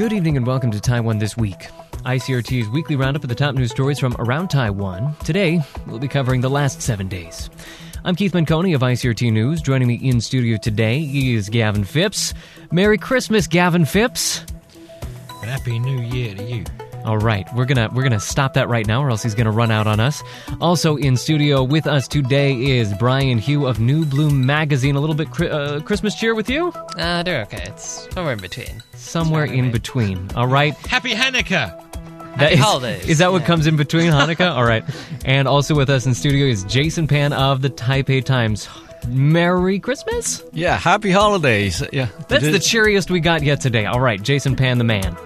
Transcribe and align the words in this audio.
Good 0.00 0.14
evening 0.14 0.38
and 0.38 0.46
welcome 0.46 0.70
to 0.70 0.80
Taiwan 0.80 1.18
This 1.18 1.36
Week. 1.36 1.68
ICRT's 2.06 2.70
weekly 2.70 2.96
roundup 2.96 3.22
of 3.22 3.28
the 3.28 3.34
top 3.34 3.54
news 3.54 3.70
stories 3.70 3.98
from 3.98 4.16
around 4.18 4.48
Taiwan. 4.48 5.14
Today, 5.26 5.60
we'll 5.86 5.98
be 5.98 6.08
covering 6.08 6.40
the 6.40 6.48
last 6.48 6.80
seven 6.80 7.06
days. 7.06 7.50
I'm 8.02 8.16
Keith 8.16 8.32
Menconi 8.32 8.74
of 8.74 8.80
ICRT 8.80 9.30
News. 9.30 9.60
Joining 9.60 9.86
me 9.86 9.96
in 9.96 10.22
studio 10.22 10.56
today 10.56 11.02
is 11.02 11.50
Gavin 11.50 11.84
Phipps. 11.84 12.32
Merry 12.72 12.96
Christmas, 12.96 13.46
Gavin 13.46 13.84
Phipps. 13.84 14.42
Happy 15.42 15.78
New 15.78 16.00
Year 16.00 16.34
to 16.34 16.44
you. 16.44 16.64
All 17.04 17.18
right, 17.18 17.46
we're 17.54 17.64
gonna 17.64 17.88
we're 17.94 18.02
gonna 18.02 18.20
stop 18.20 18.54
that 18.54 18.68
right 18.68 18.86
now, 18.86 19.02
or 19.02 19.10
else 19.10 19.22
he's 19.22 19.34
gonna 19.34 19.50
run 19.50 19.70
out 19.70 19.86
on 19.86 20.00
us. 20.00 20.22
Also 20.60 20.96
in 20.96 21.16
studio 21.16 21.62
with 21.62 21.86
us 21.86 22.06
today 22.06 22.52
is 22.78 22.92
Brian 22.98 23.38
Hioe 23.40 23.68
of 23.68 23.80
New 23.80 24.04
Bloom 24.04 24.44
Magazine. 24.44 24.96
A 24.96 25.00
little 25.00 25.14
bit 25.16 25.30
cri- 25.30 25.48
uh, 25.50 25.80
Christmas 25.80 26.14
cheer 26.14 26.34
with 26.34 26.50
you, 26.50 26.72
Uh, 26.98 27.22
they're 27.22 27.42
okay. 27.42 27.64
It's 27.68 28.06
somewhere 28.12 28.34
in 28.34 28.40
between. 28.40 28.82
somewhere 28.94 29.44
in 29.44 29.66
mate. 29.66 29.72
between. 29.72 30.28
All 30.36 30.46
right, 30.46 30.74
Happy 30.86 31.12
Hanukkah. 31.14 31.76
That 32.36 32.38
Happy 32.38 32.54
is- 32.54 32.60
holidays. 32.60 33.08
Is 33.08 33.18
that 33.18 33.32
what 33.32 33.40
Yeah. 33.42 33.46
comes 33.46 33.66
in 33.66 33.76
between 33.76 34.10
Hanukkah? 34.12 34.54
All 34.54 34.64
right, 34.64 34.84
and 35.24 35.48
also 35.48 35.74
with 35.74 35.88
us 35.90 36.04
in 36.06 36.14
studio 36.14 36.46
is 36.46 36.64
Jason 36.64 37.06
Pan 37.08 37.32
of 37.32 37.62
the 37.62 37.70
Taipei 37.70 38.22
Times. 38.24 38.68
Merry 39.08 39.78
Christmas. 39.78 40.42
Yeah, 40.52 40.76
happy 40.76 41.10
holidays. 41.10 41.82
Yeah, 41.92 42.08
That's 42.28 42.44
the 42.44 42.58
cheeriest 42.58 43.10
we 43.10 43.20
got 43.20 43.42
yet 43.42 43.60
today. 43.62 43.86
All 43.86 44.00
right, 44.00 44.22
Jason 44.22 44.54
Pan, 44.56 44.76
the 44.76 44.84
man. 44.84 45.16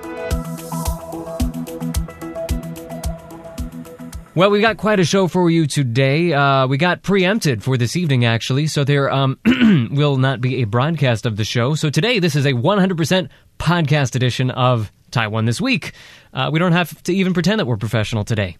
Well, 4.37 4.51
we 4.51 4.61
got 4.61 4.79
quite 4.79 4.99
a 4.99 5.05
show 5.05 5.29
for 5.29 5.49
you 5.49 5.69
today. 5.69 6.33
Uh, 6.33 6.67
we 6.67 6.77
got 6.77 7.05
preempted 7.05 7.63
for 7.63 7.77
this 7.77 7.95
evening, 7.95 8.25
actually, 8.25 8.67
so 8.67 8.83
there 8.83 9.09
um, 9.09 9.39
will 9.93 10.17
not 10.17 10.41
be 10.41 10.61
a 10.61 10.65
broadcast 10.65 11.25
of 11.25 11.37
the 11.37 11.45
show. 11.45 11.77
So 11.77 11.89
today, 11.89 12.19
this 12.19 12.35
is 12.35 12.45
a 12.45 12.53
100% 12.53 13.29
podcast 13.61 14.17
edition 14.17 14.51
of 14.51 14.91
Taiwan 15.13 15.45
This 15.45 15.61
Week. 15.61 15.93
Uh, 16.33 16.51
we 16.53 16.59
don't 16.59 16.73
have 16.73 17.01
to 17.05 17.15
even 17.15 17.33
pretend 17.33 17.61
that 17.61 17.67
we're 17.67 17.77
professional 17.77 18.25
today. 18.25 18.57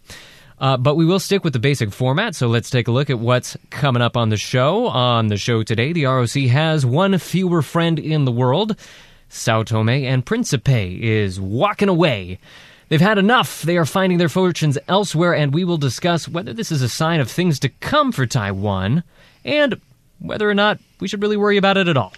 Uh, 0.59 0.77
but 0.77 0.95
we 0.95 1.05
will 1.05 1.19
stick 1.19 1.43
with 1.43 1.51
the 1.51 1.59
basic 1.59 1.91
format, 1.91 2.35
so 2.35 2.47
let's 2.47 2.69
take 2.69 2.87
a 2.87 2.91
look 2.91 3.09
at 3.09 3.19
what's 3.19 3.57
coming 3.69 4.01
up 4.01 4.15
on 4.15 4.29
the 4.29 4.37
show. 4.37 4.87
On 4.87 5.27
the 5.27 5.35
show 5.35 5.61
today, 5.61 5.91
the 5.91 6.05
ROC 6.05 6.35
has 6.51 6.85
one 6.85 7.17
fewer 7.17 7.61
friend 7.61 7.99
in 7.99 8.23
the 8.23 8.31
world. 8.31 8.79
Sao 9.27 9.63
Tome 9.63 9.89
and 9.89 10.25
Principe 10.25 11.03
is 11.03 11.37
walking 11.37 11.89
away. 11.89 12.39
They've 12.89 13.01
had 13.01 13.17
enough. 13.17 13.63
They 13.63 13.77
are 13.77 13.85
finding 13.85 14.17
their 14.17 14.29
fortunes 14.29 14.77
elsewhere, 14.87 15.33
and 15.33 15.53
we 15.53 15.63
will 15.63 15.77
discuss 15.77 16.27
whether 16.27 16.53
this 16.53 16.71
is 16.71 16.81
a 16.81 16.89
sign 16.89 17.19
of 17.19 17.31
things 17.31 17.59
to 17.59 17.69
come 17.69 18.11
for 18.11 18.25
Taiwan 18.25 19.03
and 19.43 19.79
whether 20.19 20.49
or 20.49 20.53
not 20.53 20.79
we 20.99 21.07
should 21.07 21.21
really 21.21 21.37
worry 21.37 21.57
about 21.57 21.77
it 21.77 21.87
at 21.87 21.97
all. 21.97 22.13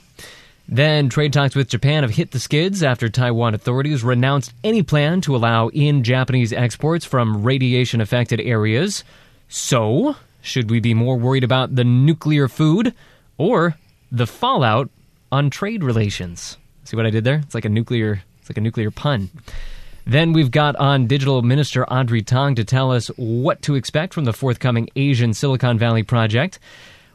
Then, 0.70 1.08
trade 1.08 1.32
talks 1.32 1.56
with 1.56 1.70
Japan 1.70 2.04
have 2.04 2.12
hit 2.12 2.32
the 2.32 2.40
skids 2.40 2.84
after 2.84 3.08
Taiwan 3.08 3.54
authorities 3.54 4.04
renounced 4.04 4.54
any 4.66 4.84
plan 4.84 5.22
to 5.22 5.36
allow 5.36 5.70
in 5.70 6.04
Japanese 6.04 6.52
exports 6.52 7.06
from 7.06 7.44
radiation 7.44 8.02
affected 8.02 8.42
areas. 8.42 9.06
So, 9.48 10.18
should 10.42 10.70
we 10.70 10.82
be 10.82 10.94
more 10.94 11.18
worried 11.18 11.46
about 11.46 11.76
the 11.76 11.86
nuclear 11.86 12.50
food 12.50 12.94
or 13.38 13.78
the 14.12 14.28
fallout 14.28 14.90
on 15.32 15.50
trade 15.50 15.86
relations? 15.86 16.58
See 16.84 16.98
what 16.98 17.06
I 17.06 17.12
did 17.12 17.24
there? 17.24 17.38
It's 17.38 17.56
like 17.56 17.66
a 17.66 17.70
nuclear 17.70 18.22
it's 18.40 18.50
like 18.50 18.58
a 18.58 18.62
nuclear 18.62 18.92
pun. 18.92 19.30
Then 20.10 20.32
we've 20.32 20.52
got 20.52 20.78
on 20.78 21.08
Digital 21.08 21.42
Minister 21.42 21.84
Audrey 21.86 22.22
Tong 22.22 22.56
to 22.56 22.64
tell 22.64 22.94
us 22.94 23.10
what 23.18 23.62
to 23.64 23.76
expect 23.76 24.14
from 24.14 24.24
the 24.24 24.32
forthcoming 24.32 24.88
Asian 24.96 25.34
Silicon 25.34 25.78
Valley 25.78 26.04
project. 26.04 26.60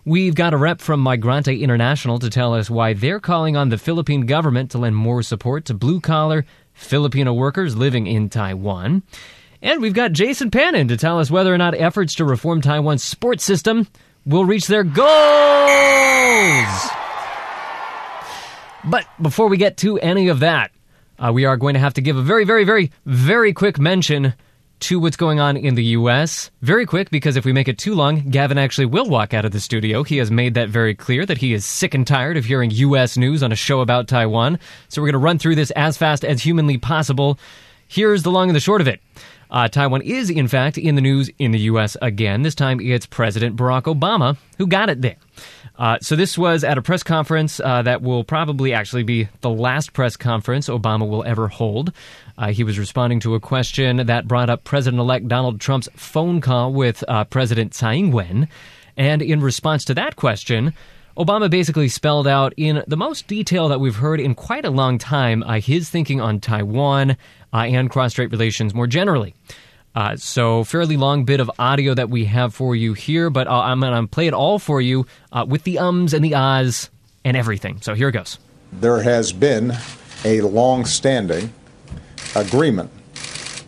We've 0.05 0.35
got 0.35 0.53
a 0.53 0.59
rep 0.59 0.83
from 0.83 1.03
Migrante 1.03 1.59
International 1.59 2.19
to 2.19 2.29
tell 2.29 2.53
us 2.53 2.69
why 2.69 2.93
they're 2.93 3.19
calling 3.19 3.57
on 3.57 3.71
the 3.71 3.79
Philippine 3.79 4.27
government 4.27 4.73
to 4.73 4.79
lend 4.79 4.95
more 4.95 5.23
support 5.23 5.65
to 5.67 5.75
blue 5.75 6.03
collar 6.03 6.45
Filipino 6.75 7.33
workers 7.33 7.75
living 7.75 8.07
in 8.07 8.29
Taiwan. 8.29 9.03
And 9.63 9.81
we've 9.81 9.95
got 9.95 10.13
Jason 10.13 10.51
Pan 10.51 10.77
on 10.77 10.89
to 10.89 10.99
tell 10.99 11.19
us 11.19 11.31
whether 11.31 11.55
or 11.55 11.59
not 11.59 11.75
efforts 11.75 12.17
to 12.17 12.27
reform 12.27 12.61
Taiwan's 12.61 13.03
sports 13.03 13.43
system 13.43 13.89
will 14.27 14.45
reach 14.45 14.67
their 14.67 14.85
goals. 14.85 15.07
But 18.85 19.07
before 19.23 19.49
we 19.49 19.57
get 19.57 19.79
to 19.79 19.99
any 20.01 20.29
of 20.29 20.41
that, 20.41 20.72
uh, 21.23 21.33
we 21.33 21.45
are 21.45 21.57
going 21.57 21.75
to 21.75 21.81
have 21.81 21.95
to 21.95 22.01
give 22.01 22.17
a 22.17 22.23
very, 22.23 22.45
very, 22.45 22.65
very, 22.65 22.91
very 23.07 23.53
quick 23.53 23.79
mention 23.79 24.35
to 24.81 24.99
what's 24.99 25.17
going 25.17 25.39
on 25.39 25.57
in 25.57 25.77
the 25.77 25.85
U.S. 25.85 26.51
Very 26.61 26.85
quick, 26.85 27.11
because 27.11 27.37
if 27.37 27.45
we 27.45 27.53
make 27.53 27.69
it 27.69 27.79
too 27.79 27.95
long, 27.95 28.29
Gavin 28.31 28.59
actually 28.59 28.87
will 28.87 29.09
walk 29.09 29.33
out 29.33 29.45
of 29.45 29.53
the 29.53 29.61
studio. 29.61 30.03
He 30.03 30.17
has 30.17 30.33
made 30.33 30.55
that 30.55 30.69
very 30.69 30.97
clear 30.97 31.25
that 31.25 31.39
he 31.39 31.55
is 31.55 31.65
sick 31.65 31.95
and 31.95 32.05
tired 32.05 32.37
of 32.37 32.45
hearing 32.45 32.73
U.S. 32.73 33.17
news 33.17 33.45
on 33.45 33.53
a 33.53 33.57
show 33.57 33.81
about 33.81 34.09
Taiwan. 34.09 34.59
So 34.89 35.01
we're 35.01 35.07
going 35.13 35.21
to 35.21 35.25
run 35.25 35.39
through 35.39 35.55
this 35.55 35.71
as 35.73 35.97
fast 35.97 36.25
as 36.25 36.43
humanly 36.43 36.79
possible. 36.79 37.39
Here's 37.87 38.25
the 38.25 38.33
long 38.33 38.49
and 38.49 38.57
the 38.57 38.61
short 38.61 38.81
of 38.81 38.89
it. 38.89 39.01
Uh, 39.53 39.69
Taiwan 39.69 40.01
is, 40.01 40.31
in 40.31 40.49
fact, 40.49 40.79
in 40.79 40.95
the 40.95 41.03
news 41.03 41.31
in 41.39 41.51
the 41.53 41.59
U.S. 41.61 41.95
again. 42.01 42.41
This 42.41 42.55
time 42.55 42.81
it's 42.81 43.05
President 43.05 43.55
Barack 43.55 43.83
Obama 43.83 44.39
who 44.57 44.67
got 44.67 44.89
it 44.89 45.03
there. 45.03 45.17
Uh, 45.79 45.99
so 46.01 46.17
this 46.17 46.39
was 46.39 46.65
at 46.65 46.79
a 46.79 46.83
press 46.83 47.03
conference 47.03 47.61
uh, 47.61 47.83
that 47.83 48.01
will 48.01 48.25
probably 48.25 48.73
actually 48.73 49.03
be 49.03 49.29
the 49.43 49.51
last 49.51 49.93
press 49.93 50.17
conference 50.17 50.69
Obama 50.69 51.07
will 51.07 51.23
ever 51.25 51.49
hold. 51.49 51.93
Uh, 52.39 52.49
he 52.49 52.65
was 52.65 52.79
responding 52.79 53.21
to 53.21 53.35
a 53.35 53.41
question 53.41 54.07
that 54.07 54.27
brought 54.27 54.49
up 54.49 54.65
President-elect 54.65 55.29
Donald 55.29 55.61
Trump's 55.61 55.89
phone 55.97 56.41
call 56.41 56.73
with 56.73 57.05
uh, 57.07 57.25
President 57.25 57.75
Tsai 57.75 57.95
Ing-wen, 57.95 58.49
and 58.97 59.21
in 59.21 59.41
response 59.41 59.85
to 59.85 59.95
that 59.95 60.17
question, 60.17 60.73
Obama 61.17 61.51
basically 61.51 61.89
spelled 61.89 62.27
out 62.27 62.55
in 62.57 62.83
the 62.87 62.97
most 62.97 63.27
detail 63.27 63.69
that 63.69 63.81
we've 63.81 63.97
heard 63.97 64.19
in 64.19 64.35
quite 64.35 64.65
a 64.65 64.71
long 64.71 64.97
time 64.97 65.43
uh, 65.43 65.61
his 65.61 65.91
thinking 65.91 66.23
on 66.23 66.41
Taiwan 66.41 67.19
uh, 67.53 67.59
and 67.59 67.91
cross-strait 67.91 68.31
relations 68.31 68.75
more 68.75 68.87
generally. 68.87 69.35
Uh, 69.95 70.17
so, 70.17 70.65
fairly 70.65 70.97
long 70.97 71.25
bit 71.25 71.39
of 71.39 71.51
audio 71.59 71.93
that 71.93 72.09
we 72.09 72.25
have 72.25 72.55
for 72.55 72.75
you 72.75 72.95
here, 72.95 73.29
but 73.29 73.47
uh, 73.47 73.61
I'm 73.61 73.81
going 73.81 74.01
to 74.01 74.09
play 74.09 74.27
it 74.27 74.33
all 74.33 74.59
for 74.59 74.81
you 74.81 75.07
uh, 75.33 75.45
with 75.47 75.65
the 75.65 75.79
ums 75.79 76.15
and 76.15 76.25
the 76.25 76.35
ahs 76.35 76.89
and 77.25 77.37
everything. 77.37 77.81
So, 77.83 77.95
here 77.95 78.09
it 78.09 78.13
goes. 78.13 78.39
there 78.73 79.03
has 79.03 79.33
been 79.33 79.75
a 80.25 80.41
long-standing 80.41 81.53
agreement, 82.35 82.91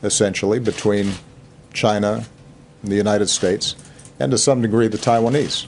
essentially, 0.02 0.58
between 0.58 1.12
China, 1.74 2.24
the 2.82 2.94
United 2.94 3.28
States, 3.28 3.76
and 4.18 4.30
to 4.32 4.38
some 4.38 4.62
degree 4.62 4.88
the 4.88 4.96
Taiwanese, 4.96 5.66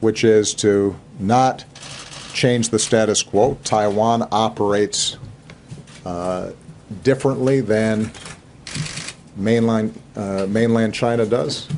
which 0.00 0.24
is 0.24 0.52
to 0.54 0.94
not 1.18 1.64
change 2.34 2.68
the 2.68 2.78
status 2.78 3.22
quo. 3.22 3.56
Taiwan 3.64 4.28
operates 4.30 5.16
uh, 6.04 6.50
differently 7.02 7.60
than 7.60 8.10
mainland 9.36 9.98
uh, 10.14 10.46
mainland 10.48 10.94
China 10.94 11.26
does. 11.26 11.68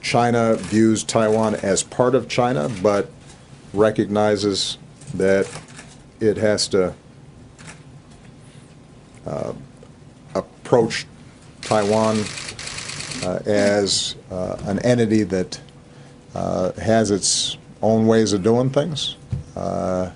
China 0.00 0.54
views 0.54 1.04
Taiwan 1.04 1.54
as 1.56 1.82
part 1.82 2.14
of 2.14 2.28
China, 2.28 2.70
but 2.82 3.10
recognizes 3.72 4.78
that 5.14 5.48
it 6.20 6.36
has 6.36 6.68
to 6.68 6.94
uh, 9.26 9.52
approach 10.34 11.06
Taiwan 11.62 12.24
uh, 13.24 13.40
as 13.44 14.14
uh, 14.30 14.56
an 14.64 14.78
entity 14.80 15.22
that 15.24 15.60
uh, 16.34 16.72
has 16.72 17.10
its 17.10 17.58
own 17.82 18.06
ways 18.06 18.32
of 18.32 18.42
doing 18.42 18.70
things. 18.70 19.16
Uh, 19.56 20.10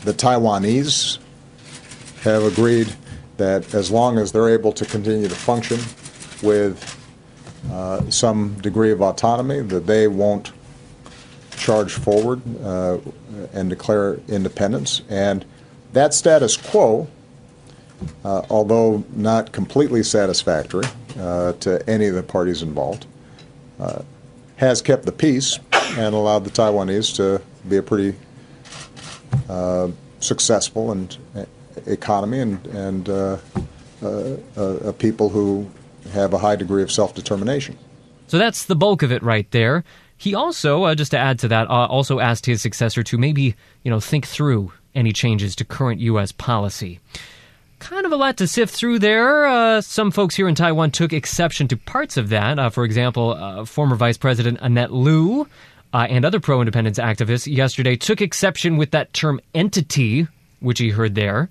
the 0.00 0.12
Taiwanese 0.12 1.18
have 2.22 2.44
agreed 2.44 2.92
that 3.36 3.74
as 3.74 3.90
long 3.90 4.18
as 4.18 4.32
they're 4.32 4.48
able 4.48 4.72
to 4.72 4.84
continue 4.84 5.28
to 5.28 5.34
function 5.34 5.78
with 6.42 6.98
uh, 7.70 8.08
some 8.10 8.54
degree 8.60 8.92
of 8.92 9.02
autonomy, 9.02 9.60
that 9.60 9.86
they 9.86 10.08
won't 10.08 10.52
charge 11.56 11.92
forward 11.92 12.40
uh, 12.64 12.98
and 13.52 13.70
declare 13.70 14.18
independence. 14.28 15.02
And 15.08 15.44
that 15.92 16.14
status 16.14 16.56
quo, 16.56 17.08
uh, 18.24 18.42
although 18.50 19.04
not 19.12 19.52
completely 19.52 20.02
satisfactory 20.02 20.86
uh, 21.18 21.52
to 21.54 21.88
any 21.88 22.06
of 22.06 22.14
the 22.14 22.22
parties 22.22 22.62
involved, 22.62 23.06
uh, 23.78 24.02
has 24.56 24.80
kept 24.80 25.06
the 25.06 25.12
peace 25.12 25.58
and 25.96 26.14
allowed 26.14 26.44
the 26.44 26.50
Taiwanese 26.50 27.14
to 27.16 27.42
be 27.68 27.76
a 27.76 27.82
pretty 27.82 28.16
uh, 29.48 29.88
successful 30.20 30.92
and 30.92 31.16
economy 31.86 32.40
and, 32.40 32.66
and 32.68 33.08
uh, 33.08 33.38
uh, 34.02 34.36
uh, 34.56 34.62
a 34.62 34.92
people 34.92 35.28
who 35.28 35.70
have 36.12 36.32
a 36.32 36.38
high 36.38 36.56
degree 36.56 36.82
of 36.82 36.90
self-determination. 36.90 37.78
So 38.26 38.38
that's 38.38 38.64
the 38.64 38.76
bulk 38.76 39.02
of 39.02 39.12
it 39.12 39.22
right 39.22 39.50
there. 39.50 39.84
He 40.16 40.34
also, 40.34 40.84
uh, 40.84 40.94
just 40.94 41.10
to 41.10 41.18
add 41.18 41.38
to 41.40 41.48
that, 41.48 41.68
uh, 41.68 41.86
also 41.86 42.20
asked 42.20 42.46
his 42.46 42.62
successor 42.62 43.02
to 43.02 43.18
maybe, 43.18 43.56
you 43.82 43.90
know, 43.90 44.00
think 44.00 44.26
through 44.26 44.72
any 44.94 45.12
changes 45.12 45.56
to 45.56 45.64
current 45.64 46.00
U.S. 46.00 46.32
policy. 46.32 47.00
Kind 47.78 48.06
of 48.06 48.12
a 48.12 48.16
lot 48.16 48.36
to 48.36 48.46
sift 48.46 48.72
through 48.72 49.00
there. 49.00 49.46
Uh, 49.46 49.80
some 49.80 50.12
folks 50.12 50.36
here 50.36 50.46
in 50.46 50.54
Taiwan 50.54 50.92
took 50.92 51.12
exception 51.12 51.66
to 51.68 51.76
parts 51.76 52.16
of 52.16 52.28
that. 52.28 52.58
Uh, 52.58 52.70
for 52.70 52.84
example, 52.84 53.30
uh, 53.30 53.64
former 53.64 53.96
Vice 53.96 54.16
President 54.16 54.58
Annette 54.62 54.92
Lu 54.92 55.48
uh, 55.92 56.06
and 56.08 56.24
other 56.24 56.38
pro 56.38 56.60
independence 56.60 56.98
activists 56.98 57.52
yesterday 57.52 57.96
took 57.96 58.20
exception 58.20 58.76
with 58.76 58.92
that 58.92 59.12
term 59.12 59.40
entity, 59.54 60.28
which 60.62 60.78
he 60.78 60.90
heard 60.90 61.14
there. 61.14 61.48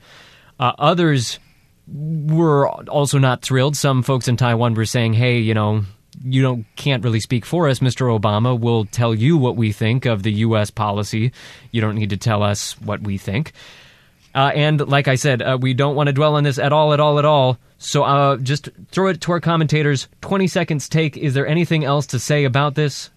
Uh, 0.60 0.74
others 0.78 1.40
were 1.88 2.68
also 2.68 3.18
not 3.18 3.42
thrilled. 3.42 3.76
Some 3.76 4.04
folks 4.04 4.28
in 4.28 4.38
Taiwan 4.38 4.74
were 4.74 4.86
saying, 4.86 5.14
"Hey, 5.14 5.40
you 5.40 5.54
know, 5.54 5.84
you 6.24 6.42
don't 6.42 6.66
can't 6.76 7.04
really 7.04 7.20
speak 7.20 7.46
for 7.46 7.68
us, 7.68 7.80
Mr. 7.80 8.18
Obama. 8.18 8.58
We'll 8.60 8.86
tell 8.86 9.14
you 9.14 9.38
what 9.38 9.56
we 9.56 9.72
think 9.72 10.06
of 10.06 10.24
the 10.24 10.32
U.S. 10.46 10.70
policy. 10.70 11.32
You 11.72 11.82
don't 11.82 11.96
need 11.96 12.12
to 12.12 12.18
tell 12.18 12.44
us 12.44 12.80
what 12.82 13.02
we 13.02 13.18
think." 13.18 13.54
Uh, 14.34 14.52
and 14.56 14.88
like 14.88 15.08
I 15.08 15.16
said, 15.16 15.42
uh, 15.42 15.58
we 15.60 15.74
don't 15.74 15.96
want 15.96 16.08
to 16.08 16.14
dwell 16.14 16.36
on 16.36 16.44
this 16.44 16.58
at 16.58 16.72
all, 16.72 16.94
at 16.94 17.00
all, 17.00 17.20
at 17.20 17.26
all. 17.26 17.58
So 17.78 18.04
uh, 18.04 18.38
just 18.38 18.70
throw 18.90 19.08
it 19.08 19.22
to 19.22 19.32
our 19.34 19.42
commentators. 19.42 20.08
20 20.22 20.48
seconds 20.48 20.88
take. 20.88 21.18
Is 21.18 21.34
there 21.34 21.48
anything 21.48 21.84
else 21.84 22.08
to 22.08 22.20
say 22.20 22.46
about 22.46 22.76
this? 22.76 23.10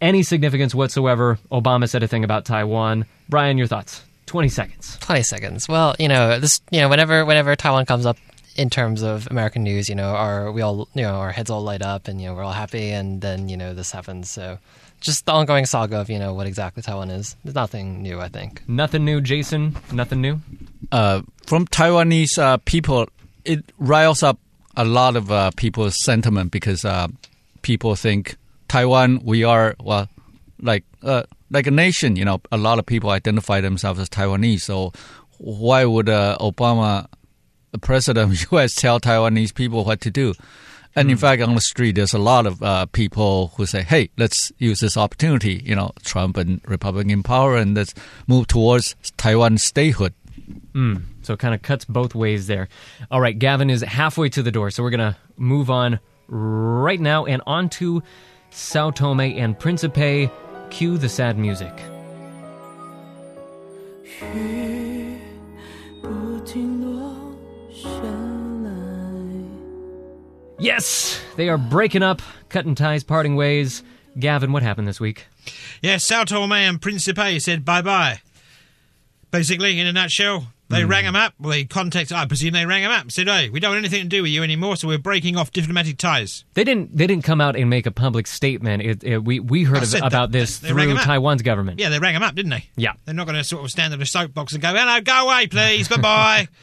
Any 0.00 0.22
significance 0.22 0.74
whatsoever? 0.74 1.38
Obama 1.50 1.88
said 1.88 2.02
a 2.02 2.08
thing 2.08 2.22
about 2.22 2.44
Taiwan. 2.44 3.06
Brian, 3.28 3.58
your 3.58 3.66
thoughts? 3.66 4.04
20 4.32 4.48
seconds. 4.48 4.96
20 5.02 5.22
seconds. 5.24 5.68
Well, 5.68 5.94
you 5.98 6.08
know, 6.08 6.40
this, 6.40 6.62
you 6.70 6.80
know, 6.80 6.88
whenever 6.88 7.22
whenever 7.26 7.54
Taiwan 7.54 7.84
comes 7.84 8.06
up 8.06 8.16
in 8.56 8.70
terms 8.70 9.02
of 9.02 9.28
American 9.30 9.62
news, 9.62 9.90
you 9.90 9.94
know, 9.94 10.14
our 10.14 10.50
we 10.50 10.62
all, 10.62 10.88
you 10.94 11.02
know, 11.02 11.16
our 11.16 11.30
heads 11.30 11.50
all 11.50 11.62
light 11.62 11.82
up 11.82 12.08
and 12.08 12.18
you 12.18 12.28
know, 12.28 12.34
we're 12.34 12.42
all 12.42 12.52
happy 12.52 12.92
and 12.92 13.20
then, 13.20 13.50
you 13.50 13.58
know, 13.58 13.74
this 13.74 13.90
happens. 13.90 14.30
So 14.30 14.58
just 15.00 15.26
the 15.26 15.32
ongoing 15.32 15.66
saga 15.66 16.00
of, 16.00 16.08
you 16.08 16.18
know, 16.18 16.32
what 16.32 16.46
exactly 16.46 16.82
Taiwan 16.82 17.10
is. 17.10 17.36
There's 17.44 17.54
nothing 17.54 18.02
new, 18.02 18.20
I 18.20 18.28
think. 18.28 18.66
Nothing 18.66 19.04
new, 19.04 19.20
Jason? 19.20 19.76
Nothing 19.92 20.22
new? 20.22 20.40
Uh, 20.90 21.20
from 21.44 21.66
Taiwanese 21.66 22.38
uh, 22.38 22.56
people, 22.64 23.10
it 23.44 23.62
riles 23.78 24.22
up 24.22 24.38
a 24.78 24.86
lot 24.86 25.14
of 25.14 25.30
uh, 25.30 25.50
people's 25.56 26.02
sentiment 26.02 26.52
because 26.52 26.86
uh, 26.86 27.08
people 27.60 27.96
think 27.96 28.36
Taiwan, 28.68 29.20
we 29.22 29.44
are, 29.44 29.76
well, 29.78 30.08
like, 30.62 30.84
uh, 31.02 31.24
like 31.50 31.66
a 31.66 31.70
nation, 31.70 32.16
you 32.16 32.24
know, 32.24 32.40
a 32.50 32.56
lot 32.56 32.78
of 32.78 32.86
people 32.86 33.10
identify 33.10 33.60
themselves 33.60 34.00
as 34.00 34.08
Taiwanese. 34.08 34.62
So 34.62 34.92
why 35.38 35.84
would 35.84 36.08
uh, 36.08 36.38
Obama, 36.40 37.06
the 37.72 37.78
president 37.78 38.32
of 38.32 38.38
the 38.50 38.56
U.S., 38.56 38.74
tell 38.74 39.00
Taiwanese 39.00 39.54
people 39.54 39.84
what 39.84 40.00
to 40.02 40.10
do? 40.10 40.34
And 40.94 41.10
in 41.10 41.16
fact, 41.16 41.40
on 41.40 41.54
the 41.54 41.60
street, 41.60 41.94
there's 41.94 42.12
a 42.12 42.18
lot 42.18 42.46
of 42.46 42.62
uh, 42.62 42.84
people 42.86 43.52
who 43.56 43.64
say, 43.64 43.82
"Hey, 43.82 44.10
let's 44.18 44.52
use 44.58 44.80
this 44.80 44.98
opportunity." 44.98 45.62
You 45.64 45.74
know, 45.74 45.92
Trump 46.04 46.36
and 46.36 46.60
Republican 46.66 47.22
power, 47.22 47.56
and 47.56 47.74
let's 47.74 47.94
move 48.26 48.46
towards 48.46 48.94
Taiwan 49.16 49.56
statehood. 49.56 50.12
Mm, 50.74 51.04
so 51.22 51.32
it 51.32 51.38
kind 51.38 51.54
of 51.54 51.62
cuts 51.62 51.86
both 51.86 52.14
ways 52.14 52.46
there. 52.46 52.68
All 53.10 53.22
right, 53.22 53.38
Gavin 53.38 53.70
is 53.70 53.80
halfway 53.80 54.28
to 54.30 54.42
the 54.42 54.52
door, 54.52 54.70
so 54.70 54.82
we're 54.82 54.90
going 54.90 55.12
to 55.12 55.16
move 55.38 55.70
on 55.70 55.98
right 56.28 57.00
now 57.00 57.24
and 57.24 57.40
on 57.46 57.70
to 57.70 58.02
Sao 58.50 58.90
Tome 58.90 59.20
and 59.20 59.58
Principe. 59.58 60.30
Cue 60.72 60.96
the 60.96 61.08
sad 61.08 61.36
music. 61.36 61.70
Yes, 70.58 71.20
they 71.36 71.50
are 71.50 71.58
breaking 71.58 72.02
up, 72.02 72.22
cutting 72.48 72.74
ties, 72.74 73.04
parting 73.04 73.36
ways. 73.36 73.82
Gavin, 74.18 74.50
what 74.52 74.62
happened 74.62 74.88
this 74.88 74.98
week? 74.98 75.26
Yes, 75.82 76.06
Sao 76.06 76.24
Tome 76.24 76.52
and 76.52 76.80
Principe 76.80 77.38
said 77.38 77.66
bye 77.66 77.82
bye. 77.82 78.22
Basically, 79.30 79.78
in 79.78 79.86
a 79.86 79.92
nutshell, 79.92 80.46
they 80.72 80.82
hmm. 80.82 80.90
rang 80.90 81.04
him 81.04 81.16
up. 81.16 81.34
Well, 81.38 81.50
they 81.50 81.64
contacted. 81.64 82.16
I 82.16 82.26
presume 82.26 82.52
they 82.52 82.66
rang 82.66 82.82
him 82.82 82.90
up. 82.90 83.10
Said, 83.10 83.28
"Hey, 83.28 83.50
we 83.50 83.60
don't 83.60 83.72
want 83.72 83.78
anything 83.78 84.02
to 84.02 84.08
do 84.08 84.22
with 84.22 84.30
you 84.30 84.42
anymore, 84.42 84.76
so 84.76 84.88
we're 84.88 84.98
breaking 84.98 85.36
off 85.36 85.52
diplomatic 85.52 85.98
ties." 85.98 86.44
They 86.54 86.64
didn't. 86.64 86.96
They 86.96 87.06
didn't 87.06 87.24
come 87.24 87.40
out 87.40 87.56
and 87.56 87.70
make 87.70 87.86
a 87.86 87.90
public 87.90 88.26
statement. 88.26 88.82
It, 88.82 89.04
it, 89.04 89.24
we 89.24 89.40
we 89.40 89.64
heard 89.64 89.82
of, 89.82 89.94
about 90.02 90.32
this 90.32 90.58
They 90.58 90.72
rang 90.72 90.88
through. 90.88 90.98
Taiwan's 90.98 91.42
government. 91.42 91.78
Yeah, 91.78 91.88
they 91.88 91.98
rang 91.98 92.14
him 92.14 92.22
up, 92.22 92.34
didn't 92.34 92.50
they? 92.50 92.68
Yeah. 92.76 92.92
They're 93.04 93.14
not 93.14 93.26
going 93.26 93.38
to 93.38 93.44
sort 93.44 93.64
of 93.64 93.70
stand 93.70 93.92
on 93.92 94.00
a 94.00 94.06
soapbox 94.06 94.52
and 94.52 94.62
go, 94.62 94.72
"Hello, 94.74 95.00
go 95.00 95.26
away, 95.26 95.46
please, 95.46 95.88
bye 95.88 95.96
bye." 95.96 96.48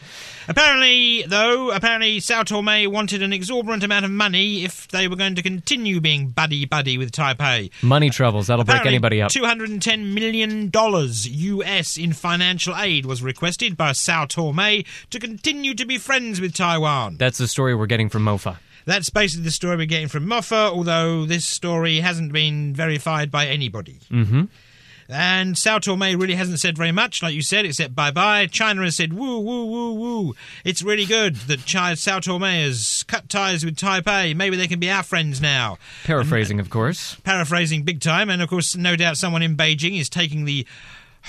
Apparently, 0.50 1.22
though, 1.28 1.70
apparently 1.70 2.20
Sao 2.20 2.42
Tome 2.42 2.92
wanted 2.92 3.22
an 3.22 3.32
exorbitant 3.32 3.84
amount 3.84 4.04
of 4.04 4.10
money 4.10 4.64
if 4.66 4.88
they 4.88 5.08
were 5.08 5.16
going 5.16 5.36
to 5.36 5.44
continue 5.44 6.02
being 6.02 6.30
buddy 6.30 6.66
buddy 6.66 6.98
with 6.98 7.12
Taipei. 7.12 7.70
Money 7.84 8.10
troubles. 8.10 8.48
That'll 8.48 8.66
break 8.66 8.88
anybody 8.88 9.22
up. 9.22 9.32
$210 9.32 10.12
million 10.12 10.72
US 10.74 11.98
in 11.98 12.14
financial 12.14 12.76
aid 12.76 13.06
was 13.06 13.22
requested 13.22 13.78
by 13.78 13.92
Sao 13.92 14.26
Tome 14.26 14.84
to 15.12 15.20
continue 15.20 15.76
to 15.76 15.86
be 15.86 16.00
friends 16.00 16.42
with 16.42 16.56
Taiwan. 16.56 17.18
That's 17.18 17.38
the 17.38 17.48
story 17.48 17.76
we're 17.76 17.86
getting 17.86 18.10
from 18.10 18.26
MOFA. 18.26 18.58
That's 18.86 19.12
basically 19.12 19.44
the 19.44 19.52
story 19.52 19.78
we're 19.78 19.86
getting 19.86 20.08
from 20.08 20.26
Mofa, 20.26 20.72
although 20.72 21.26
this 21.28 21.46
story 21.46 22.00
hasn't 22.00 22.34
been 22.34 22.74
verified 22.74 23.30
by 23.30 23.46
anybody. 23.46 24.00
Mm-hmm. 24.10 24.46
And 25.12 25.58
Sao 25.58 25.80
Tome 25.80 26.02
really 26.20 26.36
hasn't 26.36 26.60
said 26.60 26.78
very 26.78 26.92
much, 26.92 27.24
like 27.24 27.34
you 27.34 27.42
said, 27.42 27.66
except 27.66 27.96
bye 27.96 28.12
bye. 28.12 28.46
China 28.46 28.84
has 28.84 28.96
said 28.96 29.14
woo, 29.14 29.40
woo, 29.40 29.66
woo, 29.66 29.94
woo. 29.94 30.36
It's 30.64 30.84
really 30.84 31.06
good 31.06 31.36
that 31.36 31.66
Chi- 31.66 31.96
Sao 31.96 32.20
Tome 32.20 32.44
has 32.44 33.04
cut 33.08 33.28
ties 33.28 33.66
with 33.66 33.76
Taipei. 33.76 34.36
Maybe 34.36 34.56
they 34.56 34.68
can 34.68 34.80
be 34.80 34.90
our 34.92 35.02
friends 35.02 35.42
now. 35.42 35.80
Paraphrasing, 36.04 36.60
of 36.60 36.70
course. 36.70 37.16
Paraphrasing 37.24 37.84
big 37.84 38.02
time. 38.02 38.30
And 38.30 38.40
of 38.42 38.50
course, 38.50 38.76
no 38.76 38.96
doubt 38.96 39.18
someone 39.18 39.42
in 39.42 39.58
Beijing 39.58 40.00
is 40.00 40.10
taking 40.10 40.46
the 40.46 40.68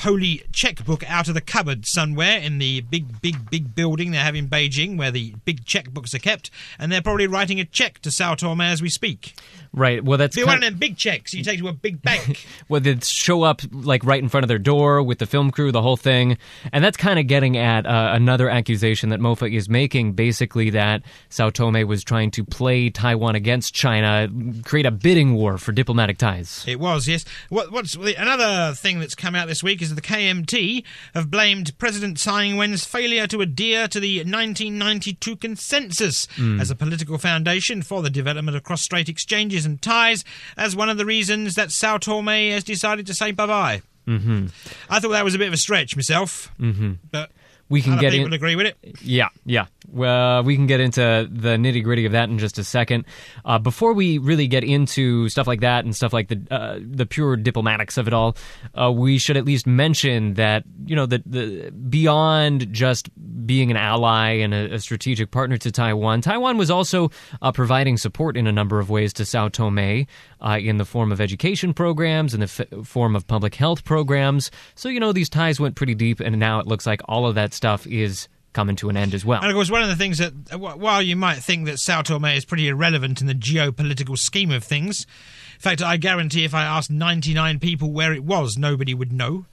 holy 0.01 0.43
checkbook 0.53 1.09
out 1.09 1.29
of 1.29 1.35
the 1.35 1.41
cupboard 1.41 1.87
somewhere 1.87 2.39
in 2.39 2.59
the 2.59 2.81
big, 2.83 3.21
big, 3.21 3.51
big 3.51 3.75
building 3.75 4.11
they 4.11 4.19
have 4.19 4.35
in 4.35 4.49
Beijing 4.49 4.97
where 4.97 5.11
the 5.11 5.35
big 5.45 5.65
checkbooks 5.65 6.15
are 6.15 6.19
kept. 6.19 6.51
And 6.79 6.91
they're 6.91 7.03
probably 7.03 7.27
writing 7.27 7.61
a 7.61 7.65
check 7.65 7.99
to 8.01 8.11
Sao 8.11 8.35
Tome 8.35 8.61
as 8.61 8.81
we 8.81 8.89
speak. 8.89 9.35
Right. 9.73 10.03
Well, 10.03 10.19
that's 10.19 10.35
Be 10.35 10.43
one 10.43 10.57
of 10.57 10.63
them 10.63 10.79
big 10.79 10.97
checks 10.97 11.33
you 11.33 11.45
take 11.45 11.61
to 11.61 11.69
a 11.69 11.73
big 11.73 12.03
bank. 12.03 12.45
well, 12.69 12.81
they 12.81 12.99
show 13.01 13.43
up 13.43 13.63
like 13.73 14.05
right 14.05 14.23
in 14.23 14.29
front 14.29 14.45
of 14.45 14.49
their 14.49 14.59
door 14.59 15.03
with 15.03 15.19
the 15.19 15.27
film 15.27 15.51
crew, 15.51 15.71
the 15.71 15.83
whole 15.83 15.97
thing, 15.97 16.39
and 16.73 16.83
that's 16.83 16.97
kind 16.97 17.19
of 17.19 17.27
getting 17.27 17.57
at 17.57 17.87
uh, 17.87 18.11
another 18.13 18.49
accusation 18.49 19.11
that 19.11 19.21
Mofa 19.21 19.53
is 19.53 19.69
making, 19.69 20.15
basically 20.15 20.71
that 20.71 21.03
Sao 21.29 21.51
Tome 21.51 21.87
was 21.87 22.03
trying 22.03 22.31
to 22.33 22.45
play 22.45 22.91
Taiwan 22.91 23.37
against 23.37 23.75
China, 23.75 24.29
create 24.65 24.87
a 24.87 24.91
bidding 24.91 25.35
war 25.35 25.59
for 25.59 25.73
diplomatic 25.73 26.19
ties. 26.19 26.65
It 26.67 26.81
was, 26.81 27.07
yes. 27.07 27.25
What, 27.49 27.71
what's 27.71 27.95
another 27.95 28.75
thing 28.75 28.99
that's 28.99 29.15
come 29.15 29.35
out 29.35 29.47
this 29.47 29.63
week 29.63 29.83
is 29.83 29.90
that 29.91 29.97
the 29.97 30.01
KMT 30.01 30.83
have 31.15 31.31
blamed 31.31 31.77
President 31.79 32.19
Tsai 32.19 32.45
Ing-wen's 32.45 32.85
failure 32.85 33.27
to 33.27 33.41
adhere 33.43 33.87
to 33.89 34.01
the 34.01 34.19
1992 34.19 35.37
consensus 35.37 36.27
as 36.59 36.71
a 36.71 36.75
political 36.75 37.19
foundation 37.19 37.83
for 37.83 38.03
the 38.03 38.11
development 38.11 38.57
of 38.57 38.63
cross-strait 38.63 39.09
exchanges 39.09 39.67
and 39.67 39.83
ties 39.83 40.25
as 40.57 40.75
one 40.75 40.89
of 40.89 40.97
the 40.99 41.05
reasons 41.07 41.55
that 41.57 41.71
Sao 41.71 41.99
Tome 41.99 42.27
has 42.27 42.65
decided 42.65 43.07
to 43.07 43.15
say 43.15 43.31
bye-bye. 43.33 43.83
Mm-hmm. 44.07 44.47
I 44.89 44.99
thought 45.01 45.11
that 45.11 45.25
was 45.25 45.35
a 45.35 45.39
bit 45.39 45.49
of 45.49 45.55
a 45.55 45.59
stretch 45.59 45.95
myself, 45.95 46.51
mm-hmm. 46.59 46.95
but 47.11 47.31
We 47.69 47.83
can 47.83 47.99
get 47.99 48.13
people 48.13 48.29
in. 48.29 48.33
agree 48.33 48.57
with 48.57 48.67
it. 48.67 48.77
Yeah, 49.03 49.29
yeah. 49.45 49.67
Well, 49.89 50.43
we 50.43 50.57
can 50.57 50.67
get 50.67 50.81
into 50.81 51.29
the 51.31 51.51
nitty 51.51 51.83
gritty 51.83 52.07
of 52.07 52.13
that 52.13 52.29
in 52.29 52.39
just 52.39 52.59
a 52.59 52.65
second. 52.65 53.07
Uh, 53.45 53.59
before 53.59 53.93
we 53.93 54.19
really 54.19 54.47
get 54.47 54.63
into 54.63 55.29
stuff 55.29 55.47
like 55.47 55.61
that 55.61 55.85
and 55.85 55.97
stuff 55.97 56.13
like 56.13 56.29
the 56.29 56.41
uh, 56.51 56.79
the 56.81 57.07
pure 57.07 57.37
diplomatics 57.37 57.97
of 57.97 58.07
it 58.07 58.13
all, 58.13 58.37
uh, 58.81 58.93
we 58.93 59.19
should 59.19 59.37
at 59.37 59.45
least 59.45 59.67
mention 59.67 60.35
that 60.35 60.65
you 60.85 60.95
know 60.95 61.07
the 61.07 61.23
the 61.25 61.71
beyond 61.71 62.73
just 62.73 63.09
being 63.47 63.71
an 63.71 63.77
ally 63.77 64.31
and 64.31 64.55
a, 64.55 64.75
a 64.75 64.79
strategic 64.79 65.31
partner 65.31 65.57
to 65.57 65.73
Taiwan, 65.73 66.21
Taiwan 66.21 66.59
was 66.59 66.71
also 66.71 67.11
uh, 67.43 67.51
providing 67.51 67.97
support 67.97 68.37
in 68.37 68.47
a 68.47 68.53
number 68.53 68.79
of 68.79 68.91
ways 68.91 69.13
to 69.15 69.25
Sao 69.25 69.49
Tome 69.49 70.07
uh, 70.41 70.59
in 70.61 70.77
the 70.77 70.85
form 70.85 71.11
of 71.11 71.21
education 71.21 71.75
programs, 71.75 72.35
in 72.35 72.41
the 72.41 72.45
f- 72.47 72.87
form 72.87 73.17
of 73.17 73.27
public 73.27 73.55
health 73.55 73.85
programs. 73.85 74.51
So 74.75 74.89
you 74.89 75.01
know 75.01 75.13
these 75.13 75.29
ties 75.29 75.59
went 75.59 75.75
pretty 75.75 75.95
deep, 75.95 76.21
and 76.21 76.39
now 76.39 76.61
it 76.61 76.67
looks 76.67 76.87
like 76.87 77.01
all 77.07 77.27
of 77.27 77.35
that 77.35 77.55
stuff 77.55 77.87
is 77.87 78.29
coming 78.53 78.77
to 78.77 78.89
an 78.89 78.97
end 78.97 79.15
as 79.15 79.25
well. 79.25 79.41
And 79.41 79.51
of 79.51 79.55
course, 79.55 79.71
one 79.71 79.83
of 79.83 79.89
the 79.89 79.97
things 79.97 80.19
that, 80.19 80.33
while 80.59 81.03
you 81.03 81.17
might 81.17 81.39
think 81.39 81.67
that 81.67 81.79
Sao 81.79 82.03
Tome 82.03 82.25
is 82.27 82.45
pretty 82.45 82.69
irrelevant 82.69 83.21
in 83.21 83.27
the 83.27 83.35
geopolitical 83.35 84.19
scheme 84.19 84.51
of 84.51 84.65
things, 84.65 85.07
in 85.55 85.61
fact, 85.61 85.83
I 85.83 85.97
guarantee 85.97 86.45
if 86.45 86.55
I 86.55 86.65
asked 86.65 86.91
99 86.91 87.61
people 87.61 87.93
where 87.93 88.13
it 88.13 88.25
was, 88.25 88.57
nobody 88.57 88.95
would 88.95 89.13
know. 89.13 89.47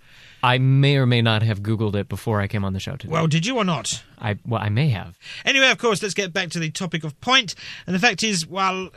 I 0.43 0.57
may 0.57 0.97
or 0.97 1.05
may 1.05 1.21
not 1.21 1.41
have 1.41 1.61
Googled 1.61 1.95
it 1.95 2.07
before 2.07 2.41
I 2.41 2.47
came 2.47 2.63
on 2.63 2.73
the 2.73 2.79
show 2.79 2.95
today. 2.95 3.11
Well, 3.11 3.27
did 3.27 3.45
you 3.45 3.57
or 3.57 3.65
not? 3.65 4.03
I 4.19 4.37
well, 4.45 4.61
I 4.61 4.69
may 4.69 4.89
have. 4.89 5.17
Anyway, 5.43 5.69
of 5.69 5.77
course, 5.77 6.01
let's 6.01 6.13
get 6.13 6.31
back 6.31 6.49
to 6.51 6.59
the 6.59 6.69
topic 6.69 7.03
of 7.03 7.19
point. 7.21 7.55
And 7.85 7.95
the 7.95 7.99
fact 7.99 8.23
is, 8.23 8.45
while 8.45 8.89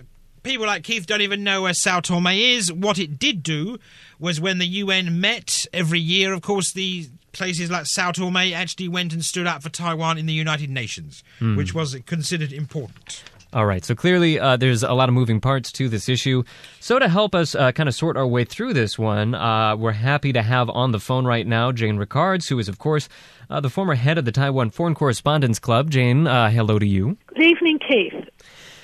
people 0.43 0.67
like 0.67 0.85
Keith 0.85 1.07
don't 1.07 1.23
even 1.23 1.43
know 1.43 1.63
where 1.63 1.75
Sao 1.75 2.01
Tome 2.01 2.27
is, 2.29 2.73
what 2.73 2.99
it 2.99 3.19
did 3.19 3.43
do 3.43 3.79
was 4.19 4.41
when 4.41 4.59
the 4.59 4.67
UN 4.67 5.21
met 5.21 5.67
every 5.73 6.01
year, 6.01 6.33
of 6.33 6.43
course, 6.43 6.73
the 6.73 7.09
places 7.33 7.71
like 7.71 7.87
Sao 7.87 8.13
Tome 8.13 8.37
actually 8.37 8.89
went 8.89 9.13
and 9.13 9.25
stood 9.25 9.47
up 9.47 9.63
for 9.63 9.69
Taiwan 9.69 10.19
in 10.19 10.27
the 10.27 10.33
United 10.33 10.71
Nations, 10.71 11.23
which 11.41 11.75
was 11.75 11.97
considered 12.07 12.53
important. 12.53 13.23
All 13.53 13.67
right, 13.67 13.85
so 13.85 13.97
clearly 13.97 14.39
uh, 14.39 14.57
there's 14.57 14.85
a 14.85 14.93
lot 14.93 15.09
of 15.09 15.15
moving 15.15 15.41
parts 15.41 15.73
to 15.73 15.89
this 15.89 16.09
issue. 16.09 16.45
So 16.79 17.01
to 17.01 17.09
help 17.09 17.35
us 17.35 17.57
uh, 17.57 17.73
kind 17.73 17.89
of 17.89 17.97
sort 17.97 18.17
our 18.17 18.27
way 18.27 18.45
through 18.45 18.75
this 18.75 18.97
one, 18.97 19.35
uh, 19.35 19.75
we're 19.77 19.91
happy 19.91 20.33
to 20.33 20.43
have 20.43 20.71
on 20.71 20.93
the 20.93 21.01
phone 21.01 21.27
right 21.27 21.45
now 21.45 21.73
Jane 21.73 21.97
Rickards, 21.97 22.47
who 22.47 22.61
is, 22.61 22.69
of 22.69 22.79
course, 22.79 23.09
uh, 23.49 23.59
the 23.59 23.69
former 23.69 23.97
head 23.97 24.19
of 24.19 24.25
the 24.25 24.31
Taiwan 24.31 24.71
Foreign 24.71 24.95
Correspondents 24.95 25.59
Club. 25.59 25.91
Jane, 25.91 26.29
uh, 26.29 26.49
hello 26.49 26.79
to 26.79 26.87
you. 26.87 27.17
Good 27.27 27.43
evening, 27.43 27.81
Keith. 27.81 28.29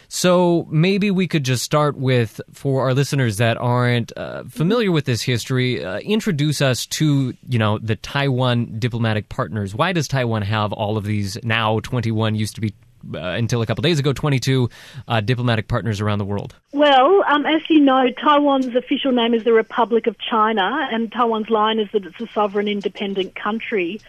So 0.08 0.66
maybe 0.70 1.10
we 1.10 1.26
could 1.26 1.44
just 1.44 1.62
start 1.62 1.96
with, 1.96 2.40
for 2.52 2.82
our 2.82 2.94
listeners 2.94 3.38
that 3.38 3.56
aren't 3.56 4.16
uh, 4.16 4.44
familiar 4.44 4.92
with 4.92 5.04
this 5.04 5.22
history, 5.22 5.84
uh, 5.84 5.98
introduce 5.98 6.60
us 6.60 6.86
to 6.86 7.34
you 7.48 7.58
know 7.58 7.78
the 7.78 7.96
Taiwan 7.96 8.78
diplomatic 8.78 9.28
partners. 9.28 9.75
Why 9.75 9.92
does 9.92 10.08
Taiwan 10.08 10.42
have 10.42 10.72
all 10.72 10.96
of 10.96 11.04
these 11.04 11.42
now? 11.42 11.80
Twenty 11.80 12.10
one 12.10 12.34
used 12.34 12.54
to 12.56 12.60
be. 12.60 12.75
Uh, 13.14 13.18
until 13.18 13.62
a 13.62 13.66
couple 13.66 13.82
days 13.82 14.00
ago, 14.00 14.12
22 14.12 14.68
uh, 15.06 15.20
diplomatic 15.20 15.68
partners 15.68 16.00
around 16.00 16.18
the 16.18 16.25
world. 16.25 16.56
Well, 16.72 17.22
um, 17.28 17.46
as 17.46 17.62
you 17.68 17.78
know, 17.78 18.10
Taiwan's 18.10 18.75
official 18.75 19.12
name 19.12 19.32
is 19.32 19.44
the 19.44 19.52
Republic 19.52 20.08
of 20.08 20.18
China, 20.18 20.88
and 20.90 21.12
Taiwan's 21.12 21.48
line 21.48 21.78
is 21.78 21.88
that 21.92 22.04
it's 22.04 22.20
a 22.20 22.26
sovereign, 22.32 22.66
independent 22.66 23.36
country. 23.36 24.00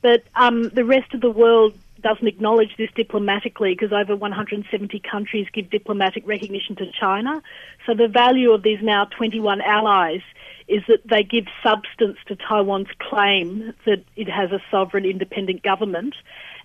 But 0.00 0.24
um, 0.36 0.70
the 0.70 0.86
rest 0.86 1.12
of 1.12 1.20
the 1.20 1.30
world 1.30 1.74
doesn't 2.02 2.26
acknowledge 2.26 2.70
this 2.78 2.90
diplomatically 2.94 3.74
because 3.74 3.92
over 3.92 4.16
170 4.16 5.02
countries 5.10 5.46
give 5.52 5.70
diplomatic 5.70 6.26
recognition 6.26 6.76
to 6.76 6.86
China. 6.98 7.42
So 7.86 7.94
the 7.94 8.08
value 8.08 8.52
of 8.52 8.62
these 8.62 8.78
now 8.82 9.06
21 9.16 9.60
allies 9.60 10.20
is 10.68 10.82
that 10.88 11.00
they 11.04 11.22
give 11.22 11.44
substance 11.62 12.18
to 12.28 12.36
Taiwan's 12.36 12.88
claim 13.00 13.74
that 13.86 14.04
it 14.16 14.28
has 14.28 14.52
a 14.52 14.60
sovereign 14.70 15.04
independent 15.04 15.62
government. 15.62 16.14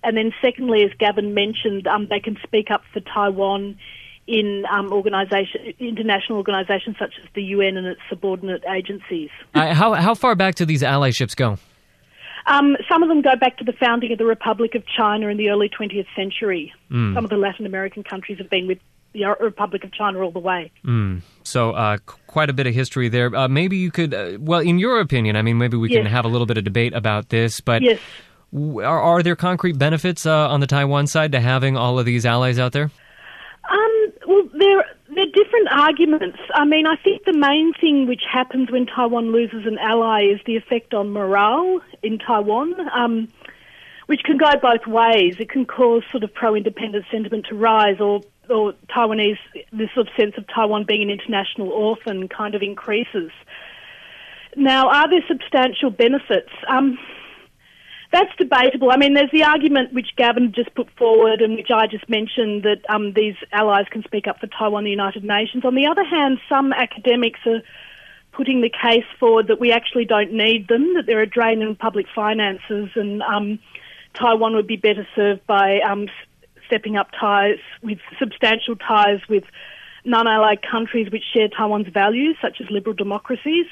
And 0.02 0.16
then 0.16 0.32
secondly, 0.40 0.84
as 0.84 0.90
Gavin 0.98 1.34
mentioned, 1.34 1.86
um, 1.86 2.06
they 2.08 2.20
can 2.20 2.38
speak 2.44 2.70
up 2.70 2.82
for 2.92 3.00
Taiwan 3.00 3.78
in 4.26 4.64
um, 4.70 4.92
organisation, 4.92 5.74
international 5.78 6.38
organisations 6.38 6.96
such 6.98 7.14
as 7.22 7.28
the 7.34 7.42
UN 7.42 7.76
and 7.76 7.86
its 7.86 8.00
subordinate 8.08 8.62
agencies. 8.68 9.30
How, 9.54 9.94
how 9.94 10.14
far 10.14 10.34
back 10.34 10.56
do 10.56 10.64
these 10.64 10.82
allyships 10.82 11.34
go? 11.34 11.58
Um, 12.46 12.76
some 12.88 13.02
of 13.02 13.08
them 13.08 13.22
go 13.22 13.34
back 13.36 13.56
to 13.58 13.64
the 13.64 13.72
founding 13.72 14.12
of 14.12 14.18
the 14.18 14.24
Republic 14.24 14.74
of 14.74 14.84
China 14.86 15.28
in 15.28 15.36
the 15.36 15.48
early 15.50 15.68
20th 15.68 16.06
century. 16.14 16.72
Some 16.90 17.16
of 17.18 17.28
the 17.30 17.36
Latin 17.36 17.66
American 17.66 18.02
countries 18.04 18.38
have 18.38 18.48
been 18.48 18.66
with 18.68 18.78
the 19.12 19.24
Republic 19.40 19.82
of 19.82 19.92
China 19.92 20.20
all 20.20 20.30
the 20.30 20.38
way. 20.38 20.70
So, 21.42 21.70
uh, 21.72 21.98
quite 22.26 22.48
a 22.50 22.52
bit 22.52 22.66
of 22.66 22.74
history 22.74 23.08
there. 23.08 23.34
Uh, 23.34 23.48
maybe 23.48 23.76
you 23.78 23.90
could, 23.90 24.14
uh, 24.14 24.36
well, 24.38 24.60
in 24.60 24.78
your 24.78 25.00
opinion, 25.00 25.34
I 25.36 25.42
mean, 25.42 25.58
maybe 25.58 25.76
we 25.76 25.88
can 25.88 26.06
have 26.06 26.24
a 26.24 26.28
little 26.28 26.46
bit 26.46 26.58
of 26.58 26.64
debate 26.64 26.92
about 26.94 27.30
this, 27.30 27.60
but 27.60 27.82
Yes. 27.82 27.98
w- 28.52 28.80
are, 28.80 29.00
are 29.00 29.22
there 29.22 29.34
concrete 29.36 29.78
benefits 29.78 30.26
uh, 30.26 30.48
on 30.48 30.60
the 30.60 30.66
Taiwan 30.66 31.06
side 31.06 31.32
to 31.32 31.40
having 31.40 31.76
all 31.76 31.98
of 31.98 32.06
these 32.06 32.24
allies 32.26 32.58
out 32.58 32.72
there? 32.72 32.90
Um, 33.70 34.12
well, 34.28 34.48
there, 34.54 34.84
different 35.56 35.80
arguments. 35.80 36.38
I 36.54 36.64
mean, 36.64 36.86
I 36.86 36.96
think 36.96 37.24
the 37.24 37.36
main 37.36 37.72
thing 37.74 38.06
which 38.06 38.22
happens 38.30 38.70
when 38.70 38.86
Taiwan 38.86 39.32
loses 39.32 39.66
an 39.66 39.78
ally 39.78 40.24
is 40.24 40.40
the 40.46 40.56
effect 40.56 40.94
on 40.94 41.10
morale 41.10 41.80
in 42.02 42.18
Taiwan, 42.18 42.74
um, 42.94 43.28
which 44.06 44.22
can 44.24 44.36
go 44.36 44.50
both 44.60 44.86
ways. 44.86 45.36
It 45.38 45.50
can 45.50 45.66
cause 45.66 46.02
sort 46.10 46.24
of 46.24 46.32
pro-independent 46.32 47.04
sentiment 47.10 47.46
to 47.48 47.54
rise, 47.54 48.00
or 48.00 48.22
or 48.48 48.74
Taiwanese 48.88 49.38
this 49.72 49.90
sort 49.94 50.06
of 50.08 50.14
sense 50.16 50.34
of 50.38 50.46
Taiwan 50.46 50.84
being 50.84 51.02
an 51.02 51.10
international 51.10 51.70
orphan 51.70 52.28
kind 52.28 52.54
of 52.54 52.62
increases. 52.62 53.30
Now, 54.54 54.88
are 54.88 55.10
there 55.10 55.24
substantial 55.28 55.90
benefits? 55.90 56.50
Um, 56.68 56.98
that's 58.12 58.34
debatable. 58.38 58.90
I 58.90 58.96
mean, 58.96 59.14
there's 59.14 59.30
the 59.32 59.44
argument 59.44 59.92
which 59.92 60.14
Gavin 60.16 60.52
just 60.54 60.74
put 60.74 60.88
forward 60.96 61.40
and 61.40 61.56
which 61.56 61.70
I 61.74 61.86
just 61.86 62.08
mentioned 62.08 62.62
that 62.62 62.82
um, 62.88 63.12
these 63.14 63.34
allies 63.52 63.86
can 63.90 64.02
speak 64.04 64.26
up 64.26 64.38
for 64.40 64.46
Taiwan, 64.46 64.84
the 64.84 64.90
United 64.90 65.24
Nations. 65.24 65.64
On 65.64 65.74
the 65.74 65.86
other 65.86 66.04
hand, 66.04 66.38
some 66.48 66.72
academics 66.72 67.40
are 67.46 67.62
putting 68.32 68.60
the 68.60 68.70
case 68.70 69.04
forward 69.18 69.48
that 69.48 69.58
we 69.58 69.72
actually 69.72 70.04
don't 70.04 70.32
need 70.32 70.68
them, 70.68 70.94
that 70.94 71.06
they're 71.06 71.22
a 71.22 71.26
drain 71.26 71.62
on 71.62 71.74
public 71.74 72.06
finances, 72.14 72.90
and 72.94 73.22
um, 73.22 73.58
Taiwan 74.14 74.54
would 74.54 74.66
be 74.66 74.76
better 74.76 75.06
served 75.16 75.46
by 75.46 75.80
um, 75.80 76.06
stepping 76.66 76.96
up 76.96 77.08
ties 77.18 77.58
with 77.82 77.98
substantial 78.18 78.76
ties 78.76 79.20
with 79.28 79.44
non-allied 80.04 80.60
countries 80.62 81.10
which 81.10 81.24
share 81.34 81.48
Taiwan's 81.48 81.88
values, 81.88 82.36
such 82.40 82.60
as 82.60 82.70
liberal 82.70 82.94
democracies 82.94 83.66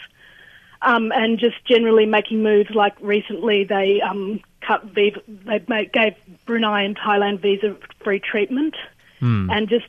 um, 0.85 1.13
and 1.13 1.39
just 1.39 1.57
generally 1.67 2.07
making 2.07 2.43
moves 2.43 2.71
like 2.75 2.95
recently 3.01 3.65
they 3.65 4.01
um, 4.01 4.41
cut 4.67 4.85
visa, 4.85 5.21
they 5.27 5.65
made, 5.69 5.93
gave 5.93 6.15
Brunei 6.47 6.83
and 6.83 6.97
Thailand 6.97 7.41
visa 7.41 7.77
free 8.03 8.21
treatment, 8.21 8.75
and 9.51 9.69
just 9.69 9.87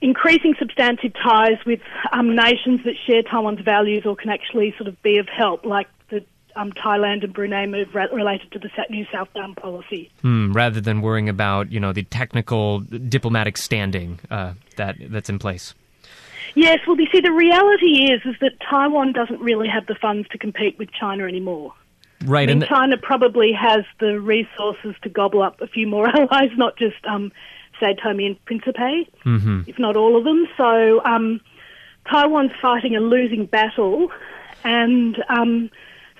increasing 0.00 0.54
substantive 0.58 1.12
ties 1.14 1.58
with 1.66 1.80
um, 2.12 2.34
nations 2.36 2.80
that 2.84 2.94
share 3.06 3.22
Taiwan's 3.22 3.60
values 3.60 4.04
or 4.04 4.16
can 4.16 4.30
actually 4.30 4.74
sort 4.76 4.88
of 4.88 5.00
be 5.02 5.18
of 5.18 5.28
help, 5.28 5.64
like 5.64 5.88
the 6.10 6.24
um, 6.56 6.72
Thailand 6.72 7.24
and 7.24 7.32
Brunei 7.32 7.66
move 7.66 7.94
re- 7.94 8.08
related 8.12 8.52
to 8.52 8.58
the 8.58 8.68
new 8.90 9.06
southbound 9.12 9.56
policy. 9.56 10.10
Hmm, 10.22 10.52
rather 10.52 10.80
than 10.80 11.00
worrying 11.00 11.28
about, 11.28 11.72
you 11.72 11.80
know, 11.80 11.92
the 11.92 12.02
technical 12.04 12.80
diplomatic 12.80 13.56
standing 13.56 14.20
uh, 14.30 14.54
that 14.76 14.96
that's 15.08 15.30
in 15.30 15.38
place. 15.38 15.74
Yes, 16.54 16.80
well, 16.86 16.98
you 16.98 17.06
see, 17.12 17.20
the 17.20 17.32
reality 17.32 18.12
is 18.12 18.20
is 18.24 18.36
that 18.40 18.52
Taiwan 18.60 19.12
doesn't 19.12 19.40
really 19.40 19.68
have 19.68 19.86
the 19.86 19.94
funds 19.94 20.28
to 20.28 20.38
compete 20.38 20.78
with 20.78 20.90
China 20.92 21.24
anymore. 21.24 21.72
Right, 22.24 22.48
I 22.48 22.54
mean, 22.54 22.62
and 22.62 22.68
China 22.68 22.96
probably 22.96 23.52
has 23.52 23.84
the 24.00 24.20
resources 24.20 24.94
to 25.02 25.08
gobble 25.08 25.42
up 25.42 25.60
a 25.60 25.66
few 25.66 25.86
more 25.86 26.08
allies, 26.16 26.50
not 26.56 26.76
just 26.76 27.04
um, 27.04 27.32
Sao 27.80 27.92
Tome 27.92 28.20
and 28.20 28.44
Principe, 28.44 29.08
if 29.66 29.78
not 29.78 29.96
all 29.96 30.16
of 30.16 30.24
them. 30.24 30.46
So 30.56 31.04
um, 31.04 31.40
Taiwan's 32.10 32.52
fighting 32.62 32.96
a 32.96 33.00
losing 33.00 33.46
battle, 33.46 34.10
and 34.62 35.22
um, 35.28 35.70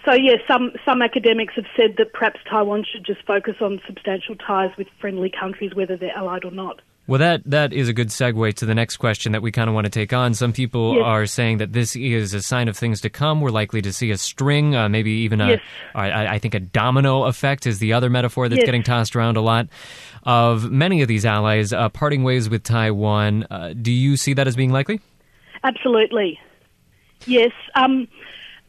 so 0.05 0.13
yes, 0.13 0.41
some 0.47 0.73
some 0.85 1.01
academics 1.01 1.55
have 1.55 1.67
said 1.77 1.97
that 1.97 2.13
perhaps 2.13 2.41
Taiwan 2.49 2.85
should 2.85 3.05
just 3.05 3.23
focus 3.27 3.57
on 3.61 3.81
substantial 3.87 4.37
ties 4.37 4.71
with 4.77 4.89
friendly 5.01 5.31
countries, 5.31 5.75
whether 5.75 5.97
they're 5.97 6.17
allied 6.17 6.45
or 6.45 6.51
not. 6.51 6.81
Well, 7.07 7.19
that 7.19 7.43
that 7.45 7.75
is 7.75 7.89
a 7.91 7.93
good 7.93 8.09
segue 8.09 8.55
to 8.55 8.65
the 8.67 8.75
next 8.75 8.97
question 8.97 9.33
that 9.33 9.43
we 9.43 9.53
kind 9.53 9.69
of 9.69 9.75
want 9.75 9.85
to 9.85 9.91
take 9.91 10.15
on. 10.15 10.33
Some 10.33 10.55
people 10.55 10.95
Yes. 10.97 11.05
are 11.05 11.27
saying 11.27 11.59
that 11.59 11.73
this 11.75 11.95
is 11.97 12.33
a 12.33 12.41
sign 12.41 12.67
of 12.67 12.79
things 12.79 13.03
to 13.03 13.11
come. 13.11 13.43
We're 13.43 13.51
likely 13.51 13.83
to 13.83 13.93
see 13.93 14.11
a 14.11 14.17
string, 14.17 14.75
uh, 14.75 14.89
maybe 14.89 15.11
even 15.11 15.43
a, 15.43 15.49
Yes. 15.51 15.61
I, 15.95 16.27
I 16.35 16.39
think 16.39 16.55
a 16.55 16.61
domino 16.61 17.25
effect 17.25 17.67
is 17.67 17.79
the 17.79 17.93
other 17.93 18.09
metaphor 18.09 18.49
that's 18.49 18.61
Yes. 18.61 18.67
getting 18.67 18.83
tossed 18.83 19.15
around 19.17 19.37
a 19.37 19.43
lot. 19.43 19.69
Of 20.23 20.71
many 20.71 21.03
of 21.03 21.09
these 21.09 21.27
allies 21.27 21.75
uh, 21.75 21.91
parting 21.91 22.23
ways 22.25 22.49
with 22.49 22.63
Taiwan, 22.63 23.45
uh, 23.51 23.75
do 23.75 23.93
you 23.93 24.17
see 24.17 24.33
that 24.33 24.47
as 24.47 24.57
being 24.57 24.73
likely? 24.73 25.01
Absolutely. 25.63 26.39
Yes. 27.27 27.53
Um, 27.75 28.09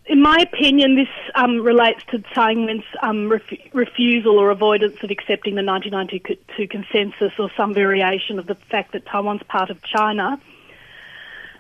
in 0.08 0.22
my 0.22 0.38
opinion, 0.38 0.96
this 0.96 1.08
um, 1.34 1.62
relates 1.62 2.04
to 2.12 2.20
Tsai 2.20 2.52
Ing-wen's 2.52 2.84
um, 3.02 3.28
ref- 3.30 3.74
refusal 3.74 4.38
or 4.38 4.52
avoidance 4.52 4.98
of 5.02 5.10
accepting 5.10 5.56
the 5.56 5.64
1992 5.64 6.68
consensus 6.68 7.32
or 7.40 7.50
some 7.58 7.74
variation 7.74 8.38
of 8.38 8.46
the 8.46 8.56
fact 8.56 8.92
that 8.94 9.06
Taiwan's 9.06 9.42
part 9.44 9.72
of 9.72 9.82
China. 9.84 10.40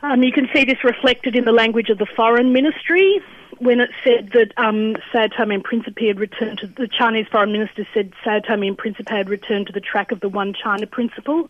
Um, 0.04 0.22
you 0.22 0.32
can 0.32 0.48
see 0.54 0.64
this 0.64 0.84
reflected 0.84 1.36
in 1.36 1.46
the 1.46 1.52
language 1.52 1.90
of 1.90 1.98
the 1.98 2.06
foreign 2.06 2.54
ministry 2.54 3.20
when 3.58 3.80
it 3.80 3.90
said 4.04 4.30
that 4.34 4.52
um, 4.58 4.96
Sao 5.12 5.28
Tome 5.28 5.52
and 5.52 5.64
Principe 5.64 6.08
had 6.08 6.20
returned 6.20 6.60
to 6.60 6.68
the 6.68 6.88
Chinese 6.88 7.25
foreign 7.32 7.52
minister 7.52 7.88
said 7.94 8.14
Sao 8.24 8.40
Tome 8.40 8.64
and 8.64 8.78
Principe 8.78 9.16
had 9.16 9.30
returned 9.30 9.68
to 9.68 9.74
the 9.74 9.80
track 9.80 10.12
of 10.12 10.20
the 10.20 10.30
one 10.30 10.54
China 10.54 10.86
principle. 10.86 11.50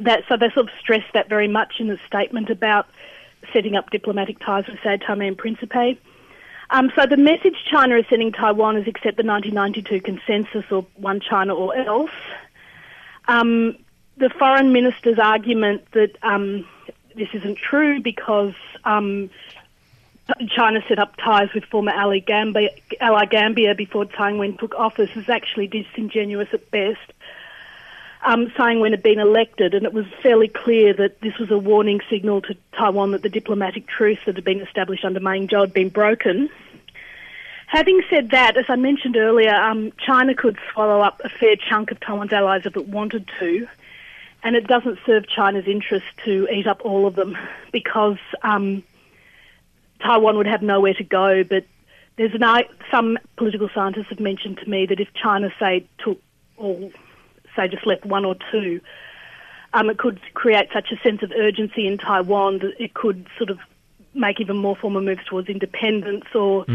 That 0.00 0.24
so 0.28 0.38
they 0.38 0.48
sort 0.50 0.68
of 0.68 0.70
stressed 0.80 1.12
that 1.12 1.28
very 1.28 1.48
much 1.48 1.74
in 1.78 1.88
the 1.88 1.98
statement 2.06 2.48
about 2.48 2.86
setting 3.52 3.76
up 3.76 3.90
diplomatic 3.90 4.38
ties 4.38 4.66
with 4.66 4.78
Sao 4.82 4.96
Tome 4.96 5.22
and 5.22 5.36
Principe. 5.36 5.98
Um, 6.72 6.90
so 6.96 7.04
the 7.04 7.18
message 7.18 7.56
China 7.70 7.96
is 7.96 8.06
sending 8.08 8.32
Taiwan 8.32 8.78
is 8.78 8.88
accept 8.88 9.18
the 9.18 9.22
1992 9.22 10.00
consensus 10.00 10.64
or 10.72 10.86
one 10.96 11.20
China 11.20 11.54
or 11.54 11.76
else. 11.76 12.10
Um, 13.28 13.76
the 14.16 14.30
foreign 14.30 14.72
minister's 14.72 15.18
argument 15.18 15.84
that 15.92 16.16
um, 16.22 16.66
this 17.14 17.28
isn't 17.34 17.58
true 17.58 18.00
because 18.00 18.54
um, 18.84 19.28
China 20.48 20.82
set 20.88 20.98
up 20.98 21.14
ties 21.16 21.52
with 21.54 21.64
former 21.66 21.92
ally 21.92 22.20
Gambia, 22.20 22.70
ally 23.00 23.26
Gambia 23.26 23.74
before 23.74 24.06
Tsai 24.06 24.30
Ing-wen 24.30 24.56
took 24.56 24.74
office 24.74 25.14
is 25.14 25.28
actually 25.28 25.66
disingenuous 25.66 26.48
at 26.54 26.70
best. 26.70 27.12
Um, 28.24 28.50
Tsai 28.54 28.72
Ing-wen 28.72 28.92
had 28.92 29.02
been 29.02 29.18
elected, 29.18 29.74
and 29.74 29.84
it 29.84 29.92
was 29.92 30.06
fairly 30.22 30.46
clear 30.46 30.94
that 30.94 31.20
this 31.20 31.36
was 31.38 31.50
a 31.50 31.58
warning 31.58 32.00
signal 32.08 32.40
to 32.42 32.56
Taiwan 32.72 33.10
that 33.10 33.22
the 33.22 33.28
diplomatic 33.28 33.88
truce 33.88 34.18
that 34.26 34.36
had 34.36 34.44
been 34.44 34.60
established 34.60 35.04
under 35.04 35.18
Ma 35.18 35.32
Ying-jeou 35.32 35.60
had 35.60 35.72
been 35.72 35.88
broken. 35.88 36.48
Having 37.66 38.02
said 38.10 38.30
that, 38.30 38.56
as 38.56 38.66
I 38.68 38.76
mentioned 38.76 39.16
earlier, 39.16 39.54
um, 39.54 39.92
China 39.98 40.34
could 40.34 40.58
swallow 40.72 41.00
up 41.00 41.20
a 41.24 41.28
fair 41.30 41.56
chunk 41.56 41.90
of 41.90 41.98
Taiwan's 41.98 42.32
allies 42.32 42.66
if 42.66 42.76
it 42.76 42.86
wanted 42.86 43.28
to, 43.40 43.66
and 44.44 44.54
it 44.54 44.66
doesn't 44.66 44.98
serve 45.04 45.26
China's 45.26 45.66
interest 45.66 46.04
to 46.24 46.46
eat 46.52 46.66
up 46.66 46.84
all 46.84 47.06
of 47.06 47.16
them 47.16 47.36
because 47.72 48.18
um, 48.42 48.84
Taiwan 50.00 50.36
would 50.36 50.46
have 50.46 50.62
nowhere 50.62 50.94
to 50.94 51.04
go. 51.04 51.42
But 51.42 51.64
there's 52.16 52.34
an, 52.34 52.64
some 52.90 53.18
political 53.36 53.68
scientists 53.74 54.10
have 54.10 54.20
mentioned 54.20 54.58
to 54.58 54.68
me 54.68 54.86
that 54.86 55.00
if 55.00 55.08
China, 55.14 55.50
say, 55.58 55.86
took 55.98 56.20
all, 56.58 56.92
say, 57.56 57.68
just 57.68 57.86
left 57.86 58.04
one 58.04 58.24
or 58.24 58.36
two, 58.50 58.80
um, 59.74 59.88
it 59.90 59.98
could 59.98 60.20
create 60.34 60.68
such 60.72 60.92
a 60.92 60.96
sense 61.02 61.22
of 61.22 61.32
urgency 61.32 61.86
in 61.86 61.98
Taiwan 61.98 62.58
that 62.58 62.74
it 62.78 62.94
could 62.94 63.26
sort 63.38 63.50
of 63.50 63.58
make 64.14 64.40
even 64.40 64.56
more 64.58 64.76
formal 64.76 65.00
moves 65.00 65.24
towards 65.24 65.48
independence, 65.48 66.26
or 66.34 66.66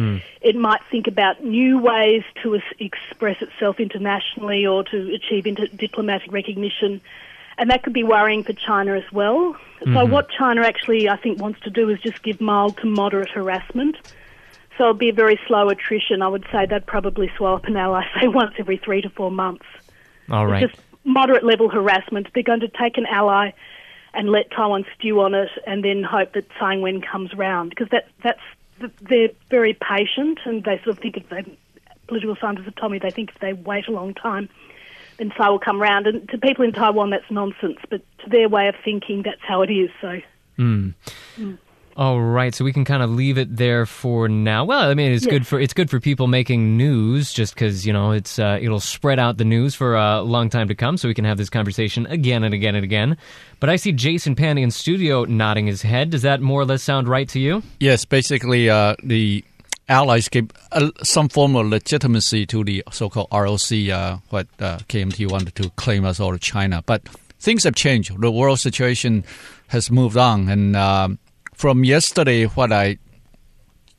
it 0.41 0.55
might 0.55 0.81
think 0.89 1.05
about 1.07 1.43
new 1.43 1.77
ways 1.77 2.23
to 2.41 2.55
es- 2.55 2.73
express 2.79 3.39
itself 3.41 3.79
internationally 3.79 4.65
or 4.65 4.83
to 4.83 5.13
achieve 5.13 5.45
inter- 5.45 5.67
diplomatic 5.67 6.31
recognition. 6.31 6.99
and 7.59 7.71
that 7.71 7.81
could 7.81 7.93
be 7.93 8.03
worrying 8.03 8.43
for 8.43 8.53
China 8.53 8.93
as 8.95 9.11
well. 9.11 9.55
So 9.93 10.05
what 10.11 10.29
China 10.29 10.61
actually, 10.61 11.09
I 11.09 11.17
think, 11.17 11.39
wants 11.39 11.59
to 11.61 11.69
do 11.71 11.89
is 11.89 11.99
just 12.01 12.21
give 12.23 12.39
mild 12.39 12.77
to 12.77 12.85
moderate 12.87 13.29
harassment. 13.29 13.95
So 14.77 14.83
it'll 14.83 14.93
be 14.93 15.09
a 15.09 15.13
very 15.13 15.39
slow 15.47 15.69
attrition. 15.69 16.21
I 16.21 16.27
would 16.27 16.45
say 16.51 16.67
they'd 16.67 16.85
probably 16.85 17.31
swap 17.35 17.65
an 17.65 17.75
ally, 17.77 18.03
say, 18.21 18.27
once 18.27 18.53
every 18.59 18.77
three 18.77 19.01
to 19.01 19.09
four 19.09 19.31
months. 19.31 19.65
All 20.29 20.47
right. 20.47 20.67
Just 20.67 20.79
moderate 21.03 21.43
level 21.43 21.69
harassment. 21.69 22.27
They're 22.33 22.43
going 22.43 22.59
to 22.61 22.67
take 22.67 22.97
an 22.97 23.05
ally 23.05 23.51
and 24.13 24.29
let 24.29 24.49
Taiwan 24.51 24.85
stew 24.97 25.19
on 25.21 25.33
it, 25.33 25.49
and 25.65 25.83
then 25.83 26.03
hope 26.03 26.33
that 26.33 26.49
Tsai 26.57 26.73
Ing-wen 26.73 27.01
comes 27.01 27.33
round 27.33 27.69
because 27.69 27.89
that 27.89 28.07
that's 28.23 28.41
they're 29.01 29.29
very 29.49 29.73
patient, 29.73 30.39
and 30.45 30.63
they 30.63 30.77
sort 30.77 30.97
of 30.97 30.99
think 30.99 31.17
if 31.17 31.29
they 31.29 31.43
political 32.07 32.35
scientists 32.39 32.65
have 32.65 32.75
told 32.75 32.91
me 32.91 32.99
they 32.99 33.11
think 33.11 33.31
if 33.31 33.39
they 33.39 33.53
wait 33.53 33.87
a 33.87 33.91
long 33.91 34.13
time, 34.13 34.49
then 35.17 35.31
Tsai 35.31 35.49
will 35.49 35.59
come 35.59 35.81
round. 35.81 36.07
And 36.07 36.27
to 36.29 36.37
people 36.37 36.63
in 36.63 36.71
Taiwan, 36.71 37.09
that's 37.09 37.29
nonsense, 37.29 37.79
but 37.89 38.01
to 38.19 38.29
their 38.29 38.49
way 38.49 38.67
of 38.67 38.75
thinking, 38.83 39.23
that's 39.23 39.41
how 39.41 39.61
it 39.61 39.69
is. 39.69 39.89
So. 40.01 40.19
Hmm. 40.55 40.89
Hmm. 41.35 41.55
All 41.97 42.21
right, 42.21 42.53
so 42.53 42.63
we 42.63 42.71
can 42.73 42.85
kind 42.85 43.01
of 43.01 43.09
leave 43.09 43.39
it 43.39 43.57
there 43.57 43.87
for 43.87 44.29
now. 44.29 44.63
Well, 44.65 44.87
I 44.87 44.93
mean, 44.93 45.11
it's 45.11 45.25
Yes. 45.25 45.31
good 45.31 45.47
for 45.47 45.59
it's 45.59 45.73
good 45.73 45.89
for 45.89 45.99
people 45.99 46.27
making 46.27 46.77
news, 46.77 47.33
just 47.33 47.55
because 47.55 47.87
you 47.87 47.91
know 47.91 48.11
it's 48.11 48.37
uh, 48.37 48.59
it'll 48.61 48.79
spread 48.79 49.17
out 49.17 49.37
the 49.37 49.45
news 49.45 49.73
for 49.73 49.95
a 49.95 50.21
long 50.21 50.51
time 50.51 50.67
to 50.67 50.75
come, 50.75 50.97
so 50.97 51.07
we 51.07 51.15
can 51.15 51.25
have 51.25 51.39
this 51.39 51.49
conversation 51.49 52.05
again 52.05 52.43
and 52.43 52.53
again 52.53 52.75
and 52.75 52.83
again. 52.83 53.17
But 53.59 53.71
I 53.71 53.77
see 53.77 53.91
Jason 53.93 54.35
Pandy 54.35 54.61
in 54.61 54.69
studio 54.69 55.23
nodding 55.25 55.65
his 55.65 55.81
head. 55.81 56.11
Does 56.11 56.21
that 56.21 56.39
more 56.39 56.61
or 56.61 56.65
less 56.65 56.83
sound 56.83 57.07
right 57.07 57.27
to 57.29 57.39
you? 57.39 57.63
Yes, 57.79 58.05
basically, 58.05 58.69
uh, 58.69 58.93
the 59.03 59.43
allies 59.89 60.29
give 60.29 60.51
uh, 60.73 60.91
some 61.01 61.29
form 61.29 61.55
of 61.55 61.65
legitimacy 61.65 62.45
to 62.45 62.63
the 62.63 62.83
so-called 62.91 63.29
ROC, 63.31 63.71
uh, 63.89 64.17
what 64.29 64.45
uh, 64.59 64.77
KMT 64.87 65.31
wanted 65.31 65.55
to 65.55 65.71
claim 65.71 66.05
as 66.05 66.19
all 66.19 66.35
of 66.35 66.41
China. 66.41 66.83
But 66.85 67.01
things 67.39 67.63
have 67.63 67.73
changed. 67.73 68.21
The 68.21 68.29
world 68.29 68.59
situation 68.59 69.23
has 69.69 69.89
moved 69.89 70.15
on, 70.17 70.47
and 70.47 70.75
um, 70.75 71.17
from 71.57 71.83
yesterday, 71.83 72.45
what 72.45 72.71
I 72.71 72.99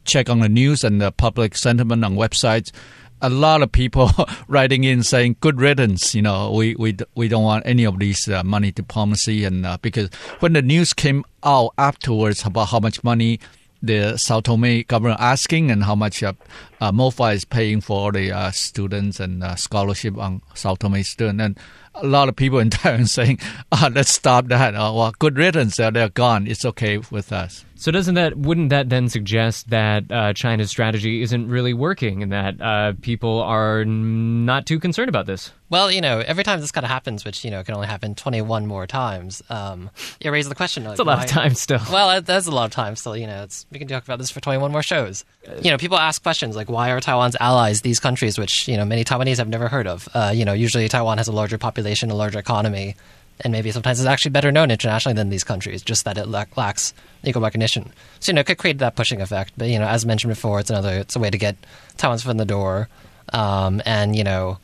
check 0.05 0.31
on 0.31 0.39
the 0.39 0.49
news 0.49 0.85
and 0.85 1.01
the 1.01 1.11
public 1.13 1.57
sentiment 1.57 2.05
on 2.05 2.15
websites, 2.15 2.71
a 3.21 3.29
lot 3.29 3.63
of 3.63 3.73
people 3.73 4.11
writing 4.49 4.85
in 4.85 5.03
saying 5.03 5.37
"good 5.41 5.61
riddance." 5.61 6.15
You 6.15 6.23
know, 6.23 6.53
we 6.53 6.77
we 6.77 6.97
we 7.17 7.27
don't 7.27 7.43
want 7.43 7.67
any 7.67 7.85
of 7.85 7.99
these 7.99 8.29
uh, 8.29 8.45
money 8.45 8.71
diplomacy, 8.71 9.45
and 9.45 9.67
uh, 9.67 9.77
because 9.83 10.09
when 10.39 10.53
the 10.53 10.63
news 10.63 10.95
came 10.95 11.25
out 11.43 11.75
afterwards 11.77 12.45
about 12.47 12.69
how 12.69 12.79
much 12.79 13.03
money 13.03 13.41
the 13.83 14.17
Sao 14.17 14.41
Tome 14.41 14.83
government 14.83 15.21
asking 15.21 15.71
and 15.71 15.85
how 15.85 15.97
much 15.97 16.23
uh, 16.23 16.33
uh, 16.81 16.93
MOFA 16.93 17.35
is 17.35 17.45
paying 17.45 17.81
for 17.81 17.99
all 18.01 18.13
the 18.13 18.31
uh, 18.33 18.51
students 18.51 19.21
and 19.21 19.43
uh, 19.43 19.55
scholarship 19.57 20.17
on 20.19 20.43
South 20.55 20.79
Tome 20.81 21.03
student, 21.03 21.41
and 21.41 21.59
a 21.95 22.07
lot 22.07 22.29
of 22.29 22.37
people 22.37 22.59
in 22.61 22.71
Taiwan 22.71 23.07
saying, 23.19 23.39
ah, 23.73 23.91
"Let's 23.93 24.11
stop 24.13 24.47
that." 24.49 24.75
Uh, 24.75 24.93
well, 24.95 25.13
good 25.19 25.37
riddance. 25.37 25.79
Uh, 25.81 25.91
they're 25.91 26.09
gone. 26.09 26.47
It's 26.47 26.65
okay 26.65 26.99
with 27.11 27.33
us. 27.33 27.65
So 27.75 27.93
doesn't 27.93 28.15
that 28.17 28.37
wouldn't 28.37 28.71
that 28.71 28.89
then 28.89 29.09
suggest 29.09 29.71
that 29.71 30.11
uh, 30.11 30.33
China's 30.33 30.69
strategy 30.71 31.23
isn't 31.23 31.49
really 31.49 31.73
working, 31.75 32.23
and 32.23 32.33
that 32.33 32.61
uh, 32.61 32.93
people 33.03 33.41
are 33.43 33.85
not 33.85 34.67
too 34.67 34.79
concerned 34.81 35.09
about 35.09 35.27
this? 35.27 35.53
Well, 35.71 35.91
you 35.91 36.01
know, 36.01 36.21
every 36.21 36.45
time 36.45 36.61
this 36.61 36.73
kind 36.73 36.85
of 36.85 36.91
happens, 36.91 37.25
which 37.25 37.45
you 37.45 37.51
know 37.51 37.63
can 37.63 37.75
only 37.75 37.87
happen 37.87 38.15
21 38.15 38.67
more 38.67 38.87
times, 38.87 39.43
um, 39.51 39.91
it 40.21 40.31
raises 40.31 40.49
the 40.49 40.55
question. 40.55 40.85
Like, 40.85 40.93
It's 40.93 41.01
a 41.01 41.05
lot 41.05 41.19
why- 41.19 41.25
of 41.25 41.31
time 41.31 41.55
still. 41.55 41.81
Well, 41.93 42.09
that- 42.09 42.27
that's 42.27 42.47
a 42.47 42.51
lot 42.51 42.65
of 42.65 42.71
time 42.73 42.97
still. 42.97 43.17
You 43.17 43.27
know, 43.27 43.43
it's, 43.45 43.67
we 43.71 43.79
can 43.79 43.87
talk 43.89 44.03
about 44.05 44.19
this 44.19 44.31
for 44.31 44.41
21 44.41 44.73
more 44.73 44.83
shows. 44.83 45.25
You 45.63 45.71
know, 45.71 45.79
people 45.79 45.99
ask 45.99 46.23
questions 46.23 46.57
like, 46.57 46.68
why 46.69 46.91
are 46.91 47.01
Taiwan's 47.01 47.37
allies 47.41 47.83
these 47.83 48.01
countries, 48.01 48.39
which 48.39 48.69
you 48.69 48.77
know 48.77 48.85
many 48.85 49.05
Taiwanese 49.05 49.39
have 49.39 49.49
never 49.49 49.69
heard 49.69 49.87
of? 49.87 50.09
Uh, 50.15 50.33
you 50.35 50.45
know, 50.45 50.53
usually 50.53 50.89
Taiwan 50.89 51.19
has 51.19 51.29
a 51.29 51.33
larger 51.33 51.59
population, 51.59 52.11
a 52.11 52.15
larger 52.15 52.39
economy, 52.39 52.97
and 53.41 53.53
maybe 53.53 53.71
sometimes 53.71 54.01
it's 54.01 54.09
actually 54.09 54.31
better 54.31 54.53
known 54.53 54.71
internationally 54.71 55.15
than 55.15 55.31
these 55.31 55.45
countries. 55.45 55.83
Just 55.83 56.05
that 56.05 56.19
it 56.19 56.27
lack, 56.29 56.57
lacks 56.57 56.95
equal 57.25 57.43
recognition. 57.43 57.93
So 58.21 58.31
you 58.31 58.35
know, 58.35 58.41
it 58.41 58.47
could 58.47 58.59
create 58.59 58.79
that 58.79 58.97
pushing 58.97 59.21
effect. 59.21 59.53
But 59.57 59.69
you 59.69 59.79
know, 59.79 59.87
as 59.87 60.05
mentioned 60.07 60.31
before, 60.31 60.61
it's 60.61 60.71
another 60.71 60.99
it's 60.99 61.17
a 61.17 61.19
way 61.19 61.31
to 61.31 61.39
get 61.39 61.57
Taiwan's 61.97 62.23
foot 62.23 62.33
in 62.33 62.37
the 62.37 62.45
door, 62.45 62.89
um, 63.33 63.83
and 63.85 64.17
you 64.17 64.25
know 64.25 64.59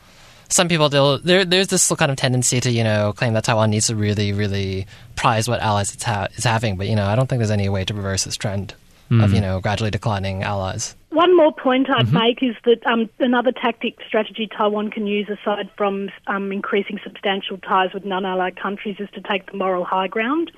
some 0.49 0.68
people 0.68 0.88
do, 0.88 1.18
there 1.18 1.44
there's 1.44 1.68
this 1.68 1.88
kind 1.88 2.11
of 2.11 2.16
tendency 2.16 2.61
to 2.61 2.70
you 2.70 2.84
know 2.84 3.12
claim 3.12 3.32
that 3.34 3.44
Taiwan 3.44 3.70
needs 3.70 3.88
to 3.88 3.96
really 3.96 4.33
really 4.33 4.87
prize 5.16 5.48
what 5.48 5.61
allies 5.61 5.94
it's, 5.94 6.05
ha- 6.05 6.28
it's 6.33 6.44
having, 6.44 6.76
but 6.76 6.87
you 6.87 6.96
know 6.96 7.07
I 7.07 7.16
don't 7.16 7.28
think 7.28 7.40
there's 7.40 7.50
any 7.50 7.68
way 7.68 7.85
to 7.85 7.94
reverse 7.94 8.24
this 8.24 8.37
trend 8.37 8.74
of 9.11 9.33
you 9.33 9.40
know 9.40 9.61
gradually 9.61 9.90
declining 9.90 10.42
allies. 10.42 10.96
One 11.14 11.37
more 11.37 11.53
point 11.53 11.88
I'd 11.88 12.12
make 12.12 12.42
is 12.42 12.57
that 12.64 12.85
um, 12.85 13.09
another 13.20 13.53
tactic 13.53 13.98
strategy 14.05 14.48
Taiwan 14.48 14.90
can 14.90 15.07
use, 15.07 15.29
aside 15.29 15.70
from 15.77 16.11
um, 16.27 16.50
increasing 16.50 16.98
substantial 17.05 17.57
ties 17.59 17.94
with 17.94 18.05
non-allied 18.05 18.61
countries, 18.61 18.96
is 18.98 19.09
to 19.14 19.20
take 19.20 19.48
the 19.48 19.57
moral 19.57 19.85
high 19.85 20.09
ground. 20.09 20.50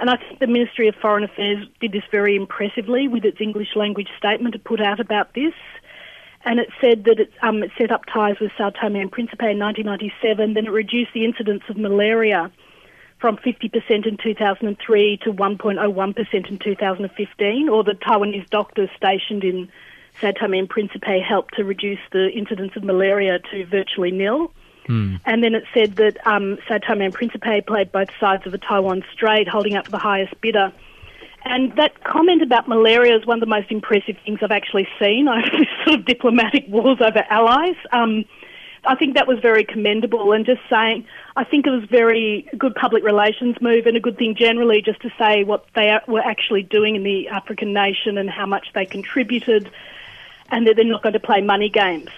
And 0.00 0.08
I 0.08 0.16
think 0.16 0.40
the 0.40 0.46
Ministry 0.46 0.88
of 0.88 0.94
Foreign 0.94 1.22
Affairs 1.22 1.66
did 1.82 1.92
this 1.92 2.02
very 2.10 2.34
impressively 2.34 3.08
with 3.08 3.26
its 3.26 3.42
English 3.42 3.76
language 3.76 4.08
statement 4.16 4.54
it 4.54 4.64
put 4.64 4.80
out 4.80 5.00
about 5.00 5.34
this. 5.34 5.52
And 6.46 6.60
it 6.60 6.70
said 6.80 7.04
that 7.04 7.20
it, 7.20 7.30
um, 7.42 7.62
it 7.62 7.70
set 7.76 7.92
up 7.92 8.06
ties 8.10 8.36
with 8.40 8.52
Sao 8.56 8.70
Tome 8.70 8.96
and 8.96 9.12
Principe 9.12 9.50
in 9.50 9.58
1997, 9.58 10.54
then 10.54 10.64
it 10.64 10.70
reduced 10.70 11.12
the 11.12 11.26
incidence 11.26 11.62
of 11.68 11.76
malaria 11.76 12.50
from 13.24 13.38
50% 13.38 14.06
in 14.06 14.18
2003 14.18 15.16
to 15.24 15.32
1.01% 15.32 16.50
in 16.50 16.58
2015, 16.58 17.68
or 17.70 17.82
the 17.82 17.92
Taiwanese 17.92 18.50
doctors 18.50 18.90
stationed 18.98 19.42
in 19.42 19.70
Sao 20.20 20.32
Tome 20.32 20.52
and 20.52 20.68
Principe 20.68 21.20
helped 21.20 21.54
to 21.54 21.64
reduce 21.64 22.00
the 22.12 22.28
incidence 22.28 22.76
of 22.76 22.84
malaria 22.84 23.38
to 23.50 23.64
virtually 23.64 24.10
nil. 24.10 24.52
And 25.24 25.42
then 25.42 25.54
it 25.54 25.64
said 25.72 25.96
that 25.96 26.18
um, 26.26 26.58
Sao 26.68 26.76
Tome 26.76 27.00
and 27.00 27.14
Principe 27.14 27.62
played 27.62 27.90
both 27.90 28.10
sides 28.20 28.44
of 28.44 28.52
the 28.52 28.58
Taiwan 28.58 29.02
Strait, 29.14 29.48
holding 29.48 29.74
up 29.74 29.88
the 29.88 29.96
highest 29.96 30.38
bidder. 30.42 30.70
And 31.46 31.74
that 31.76 32.04
comment 32.04 32.42
about 32.42 32.68
malaria 32.68 33.16
is 33.16 33.24
one 33.24 33.38
of 33.38 33.40
the 33.40 33.46
most 33.46 33.70
impressive 33.70 34.18
things 34.26 34.40
I've 34.42 34.50
actually 34.50 34.86
seen 35.00 35.28
over 35.34 35.48
this 35.50 35.68
sort 35.86 36.00
of 36.00 36.04
diplomatic 36.04 36.66
wars 36.68 36.98
over 37.00 37.24
allies. 37.30 37.76
Um, 37.90 38.26
I 38.86 38.94
think 38.94 39.14
that 39.14 39.26
was 39.26 39.38
very 39.40 39.64
commendable, 39.64 40.32
and 40.32 40.44
just 40.44 40.60
saying, 40.68 41.06
I 41.36 41.44
think 41.44 41.66
it 41.66 41.70
was 41.70 41.84
very 41.84 42.48
good 42.58 42.74
public 42.74 43.02
relations 43.04 43.56
move 43.60 43.86
and 43.86 43.96
a 43.96 44.00
good 44.00 44.16
thing 44.18 44.34
generally, 44.34 44.82
just 44.82 45.00
to 45.02 45.10
say 45.18 45.44
what 45.44 45.64
they 45.74 45.96
were 46.06 46.20
actually 46.20 46.62
doing 46.62 46.96
in 46.96 47.02
the 47.02 47.28
African 47.28 47.72
nation 47.72 48.18
and 48.18 48.28
how 48.30 48.46
much 48.46 48.68
they 48.74 48.84
contributed, 48.86 49.70
and 50.50 50.66
that 50.66 50.76
they're 50.76 50.84
not 50.84 51.02
going 51.02 51.14
to 51.14 51.20
play 51.20 51.40
money 51.40 51.68
games. 51.68 52.10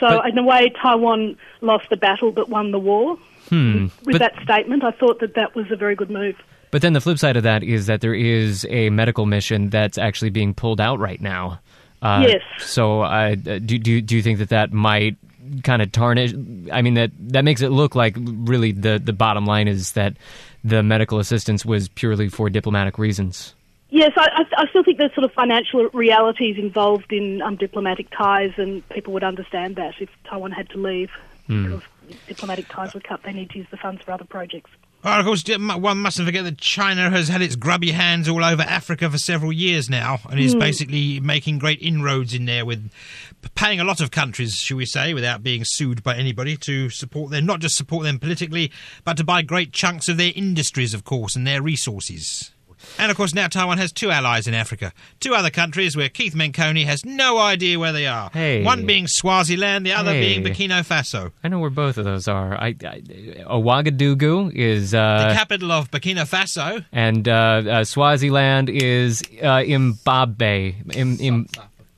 So, 0.00 0.08
But- 0.08 0.28
in 0.28 0.38
a 0.38 0.42
way, 0.42 0.70
Taiwan 0.80 1.36
lost 1.60 1.88
the 1.90 1.96
battle 1.96 2.32
but 2.32 2.48
won 2.48 2.70
the 2.70 2.78
war. 2.78 3.16
Hmm. 3.50 3.84
With 4.04 4.12
But- 4.12 4.18
that 4.20 4.34
statement, 4.42 4.84
I 4.84 4.90
thought 4.92 5.20
that 5.20 5.34
that 5.34 5.54
was 5.54 5.70
a 5.70 5.76
very 5.76 5.94
good 5.94 6.10
move. 6.10 6.36
But 6.70 6.82
then 6.82 6.92
the 6.92 7.00
flip 7.00 7.18
side 7.18 7.36
of 7.36 7.42
that 7.44 7.62
is 7.62 7.86
that 7.86 8.00
there 8.00 8.14
is 8.14 8.66
a 8.68 8.90
medical 8.90 9.26
mission 9.26 9.70
that's 9.70 9.96
actually 9.98 10.30
being 10.30 10.54
pulled 10.54 10.80
out 10.80 10.98
right 10.98 11.20
now. 11.20 11.60
Uh, 12.02 12.24
Yes. 12.28 12.42
So 12.58 13.02
uh, 13.02 13.34
do, 13.36 13.60
do 13.78 14.00
do 14.00 14.16
you 14.16 14.22
think 14.22 14.38
that 14.40 14.48
that 14.48 14.72
might 14.72 15.16
kind 15.62 15.82
of 15.82 15.92
tarnish? 15.92 16.32
I 16.72 16.82
mean 16.82 16.94
that 16.94 17.10
that 17.18 17.44
makes 17.44 17.60
it 17.60 17.70
look 17.70 17.94
like 17.94 18.16
really 18.18 18.72
the 18.72 19.00
the 19.02 19.12
bottom 19.12 19.46
line 19.46 19.68
is 19.68 19.92
that 19.92 20.16
the 20.62 20.82
medical 20.82 21.18
assistance 21.18 21.64
was 21.64 21.88
purely 21.88 22.28
for 22.28 22.48
diplomatic 22.50 22.98
reasons. 22.98 23.54
Yes, 23.90 24.10
I, 24.16 24.26
I, 24.34 24.62
I 24.62 24.68
still 24.70 24.82
think 24.82 24.98
there's 24.98 25.14
sort 25.14 25.24
of 25.24 25.32
financial 25.32 25.88
realities 25.92 26.56
involved 26.58 27.12
in 27.12 27.40
um, 27.42 27.54
diplomatic 27.54 28.10
ties, 28.10 28.52
and 28.56 28.86
people 28.88 29.12
would 29.12 29.22
understand 29.22 29.76
that 29.76 29.94
if 30.00 30.08
Taiwan 30.24 30.50
had 30.50 30.68
to 30.70 30.78
leave 30.78 31.10
because 31.46 31.82
diplomatic 32.26 32.68
ties 32.68 32.94
were 32.94 33.00
cut, 33.00 33.22
they 33.22 33.32
need 33.32 33.50
to 33.50 33.58
use 33.58 33.66
the 33.70 33.76
funds 33.76 34.02
for 34.02 34.12
other 34.12 34.24
projects. 34.24 34.70
Well, 35.04 35.20
of 35.20 35.26
course, 35.26 35.44
one 35.46 35.98
mustn't 35.98 36.26
forget 36.26 36.44
that 36.44 36.56
China 36.56 37.10
has 37.10 37.28
had 37.28 37.42
its 37.42 37.56
grubby 37.56 37.90
hands 37.90 38.26
all 38.26 38.42
over 38.42 38.62
Africa 38.62 39.10
for 39.10 39.18
several 39.18 39.52
years 39.52 39.90
now, 39.90 40.18
and 40.30 40.40
is 40.40 40.54
basically 40.54 41.20
making 41.20 41.58
great 41.58 41.80
inroads 41.82 42.32
in 42.32 42.46
there 42.46 42.64
with 42.64 42.90
p- 42.90 43.33
paying 43.54 43.80
a 43.80 43.84
lot 43.84 44.00
of 44.00 44.10
countries, 44.10 44.56
shall 44.56 44.76
we 44.76 44.86
say, 44.86 45.14
without 45.14 45.42
being 45.42 45.62
sued 45.64 46.02
by 46.02 46.16
anybody, 46.16 46.56
to 46.58 46.90
support 46.90 47.30
them, 47.30 47.46
not 47.46 47.60
just 47.60 47.76
support 47.76 48.04
them 48.04 48.18
politically, 48.18 48.70
but 49.04 49.16
to 49.16 49.24
buy 49.24 49.42
great 49.42 49.72
chunks 49.72 50.08
of 50.08 50.16
their 50.16 50.32
industries, 50.34 50.94
of 50.94 51.04
course, 51.04 51.36
and 51.36 51.46
their 51.46 51.60
resources. 51.62 52.50
And 52.98 53.10
of 53.10 53.16
course, 53.16 53.32
now 53.34 53.48
Taiwan 53.48 53.78
has 53.78 53.92
two 53.92 54.10
allies 54.10 54.46
in 54.46 54.52
Africa, 54.52 54.92
two 55.18 55.34
other 55.34 55.48
countries 55.48 55.96
where 55.96 56.10
Keith 56.10 56.34
Menconi 56.34 56.84
has 56.84 57.02
no 57.02 57.38
idea 57.38 57.78
where 57.78 57.92
they 57.92 58.06
are. 58.06 58.28
Hey. 58.30 58.62
One 58.62 58.84
being 58.84 59.06
Swaziland, 59.06 59.86
the 59.86 59.94
other 59.94 60.12
Hey. 60.12 60.38
being 60.38 60.44
Burkina 60.44 60.84
Faso. 60.86 61.32
I 61.42 61.48
know 61.48 61.60
where 61.60 61.70
both 61.70 61.96
of 61.96 62.04
those 62.04 62.28
are. 62.28 62.52
I, 62.60 62.74
I 62.84 63.00
Ouagadougou 63.48 64.52
is 64.54 64.90
The 64.90 64.98
uh, 65.00 65.34
capital 65.34 65.72
of 65.72 65.90
Burkina 65.90 66.28
Faso. 66.28 66.84
and 66.92 67.26
uh, 67.26 67.32
uh, 67.32 67.84
Swaziland 67.84 68.68
is 68.68 69.22
uh, 69.42 69.58
Imbabe. 69.64 70.74
Im, 70.94 71.16
im, 71.20 71.46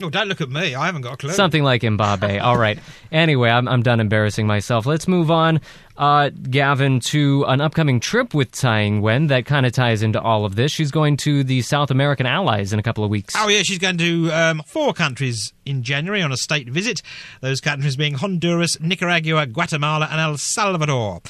Oh, 0.03 0.11
don't 0.11 0.29
look 0.29 0.43
at 0.43 0.51
me. 0.51 0.75
I 0.75 0.87
haven't 0.87 1.03
got 1.03 1.15
a 1.15 1.17
clue. 1.17 1.31
Something 1.31 1.63
like 1.63 1.81
Mbappe. 1.81 2.41
All 2.43 2.59
right. 2.59 2.79
Anyway, 3.11 3.49
I'm, 3.49 3.67
I'm 3.67 3.83
done 3.83 3.99
embarrassing 3.99 4.47
myself. 4.47 4.85
Let's 4.85 5.09
move 5.09 5.31
on, 5.31 5.59
uh, 5.97 6.29
Gavin, 6.29 7.01
to 7.01 7.45
an 7.49 7.63
upcoming 7.63 7.99
trip 7.99 8.35
with 8.35 8.53
Tsai 8.53 8.83
Ing-wen 8.83 9.29
that 9.29 9.47
kind 9.47 9.65
of 9.65 9.73
ties 9.73 10.03
into 10.03 10.21
all 10.21 10.45
of 10.45 10.55
this. 10.55 10.71
She's 10.71 10.91
going 10.91 11.17
to 11.19 11.43
the 11.45 11.63
South 11.63 11.91
American 11.91 12.27
allies 12.27 12.75
in 12.75 12.79
a 12.79 12.83
couple 12.83 13.05
of 13.05 13.11
weeks. 13.11 13.35
Oh, 13.39 13.49
yeah, 13.49 13.63
she's 13.63 13.79
going 13.79 13.97
to 13.97 14.31
um, 14.33 14.63
four 14.67 14.93
countries 14.93 15.55
in 15.65 15.83
January 15.83 16.21
on 16.21 16.31
a 16.31 16.37
state 16.37 16.69
visit. 16.69 17.01
Those 17.41 17.63
countries 17.63 17.97
being 17.97 18.15
Honduras, 18.15 18.79
Nicaragua, 18.79 19.47
Guatemala, 19.47 20.09
and 20.11 20.21
El 20.21 20.37
Salvador. 20.37 21.23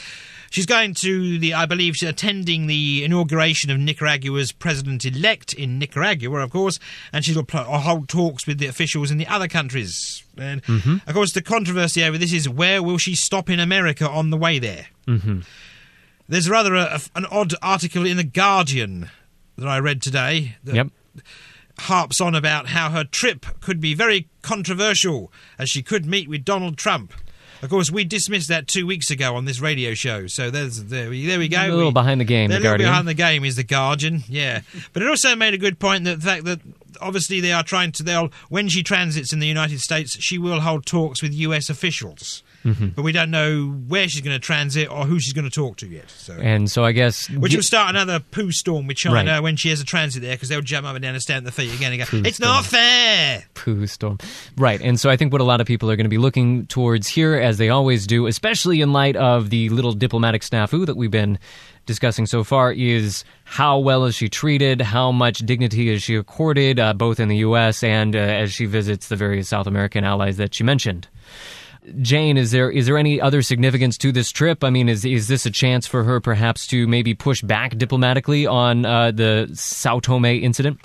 She's 0.57 0.65
going 0.65 0.95
to 0.95 1.39
the, 1.39 1.53
I 1.53 1.67
believe, 1.67 1.97
she's 1.97 2.09
attending 2.09 2.67
the 2.67 3.05
inauguration 3.05 3.71
of 3.71 3.79
Nicaragua's 3.79 4.53
president-elect 4.53 5.53
in 5.53 5.79
Nicaragua, 5.79 6.39
of 6.39 6.51
course, 6.51 6.79
and 7.13 7.23
she'll 7.23 7.45
pl- 7.45 7.63
hold 7.65 8.09
talks 8.09 8.47
with 8.47 8.57
the 8.57 8.67
officials 8.67 9.11
in 9.11 9.19
the 9.19 9.27
other 9.27 9.49
countries. 9.49 10.25
And 10.39 10.63
of 11.07 11.13
course, 11.13 11.33
the 11.33 11.43
controversy 11.43 12.03
over 12.03 12.17
this 12.17 12.33
is 12.33 12.49
where 12.49 12.83
will 12.83 12.97
she 12.97 13.15
stop 13.15 13.51
in 13.51 13.61
America 13.61 14.09
on 14.09 14.31
the 14.31 14.39
way 14.39 14.59
there? 14.59 14.87
Mm-hmm. 15.07 15.41
There's 16.27 16.49
rather 16.49 16.75
a, 16.75 16.85
a- 16.85 17.19
an 17.19 17.27
odd 17.27 17.53
article 17.61 18.07
in 18.07 18.17
the 18.17 18.25
Guardian 18.25 19.11
that 19.59 19.69
I 19.69 19.79
read 19.79 20.01
today. 20.01 20.57
that 20.65 20.75
Yep. 20.75 20.89
harps 21.81 22.19
on 22.19 22.35
about 22.35 22.69
how 22.69 22.89
her 22.93 23.05
trip 23.05 23.45
could 23.61 23.79
be 23.79 23.93
very 23.93 24.27
controversial 24.41 25.31
as 25.59 25.69
she 25.69 25.83
could 25.83 26.07
meet 26.07 26.31
with 26.31 26.47
Donald 26.47 26.79
Trump. 26.79 27.13
Of 27.67 27.71
course, 27.71 27.91
we 27.91 28.05
dismissed 28.05 28.47
that 28.49 28.69
two 28.69 28.87
weeks 28.87 29.11
ago 29.11 29.35
on 29.35 29.45
this 29.45 29.59
radio 29.59 29.93
show. 29.93 30.29
So 30.29 30.51
there's 30.53 30.85
there 30.85 31.11
we, 31.11 31.27
there 31.27 31.41
we 31.41 31.49
go. 31.49 31.61
A 31.67 31.67
little 31.67 31.87
We- 31.87 31.95
behind 31.95 32.21
the 32.21 32.25
game, 32.25 32.49
The 32.49 32.55
a 32.55 32.59
little 32.59 32.71
Guardian. 32.71 32.91
behind 32.91 33.09
the 33.09 33.15
game 33.15 33.45
is 33.45 33.57
the 33.57 33.65
Guardian, 33.65 34.23
yeah. 34.29 34.61
But 34.93 35.03
it 35.03 35.09
also 35.09 35.35
made 35.35 35.53
a 35.53 35.59
good 35.59 35.81
point 35.81 36.05
that 36.05 36.21
the 36.21 36.25
fact 36.25 36.45
that 36.45 36.61
obviously 37.01 37.41
they 37.41 37.51
are 37.51 37.65
trying 37.65 37.91
to 37.91 38.05
they'll 38.05 38.31
when 38.51 38.69
she 38.69 38.85
transits 38.85 39.33
in 39.33 39.41
the 39.41 39.49
United 39.49 39.81
States, 39.81 40.17
she 40.23 40.39
will 40.39 40.61
hold 40.61 40.87
talks 40.87 41.21
with 41.25 41.35
U.S. 41.35 41.69
officials. 41.69 42.45
Mm-hmm. 42.67 42.89
But 42.89 43.03
we 43.03 43.13
don't 43.13 43.31
know 43.31 43.69
where 43.69 44.09
she's 44.09 44.21
going 44.23 44.35
to 44.35 44.41
transit 44.41 44.91
or 44.91 45.05
who 45.07 45.21
she's 45.21 45.33
going 45.33 45.45
to 45.49 45.55
talk 45.55 45.77
to 45.79 45.87
yet. 45.87 46.11
So. 46.11 46.35
And 46.35 46.69
so 46.71 46.85
I 46.85 46.91
guess 46.93 47.31
Which 47.31 47.55
will 47.55 47.63
start 47.63 47.91
another 47.91 48.19
poo 48.19 48.51
storm 48.51 48.87
with 48.89 48.97
China 48.97 49.31
Right. 49.33 49.41
when 49.41 49.55
she 49.57 49.69
has 49.71 49.81
a 49.81 49.85
transit 49.85 50.23
there 50.23 50.35
because 50.35 50.49
they'll 50.49 50.61
jump 50.63 50.87
up 50.87 50.97
and 50.97 51.03
down 51.03 51.15
and 51.15 51.23
stand 51.23 51.39
at 51.39 51.45
the 51.45 51.53
feet 51.53 51.73
again 51.75 51.93
and 51.93 52.01
go, 52.01 52.07
Poo 52.07 52.23
It's 52.25 52.41
not 52.41 52.65
fair! 52.65 53.45
poo 53.55 53.87
storm. 53.87 54.19
Right. 54.57 54.81
And 54.83 54.99
so 54.99 55.09
I 55.11 55.17
think 55.17 55.31
what 55.33 55.41
a 55.41 55.45
lot 55.45 55.61
of 55.61 55.67
people 55.67 55.91
are 55.91 55.97
going 55.97 56.05
to 56.07 56.11
be 56.11 56.19
looking 56.19 56.67
towards 56.67 57.07
here, 57.07 57.35
as 57.37 57.59
they 57.59 57.69
always 57.69 58.07
do, 58.07 58.27
especially 58.27 58.81
in 58.81 58.93
light 58.93 59.15
of 59.17 59.51
the 59.51 59.69
little 59.69 59.93
diplomatic 59.93 60.43
snafu 60.43 60.85
that 60.87 60.97
we've 60.97 61.11
been 61.11 61.39
discussing 61.87 62.27
so 62.27 62.43
far, 62.43 62.73
is 62.73 63.23
how 63.45 63.79
well 63.79 64.05
is 64.07 64.17
she 64.17 64.29
treated? 64.29 64.81
How 64.81 65.13
much 65.13 65.39
dignity 65.39 65.89
is 65.89 66.03
she 66.03 66.17
accorded, 66.17 66.81
uh, 66.81 66.95
both 66.95 67.21
in 67.21 67.29
the 67.29 67.37
U.S. 67.39 67.85
and 67.85 68.17
uh, 68.17 68.19
as 68.19 68.53
she 68.53 68.65
visits 68.67 69.07
the 69.07 69.15
various 69.15 69.49
South 69.49 69.69
American 69.69 70.03
allies 70.03 70.37
that 70.39 70.53
she 70.53 70.65
mentioned? 70.65 71.07
Jane, 72.01 72.37
is 72.37 72.51
there 72.51 72.71
is 72.71 72.87
there 72.87 72.99
any 72.99 73.21
other 73.21 73.43
significance 73.43 73.97
to 73.99 74.13
this 74.13 74.31
trip? 74.31 74.65
I 74.65 74.71
mean, 74.71 74.89
is 74.89 75.05
is 75.05 75.29
this 75.29 75.47
a 75.47 75.51
chance 75.51 75.87
for 75.87 76.05
her 76.05 76.21
perhaps 76.21 76.67
to 76.69 76.87
maybe 76.87 77.15
push 77.15 77.43
back 77.43 77.77
diplomatically 77.77 78.47
on 78.47 78.85
uh, 78.85 79.13
the 79.13 79.51
Sao 79.55 80.01
Tome 80.01 80.25
incident? 80.25 80.81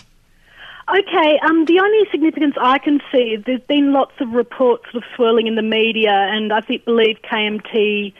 Okay, 0.89 1.39
um, 1.43 1.65
the 1.65 1.79
only 1.79 2.09
significance 2.11 2.55
I 2.59 2.77
can 2.77 2.99
see 3.11 3.35
is 3.35 3.43
there's 3.45 3.61
been 3.61 3.93
lots 3.93 4.13
of 4.19 4.31
reports 4.31 4.83
sort 4.91 5.03
of 5.03 5.09
swirling 5.15 5.47
in 5.47 5.55
the 5.55 5.61
media, 5.61 6.11
and 6.11 6.51
I 6.51 6.59
think 6.59 6.85
believe 6.85 7.17
KMT 7.23 8.13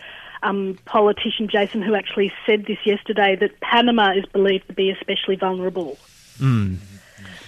um, 0.44 0.78
politician 0.86 1.48
Jason, 1.48 1.82
who 1.82 1.96
actually 1.96 2.32
said 2.46 2.66
this 2.66 2.78
yesterday, 2.86 3.36
that 3.36 3.60
Panama 3.60 4.14
is 4.14 4.26
believed 4.26 4.68
to 4.68 4.74
be 4.74 4.90
especially 4.90 5.36
vulnerable. 5.36 5.98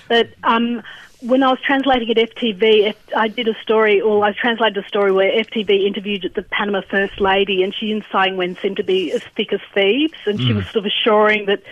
But 0.09 0.29
um, 0.43 0.83
when 1.23 1.41
I 1.41 1.51
was 1.51 1.59
translating 1.61 2.09
at 2.11 2.17
FTV, 2.17 2.93
I 3.15 3.27
did 3.29 3.47
a 3.47 3.53
story, 3.61 4.01
or 4.01 4.25
I 4.25 4.33
translated 4.33 4.83
a 4.83 4.87
story 4.87 5.11
where 5.11 5.31
FTV 5.31 5.85
interviewed 5.85 6.29
the 6.35 6.43
Panama 6.43 6.81
First 6.81 7.21
Lady, 7.21 7.63
and 7.63 7.73
she 7.73 7.91
and 7.93 8.03
Tsai 8.03 8.27
Ing-wen 8.27 8.57
seemed 8.61 8.77
to 8.77 8.83
be 8.83 9.11
as 9.13 9.23
thick 9.35 9.53
as 9.53 9.61
thieves, 9.73 10.17
and 10.25 10.39
she 10.39 10.51
was 10.51 10.65
sort 10.65 10.77
of 10.77 10.85
assuring 10.85 11.45
that 11.45 11.63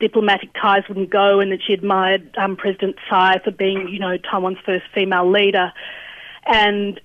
diplomatic 0.00 0.50
ties 0.54 0.84
wouldn't 0.88 1.10
go, 1.10 1.40
and 1.40 1.52
that 1.52 1.60
she 1.62 1.74
admired 1.74 2.34
um, 2.38 2.56
President 2.56 2.96
Tsai 3.06 3.40
for 3.44 3.50
being, 3.50 3.88
you 3.88 3.98
know, 3.98 4.16
Taiwan's 4.16 4.58
first 4.64 4.86
female 4.94 5.30
leader. 5.30 5.70
And 6.46 6.98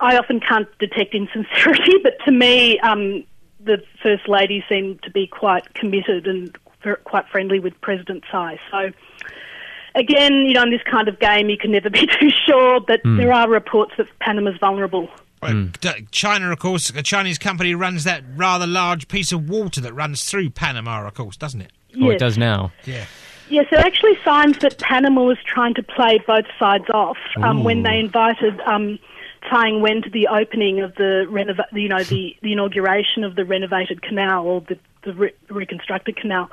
I 0.00 0.18
often 0.18 0.40
can't 0.40 0.68
detect 0.78 1.14
insincerity, 1.14 1.92
but 2.02 2.14
to 2.24 2.32
me, 2.32 2.80
um, 2.80 3.22
the 3.60 3.82
First 4.02 4.28
Lady 4.28 4.64
seemed 4.68 5.00
to 5.04 5.10
be 5.10 5.28
quite 5.28 5.74
committed 5.74 6.26
and 6.26 6.56
quite 7.04 7.28
friendly 7.28 7.60
with 7.60 7.80
President 7.80 8.24
Tsai. 8.30 8.58
So 8.70 8.90
again, 9.96 10.32
you 10.46 10.52
know, 10.52 10.62
in 10.62 10.70
this 10.70 10.82
kind 10.88 11.08
of 11.08 11.18
game, 11.18 11.48
you 11.48 11.56
can 11.58 11.72
never 11.72 11.90
be 12.00 12.06
too 12.06 12.30
sure, 12.46 12.80
but 12.80 13.00
there 13.04 13.32
are 13.32 13.48
reports 13.48 13.92
that 13.98 14.06
Panama's 14.20 14.56
vulnerable. 14.58 15.08
Well, 15.42 15.68
D- 15.80 16.06
China, 16.10 16.50
of 16.50 16.58
course, 16.58 16.90
a 16.90 17.02
Chinese 17.02 17.38
company 17.38 17.74
runs 17.74 18.04
that 18.04 18.22
rather 18.36 18.66
large 18.66 19.08
piece 19.08 19.32
of 19.32 19.48
water 19.48 19.80
that 19.82 19.92
runs 19.92 20.24
through 20.24 20.50
Panama, 20.50 21.06
of 21.06 21.14
course, 21.14 21.36
doesn't 21.36 21.60
it? 21.60 21.72
Oh, 22.00 22.10
it 22.10 22.18
does 22.18 22.38
now. 22.38 22.72
Yeah. 22.84 23.04
Yes, 23.48 23.66
there 23.70 23.80
are 23.80 23.86
actually 23.86 24.18
signs 24.24 24.58
that 24.58 24.78
Panama 24.78 25.22
was 25.22 25.38
trying 25.46 25.74
to 25.74 25.82
play 25.82 26.18
both 26.26 26.46
sides 26.58 26.86
off 26.92 27.18
um, 27.42 27.62
when 27.62 27.84
they 27.84 27.98
invited 27.98 28.60
um, 28.62 28.98
Tsai 29.48 29.68
Ing-wen 29.68 30.02
to 30.02 30.10
the 30.10 30.26
opening 30.26 30.80
of 30.80 30.94
the 30.96 31.26
renova- 31.30 31.70
you 31.72 31.88
know 31.88 32.02
the, 32.02 32.36
the 32.42 32.52
inauguration 32.52 33.22
of 33.22 33.36
the 33.36 33.44
renovated 33.44 34.02
canal 34.02 34.46
or 34.46 34.60
the, 34.62 34.76
the 35.06 35.14
re- 35.14 35.32
reconstructed 35.48 36.16
canal, 36.16 36.50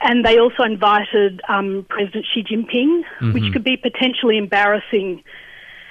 and 0.00 0.24
they 0.24 0.38
also 0.38 0.64
invited 0.64 1.40
um, 1.48 1.86
President 1.88 2.26
Xi 2.32 2.42
Jinping, 2.42 3.04
which 3.32 3.52
could 3.52 3.62
be 3.64 3.76
potentially 3.76 4.36
embarrassing. 4.38 5.22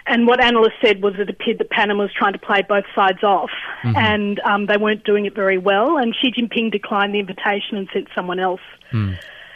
And 0.05 0.27
what 0.27 0.43
analysts 0.43 0.73
said 0.83 1.01
was 1.01 1.13
it 1.17 1.29
appeared 1.29 1.59
that 1.59 1.69
Panama 1.69 2.03
was 2.03 2.11
trying 2.13 2.33
to 2.33 2.39
play 2.39 2.61
both 2.67 2.83
sides 2.93 3.23
off, 3.23 3.51
and 3.97 4.39
um, 4.41 4.65
they 4.65 4.75
weren't 4.75 5.05
doing 5.05 5.25
it 5.25 5.33
very 5.33 5.57
well. 5.57 5.97
And 5.97 6.13
Xi 6.13 6.31
Jinping 6.31 6.71
declined 6.73 7.13
the 7.15 7.19
invitation 7.19 7.77
and 7.77 7.87
sent 7.93 8.09
someone 8.13 8.39
else 8.39 8.59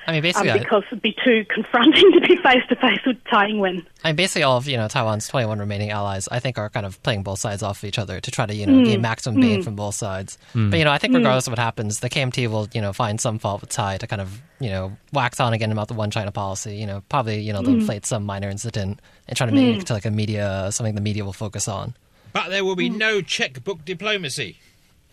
I 0.07 0.11
mean, 0.11 0.19
um, 0.19 0.23
basically, 0.23 0.51
I- 0.51 0.59
because 0.59 0.83
it'd 0.87 1.01
be 1.01 1.15
too 1.23 1.45
confronting 1.49 2.11
to 2.13 2.21
be 2.21 2.37
face 2.37 2.63
to 2.69 2.75
face 2.77 2.99
with 3.05 3.21
Tsai 3.25 3.47
Ing-wen. 3.47 3.85
I 4.03 4.09
mean, 4.09 4.15
basically, 4.15 4.43
all 4.43 4.57
of 4.57 4.67
you 4.67 4.77
know 4.77 4.87
Taiwan's 4.87 5.27
21 5.27 5.59
remaining 5.59 5.91
allies, 5.91 6.29
I 6.31 6.39
think, 6.39 6.57
are 6.57 6.69
kind 6.69 6.85
of 6.85 7.01
playing 7.03 7.23
both 7.23 7.39
sides 7.39 7.61
off 7.61 7.83
of 7.83 7.87
each 7.87 7.99
other 7.99 8.21
to 8.21 8.31
try 8.31 8.45
to 8.45 8.55
you 8.55 8.65
know 8.65 8.85
gain 8.85 8.99
mm. 8.99 9.01
maximum 9.01 9.41
gain 9.41 9.61
mm. 9.61 9.63
from 9.65 9.75
both 9.75 9.95
sides. 9.95 10.37
Mm. 10.53 10.71
But 10.71 10.79
you 10.79 10.85
know, 10.85 10.91
I 10.91 10.97
think 10.97 11.13
regardless 11.13 11.47
of 11.47 11.51
what 11.51 11.59
happens, 11.59 11.99
the 11.99 12.09
KMT 12.09 12.47
will 12.47 12.69
you 12.73 12.81
know 12.81 12.93
find 12.93 13.19
some 13.19 13.37
fault 13.37 13.61
with 13.61 13.71
Tsai 13.71 13.97
to 13.97 14.07
kind 14.07 14.21
of 14.21 14.41
you 14.59 14.69
know 14.69 14.95
wax 15.11 15.39
on 15.41 15.51
again 15.53 15.71
about 15.71 15.89
the 15.89 15.93
one 15.93 16.09
China 16.09 16.31
policy. 16.31 16.77
You 16.77 16.87
know, 16.87 17.03
probably 17.09 17.41
you 17.41 17.51
know 17.51 17.61
they'll 17.61 17.75
inflate 17.75 18.05
some 18.05 18.25
minor 18.25 18.49
incident 18.49 19.01
and 19.27 19.35
try 19.37 19.45
to 19.45 19.51
make 19.51 19.81
it 19.81 19.87
to 19.87 19.93
like 19.93 20.05
a 20.05 20.11
media 20.11 20.69
something 20.71 20.95
the 20.95 21.01
media 21.01 21.25
will 21.25 21.33
focus 21.33 21.67
on. 21.67 21.95
But 22.31 22.49
there 22.49 22.63
will 22.63 22.75
be 22.75 22.89
no 22.89 23.21
checkbook 23.21 23.83
diplomacy. 23.83 24.59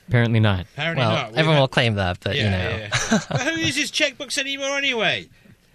Apparently 0.08 0.40
not. 0.40 0.66
Apparently 0.74 1.00
Well, 1.04 1.10
not. 1.14 1.30
We've 1.30 1.38
everyone 1.38 1.54
had- 1.56 1.60
will 1.60 1.68
claim 1.68 1.94
that, 1.94 2.18
but 2.22 2.36
yeah, 2.36 2.44
you 2.44 2.50
know. 2.50 2.76
yeah. 2.78 3.18
but 3.30 3.40
who 3.40 3.60
uses 3.60 3.90
checkbooks 3.90 4.38
anymore 4.38 4.76
anyway? 4.76 5.28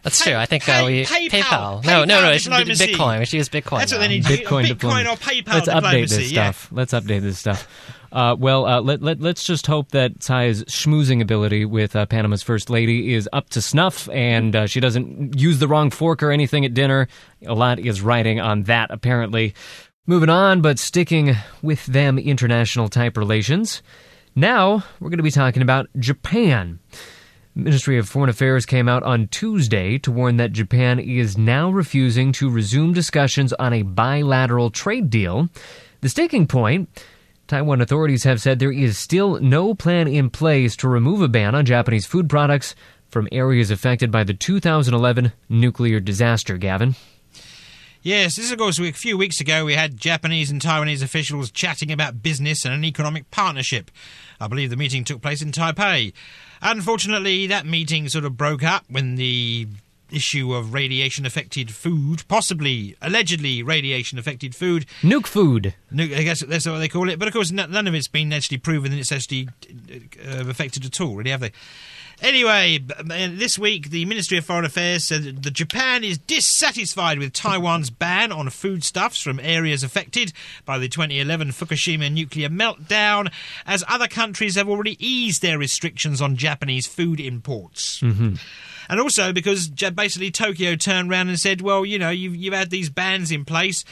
That's 0.04 0.24
Pay- 0.24 0.32
true. 0.32 0.40
I 0.40 0.46
think 0.46 0.64
pay- 0.64 0.80
uh, 0.80 0.86
we 0.86 1.04
PayPal. 1.06 1.84
No, 1.84 2.06
no, 2.06 2.22
no. 2.22 2.30
PayPal 2.30 2.36
It 2.36 2.40
should 2.42 2.50
be 2.52 2.58
diplomacy. 2.64 2.94
Bitcoin. 2.94 3.20
We 3.20 3.26
should 3.26 3.38
use 3.38 3.50
Bitcoin. 3.50 3.80
That's 3.80 3.92
what 3.92 3.98
they 4.00 4.08
need 4.08 4.24
to 4.26 4.38
do. 4.38 4.44
Bitcoin, 4.44 4.64
Bitcoin 4.64 4.68
diplomacy. 4.68 5.10
or 5.10 5.16
PayPal 5.18 5.54
Let's 5.54 5.68
update 5.68 5.74
diplomacy. 5.76 6.16
this 6.16 6.32
yeah. 6.32 6.52
stuff. 6.52 6.70
Let's 6.72 6.94
update 6.94 7.22
this 7.22 7.40
stuff. 7.40 7.68
Uh, 8.12 8.36
well, 8.40 8.66
uh, 8.66 8.82
let, 8.82 9.02
let, 9.02 9.20
let's 9.20 9.44
just 9.44 9.68
hope 9.68 9.92
that 9.92 10.20
Tsai's 10.22 10.64
schmoozing 10.66 11.22
ability 11.22 11.66
with 11.66 11.96
uh, 11.96 12.06
Panama's 12.06 12.42
First 12.42 12.70
Lady 12.70 13.14
is 13.14 13.28
up 13.34 13.50
to 13.50 13.62
snuff 13.62 14.08
and 14.10 14.56
uh, 14.56 14.68
she 14.68 14.80
doesn't 14.80 15.38
use 15.40 15.60
the 15.60 15.68
wrong 15.68 15.90
fork 15.92 16.24
or 16.24 16.32
anything 16.32 16.64
at 16.66 16.74
dinner. 16.74 17.08
A 17.46 17.54
lot 17.54 17.78
is 17.78 18.02
riding 18.02 18.40
on 18.40 18.64
that, 18.64 18.90
apparently. 18.92 19.54
Moving 20.08 20.30
on, 20.30 20.62
but 20.62 20.80
sticking 20.80 21.36
with 21.62 21.86
them 21.86 22.18
international 22.18 22.90
type 22.90 23.16
relations. 23.18 23.84
Now, 24.40 24.86
we're 25.02 25.10
going 25.10 25.18
to 25.18 25.24
be 25.24 25.32
talking 25.32 25.62
about 25.62 25.90
Japan. 25.98 26.80
Ministry 27.56 27.98
of 27.98 28.08
Foreign 28.08 28.30
Affairs 28.30 28.66
came 28.66 28.88
out 28.88 29.04
on 29.04 29.28
Tuesday 29.28 29.98
to 29.98 30.14
warn 30.14 30.38
that 30.38 30.54
Japan 30.54 30.98
is 30.98 31.38
now 31.38 31.70
refusing 31.70 32.32
to 32.32 32.50
resume 32.50 32.94
discussions 32.94 33.52
on 33.52 33.74
a 33.74 33.82
bilateral 33.82 34.70
trade 34.70 35.10
deal. 35.10 35.50
The 36.00 36.08
sticking 36.08 36.48
point 36.48 36.88
Taiwan 37.48 37.82
authorities 37.82 38.24
have 38.24 38.40
said 38.40 38.60
there 38.60 38.72
is 38.72 38.98
still 38.98 39.42
no 39.42 39.76
plan 39.76 40.08
in 40.08 40.30
place 40.30 40.78
to 40.78 40.88
remove 40.88 41.22
a 41.22 41.28
ban 41.28 41.54
on 41.54 41.66
Japanese 41.66 42.06
food 42.06 42.30
products 42.30 42.76
from 43.10 43.28
areas 43.34 43.72
affected 43.72 44.10
by 44.10 44.24
the 44.24 44.34
2011 44.34 45.34
nuclear 45.50 46.00
disaster, 46.00 46.56
Gavin. 46.56 46.96
Yes, 48.02 48.38
this 48.38 48.46
is, 48.46 48.52
of 48.52 48.60
course, 48.60 48.80
a 48.80 48.94
few 48.94 49.18
weeks 49.18 49.42
ago 49.42 49.66
we 49.66 49.74
had 49.74 49.98
Japanese 49.98 50.50
and 50.50 50.62
Taiwanese 50.62 51.04
officials 51.04 51.52
chatting 51.52 51.92
about 51.92 52.24
business 52.24 52.64
and 52.64 52.74
an 52.74 52.86
economic 52.86 53.30
partnership. 53.30 53.92
I 54.40 54.48
believe 54.48 54.70
the 54.70 54.78
meeting 54.78 55.04
took 55.04 55.22
place 55.22 55.42
in 55.42 55.52
Taipei. 55.52 56.14
Unfortunately, 56.62 57.46
that 57.48 57.66
meeting 57.66 58.08
sort 58.08 58.24
of 58.24 58.38
broke 58.38 58.64
up 58.64 58.86
when 58.88 59.16
the 59.16 59.68
issue 60.12 60.54
of 60.54 60.74
radiation 60.74 61.26
affected 61.26 61.72
food, 61.72 62.24
possibly, 62.30 62.96
allegedly 63.02 63.62
radiation 63.62 64.18
affected 64.18 64.56
food, 64.56 64.86
Nuke 65.02 65.28
food. 65.28 65.76
No, 65.92 66.04
I 66.04 66.24
guess 66.24 66.44
that's 66.44 66.66
what 66.66 66.80
they 66.80 66.88
call 66.88 67.10
it. 67.10 67.20
But 67.20 67.28
of 67.28 67.34
course, 67.34 67.52
none 67.52 67.86
of 67.86 67.94
it's 67.94 68.08
been 68.08 68.32
actually 68.32 68.60
proven 68.60 68.92
that 68.92 68.98
it's 68.98 69.12
actually 69.12 69.50
uh, 70.26 70.48
affected 70.48 70.86
at 70.86 71.02
all, 71.02 71.18
really, 71.18 71.32
have 71.32 71.42
they? 71.42 71.52
Anyway, 72.22 72.80
uh, 72.98 73.04
this 73.06 73.58
week 73.58 73.92
the 73.92 74.04
Ministry 74.04 74.38
of 74.38 74.44
Foreign 74.46 74.66
Affairs 74.66 75.06
said 75.06 75.42
that 75.42 75.52
Japan 75.52 76.04
is 76.04 76.18
dissatisfied 76.18 77.18
with 77.18 77.32
Taiwan's 77.32 77.90
ban 77.90 78.34
on 78.34 78.50
foodstuffs 78.50 79.22
from 79.22 79.40
areas 79.40 79.84
affected 79.84 80.34
by 80.66 80.78
the 80.78 80.90
2011 80.90 81.50
Fukushima 81.50 82.12
nuclear 82.12 82.50
meltdown, 82.50 83.32
as 83.66 83.86
other 83.88 84.08
countries 84.08 84.56
have 84.56 84.68
already 84.68 84.98
eased 85.06 85.42
their 85.42 85.58
restrictions 85.58 86.22
on 86.22 86.36
Japanese 86.36 86.88
food 86.88 87.22
imports. 87.22 88.02
And 88.90 89.00
also 89.00 89.32
because 89.32 89.70
basically 89.70 90.32
Tokyo 90.32 90.76
turned 90.76 91.10
around 91.10 91.30
and 91.30 91.40
said, 91.40 91.62
well, 91.62 91.86
you 91.86 91.98
know, 92.00 92.10
you've, 92.10 92.36
you've 92.36 92.54
had 92.54 92.70
these 92.70 92.90
bans 92.90 93.32
in 93.32 93.46
place, 93.46 93.86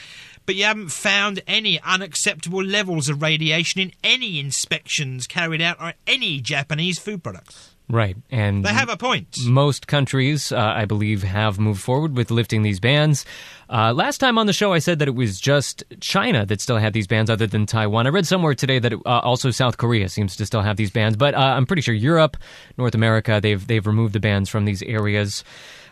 but 0.45 0.55
you 0.55 0.65
haven't 0.65 0.89
found 0.89 1.41
any 1.47 1.79
unacceptable 1.81 2.63
levels 2.63 3.07
of 3.07 3.21
radiation 3.21 3.79
in 3.79 3.93
any 4.03 4.39
inspections 4.39 5.27
carried 5.27 5.61
out 5.61 5.79
on 5.79 5.93
any 6.07 6.41
Japanese 6.41 6.99
food 6.99 7.23
products. 7.23 7.66
Right, 7.89 8.17
and 8.29 8.65
They 8.65 8.73
have 8.73 8.89
a 8.89 8.97
point. 8.97 9.37
most 9.45 9.87
countries, 9.87 10.51
uh, 10.51 10.57
I 10.57 10.83
believe, 10.83 11.23
have 11.23 11.57
moved 11.57 11.81
forward 11.81 12.17
with 12.17 12.31
lifting 12.31 12.61
these 12.61 12.81
bans. 12.81 13.25
Uh, 13.69 13.93
last 13.93 14.17
time 14.17 14.37
on 14.37 14.45
the 14.45 14.51
show, 14.51 14.73
I 14.73 14.79
said 14.79 14.99
that 14.99 15.07
it 15.07 15.15
was 15.15 15.39
just 15.39 15.85
China 16.01 16.45
that 16.45 16.59
still 16.59 16.77
had 16.77 16.91
these 16.91 17.07
bans, 17.07 17.29
other 17.29 17.47
than 17.47 17.65
Taiwan. 17.65 18.05
I 18.05 18.09
read 18.09 18.27
somewhere 18.27 18.55
today 18.55 18.79
that 18.79 18.91
uh, 18.93 18.99
also 19.05 19.51
South 19.51 19.77
Korea 19.77 20.09
seems 20.09 20.35
to 20.35 20.45
still 20.45 20.61
have 20.61 20.75
these 20.75 20.91
bans, 20.91 21.15
but 21.15 21.33
uh, 21.33 21.37
I'm 21.37 21.65
pretty 21.65 21.81
sure 21.81 21.93
Europe, 21.93 22.35
North 22.77 22.93
America, 22.93 23.39
they've 23.41 23.65
they've 23.65 23.87
removed 23.87 24.11
the 24.13 24.19
bans 24.19 24.49
from 24.49 24.65
these 24.65 24.83
areas. 24.83 25.45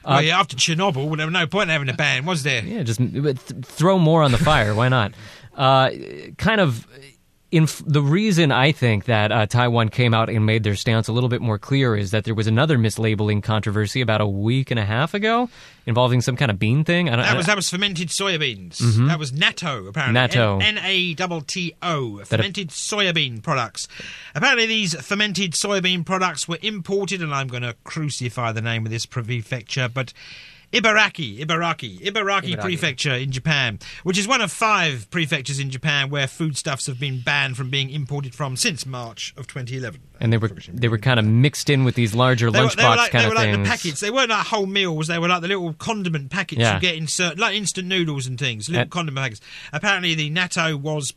well, 0.03 0.21
yeah, 0.21 0.37
after 0.37 0.57
Chernobyl, 0.57 1.15
there 1.15 1.27
was 1.27 1.33
no 1.33 1.47
point 1.47 1.69
in 1.69 1.73
having 1.73 1.87
a 1.89 1.93
ban, 1.93 2.25
was 2.25 2.43
there? 2.43 2.61
Yeah, 2.61 2.83
just 2.83 2.99
th- 2.99 3.37
throw 3.63 3.97
more 3.99 4.21
on 4.21 4.33
the 4.33 4.37
fire. 4.37 4.75
Why 4.75 4.89
not? 4.89 5.13
Uh, 5.55 5.91
kind 6.37 6.59
of. 6.59 6.85
In 7.51 7.67
the 7.85 8.01
reason 8.01 8.51
I 8.51 8.71
think 8.71 9.05
that 9.05 9.31
uh, 9.31 9.45
Taiwan 9.45 9.89
came 9.89 10.13
out 10.13 10.29
and 10.29 10.45
made 10.45 10.63
their 10.63 10.75
stance 10.75 11.07
a 11.07 11.13
little 11.13 11.29
bit 11.29 11.41
more 11.41 11.59
clear 11.59 11.95
is 11.95 12.11
that 12.11 12.23
there 12.25 12.33
was 12.33 12.47
another 12.47 12.77
mislabeling 12.77 13.41
controversy 13.41 14.01
about 14.01 14.19
a 14.19 14.25
week 14.27 14.71
and 14.71 14.79
a 14.79 14.83
half 14.83 15.13
ago 15.13 15.47
involving 15.85 16.21
some 16.21 16.35
kind 16.35 16.49
of 16.49 16.57
bean 16.57 16.83
thing. 16.83 17.07
I 17.07 17.15
don't, 17.15 17.23
That 17.23 17.37
was 17.37 17.45
that 17.45 17.55
was 17.55 17.69
fermented 17.69 18.09
soybeans. 18.09 18.79
That 19.07 19.19
was 19.19 19.31
natto, 19.31 19.87
apparently. 19.87 20.19
Natto. 20.19 20.61
N 20.61 20.79
A 20.79 21.13
T 21.13 21.41
T 21.47 21.75
O. 21.81 22.23
Fermented 22.25 22.69
soybean 22.69 23.43
products. 23.43 23.87
Apparently, 24.33 24.65
these 24.65 24.95
fermented 24.95 25.51
soybean 25.51 26.03
products 26.05 26.47
were 26.47 26.59
imported, 26.61 27.21
and 27.21 27.33
I'm 27.33 27.47
going 27.47 27.63
to 27.63 27.75
crucify 27.83 28.51
the 28.53 28.61
name 28.61 28.85
of 28.85 28.91
this 28.91 29.05
prefecture, 29.05 29.87
but. 29.87 30.13
Ibaraki, 30.73 31.39
Ibaraki, 31.39 31.99
Ibaraki, 32.01 32.55
Ibaraki. 32.55 32.61
Prefecture 32.61 33.13
in 33.13 33.31
Japan, 33.31 33.79
which 34.03 34.17
is 34.17 34.27
one 34.27 34.41
of 34.41 34.51
five 34.51 35.09
prefectures 35.09 35.59
in 35.59 35.69
Japan 35.69 36.09
where 36.09 36.27
foodstuffs 36.27 36.87
have 36.87 36.99
been 36.99 37.21
banned 37.21 37.55
from 37.57 37.69
being 37.69 37.89
imported 37.89 38.35
from 38.35 38.55
since 38.55 38.85
March 38.85 39.33
of 39.37 39.47
2011. 39.47 39.99
and 40.19 40.33
they 40.33 40.37
were 40.37 40.49
they 40.73 40.87
were 40.87 40.97
kind 40.97 41.19
of 41.19 41.25
mixed 41.25 41.69
in 41.69 41.83
with 41.83 41.95
these 41.95 42.13
larger 42.15 42.51
They 42.51 42.61
were, 42.61 42.67
lunchbox 42.67 42.75
they 42.75 42.83
were 42.89 42.95
like, 42.95 43.11
kind 43.11 43.21
they 43.23 43.27
of 43.27 43.31
were 43.31 43.35
like 43.35 43.45
things. 43.53 43.67
the 43.67 43.69
packets. 43.71 43.99
They 44.01 44.11
weren't 44.11 44.29
like 44.29 44.45
whole 44.47 44.65
meals. 44.65 45.07
They 45.07 45.19
were 45.19 45.27
like 45.27 45.41
the 45.41 45.47
little 45.47 45.73
condiment 45.73 46.29
packets 46.31 46.59
Yeah. 46.59 46.75
you 46.75 46.81
get 46.81 46.95
in 46.95 47.07
certain, 47.07 47.39
like 47.39 47.55
instant 47.55 47.87
noodles 47.87 48.27
and 48.27 48.37
things. 48.39 48.67
Little 48.69 48.83
And- 48.83 48.91
condiment 48.91 49.23
packets. 49.23 49.41
Apparently, 49.73 50.15
the 50.15 50.29
natto 50.31 50.75
was 50.79 51.13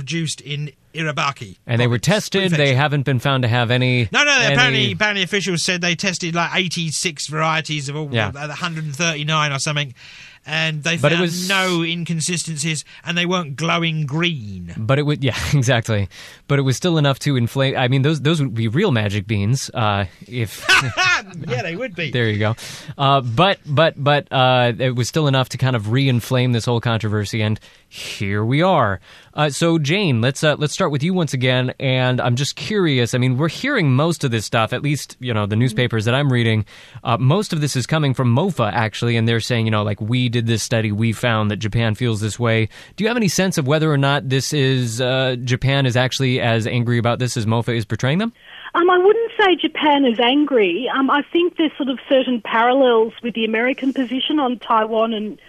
produced 0.00 0.40
in 0.40 0.72
Irabaki, 0.94 1.56
and 1.66 1.80
they 1.80 1.86
were 1.86 1.98
tested. 1.98 2.50
They 2.52 2.74
haven't 2.74 3.02
been 3.02 3.18
found 3.18 3.42
to 3.42 3.48
have 3.48 3.70
any. 3.70 4.08
No, 4.10 4.24
no. 4.24 4.32
any- 4.32 4.54
Apparently, 4.54 4.92
apparently, 4.92 5.22
officials 5.22 5.62
said 5.62 5.80
they 5.82 5.94
tested 5.94 6.34
like 6.34 6.50
eighty-six 6.54 7.26
varieties 7.28 7.88
of 7.88 7.96
all, 7.96 8.08
Yeah. 8.10 8.28
uh, 8.28 8.48
139 8.48 9.52
or 9.52 9.58
something, 9.58 9.94
and 10.46 10.82
they 10.82 10.96
But 10.96 11.12
it 11.12 11.16
found 11.16 11.22
was- 11.22 11.48
no 11.48 11.82
inconsistencies, 11.82 12.84
and 13.04 13.16
they 13.16 13.26
weren't 13.26 13.56
glowing 13.56 14.06
green. 14.06 14.72
But 14.76 14.98
it 14.98 15.02
would, 15.02 15.22
yeah, 15.24 15.36
exactly. 15.52 16.08
But 16.48 16.58
it 16.58 16.62
was 16.62 16.76
still 16.76 16.98
enough 16.98 17.18
to 17.20 17.36
inflate. 17.36 17.76
I 17.76 17.88
mean, 17.88 18.02
those 18.02 18.20
those 18.22 18.40
would 18.40 18.54
be 18.54 18.68
real 18.68 18.90
magic 18.90 19.26
beans. 19.26 19.70
Uh, 19.72 20.06
if 20.26 20.64
yeah, 21.48 21.62
they 21.62 21.76
would 21.76 21.94
be. 21.94 22.10
there 22.12 22.28
you 22.28 22.38
go. 22.38 22.56
Uh, 22.96 23.20
but 23.20 23.58
but 23.66 24.02
but 24.02 24.26
uh, 24.32 24.72
it 24.78 24.96
was 24.96 25.08
still 25.08 25.26
enough 25.28 25.50
to 25.50 25.58
kind 25.58 25.76
of 25.76 25.90
re-inflame 25.92 26.52
this 26.52 26.64
whole 26.64 26.80
controversy, 26.80 27.42
and 27.42 27.60
here 27.88 28.44
we 28.44 28.62
are. 28.62 29.00
Uh, 29.34 29.50
so 29.50 29.78
Jane, 29.78 30.20
let's 30.20 30.42
uh, 30.42 30.56
let's 30.58 30.72
start 30.72 30.90
with 30.90 31.02
you 31.02 31.12
once 31.14 31.34
again. 31.34 31.72
And 31.78 32.20
I'm 32.20 32.36
just 32.36 32.56
curious. 32.56 33.14
I 33.14 33.18
mean, 33.18 33.36
we're 33.36 33.48
hearing 33.48 33.92
most 33.92 34.24
of 34.24 34.30
this 34.30 34.44
stuff, 34.46 34.72
at 34.72 34.82
least 34.82 35.16
you 35.20 35.34
know 35.34 35.46
the 35.46 35.56
newspapers 35.56 36.06
that 36.06 36.14
I'm 36.14 36.32
reading. 36.32 36.64
Uh, 37.04 37.16
most 37.18 37.52
of 37.52 37.60
this 37.60 37.76
is 37.76 37.86
coming 37.86 38.14
from 38.14 38.34
MOFA 38.34 38.72
actually, 38.72 39.16
and 39.16 39.28
they're 39.28 39.40
saying 39.40 39.66
you 39.66 39.70
know 39.70 39.82
like 39.82 40.00
we 40.00 40.28
did 40.30 40.46
this 40.46 40.62
study, 40.62 40.92
we 40.92 41.12
found 41.12 41.50
that 41.50 41.56
Japan 41.56 41.94
feels 41.94 42.20
this 42.20 42.38
way. 42.38 42.68
Do 42.96 43.04
you 43.04 43.08
have 43.08 43.16
any 43.16 43.28
sense 43.28 43.58
of 43.58 43.66
whether 43.66 43.92
or 43.92 43.98
not 43.98 44.28
this 44.28 44.52
is 44.52 45.00
uh, 45.00 45.36
Japan 45.44 45.84
is 45.84 45.96
actually 45.96 46.40
as 46.40 46.66
angry 46.66 46.98
about 46.98 47.18
this 47.18 47.36
as 47.36 47.46
MOFA 47.46 47.76
is 47.76 47.84
portraying 47.84 48.18
them? 48.18 48.32
Um, 48.74 48.88
I 48.88 48.98
wouldn't 48.98 49.32
say 49.38 49.56
Japan 49.56 50.04
is 50.04 50.18
angry. 50.20 50.88
Um, 50.94 51.10
I 51.10 51.22
think 51.32 51.56
there's 51.56 51.76
sort 51.76 51.88
of 51.88 51.98
certain 52.08 52.40
parallels 52.40 53.12
with 53.22 53.34
the 53.34 53.44
American 53.44 53.92
position 53.92 54.38
on 54.38 54.58
Taiwan 54.58 55.12
and 55.12 55.40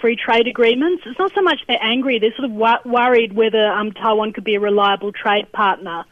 free 0.00 0.16
trade 0.16 0.46
agreements. 0.46 1.02
It's 1.04 1.18
not 1.18 1.34
so 1.34 1.42
much 1.42 1.60
they're 1.66 1.82
angry; 1.82 2.18
they're 2.18 2.34
sort 2.36 2.50
of 2.50 2.52
wo- 2.52 2.82
worried 2.84 3.32
whether 3.32 3.66
um, 3.72 3.92
Taiwan 3.92 4.32
could 4.32 4.44
be 4.44 4.54
a 4.54 4.60
reliable 4.60 5.12
trade 5.12 5.50
partner 5.52 6.04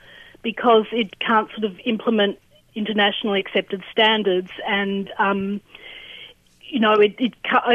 because 0.43 0.87
it 0.93 1.19
can't 1.21 1.49
sort 1.51 1.65
of 1.65 1.79
implement 1.85 2.39
internationally 2.75 3.41
accepted 3.41 3.83
standards 3.93 4.51
and. 4.67 5.11
Um, 5.19 5.61
you 6.69 6.81
know, 6.81 6.95
it, 6.95 7.15
it 7.19 7.35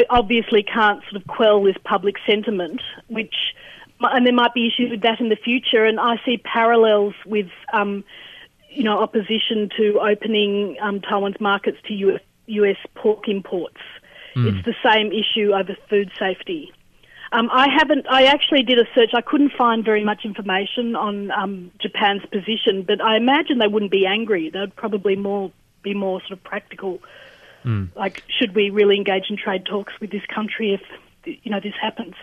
obviously 0.10 0.64
can't 0.64 1.02
sort 1.04 1.22
of 1.22 1.28
quell 1.28 1.64
this 1.64 1.78
public 1.84 2.16
sentiment, 2.26 2.82
which, 3.08 3.36
and 4.00 4.26
there 4.26 4.34
might 4.34 4.54
be 4.54 4.68
issues 4.68 4.92
with 4.92 5.02
that 5.02 5.20
in 5.20 5.30
the 5.30 5.36
future. 5.36 5.86
And 5.86 6.00
I 6.00 6.18
see 6.26 6.38
parallels 6.38 7.14
with, 7.26 7.50
um, 7.74 8.04
you 8.70 8.84
know, 8.84 9.00
opposition 9.00 9.70
to 9.78 10.00
opening 10.00 10.78
um, 10.82 11.02
Taiwan's 11.02 11.40
markets 11.40 11.78
to 11.88 11.94
US, 11.94 12.22
US 12.48 12.78
pork 12.96 13.28
imports. 13.28 13.78
It's 14.34 14.66
the 14.66 14.76
same 14.84 15.12
issue 15.12 15.54
over 15.54 15.76
food 15.90 16.10
safety. 16.18 16.72
Um, 17.34 17.50
I 17.52 17.68
haven't. 17.70 18.06
I 18.10 18.24
actually 18.24 18.64
did 18.64 18.78
a 18.78 18.86
search. 18.94 19.12
I 19.14 19.22
couldn't 19.22 19.54
find 19.58 19.86
very 19.86 20.04
much 20.04 20.26
information 20.26 20.96
on 20.96 21.32
um, 21.32 21.72
Japan's 21.80 22.24
position, 22.26 22.84
but 22.84 23.02
I 23.02 23.16
imagine 23.16 23.58
they 23.60 23.68
wouldn't 23.68 23.92
be 23.92 24.06
angry. 24.06 24.50
They'd 24.50 24.76
probably 24.76 25.16
more 25.16 25.52
be 25.82 25.94
more 25.94 26.20
sort 26.22 26.32
of 26.32 26.44
practical. 26.44 27.00
Like, 27.96 28.24
should 28.40 28.56
we 28.56 28.70
really 28.70 28.96
engage 28.98 29.26
in 29.30 29.38
trade 29.38 29.66
talks 29.66 29.94
with 30.00 30.12
this 30.12 30.26
country 30.34 30.74
if 30.74 30.82
you 31.26 31.52
know 31.52 31.60
this 31.62 31.74
happens? 31.80 32.16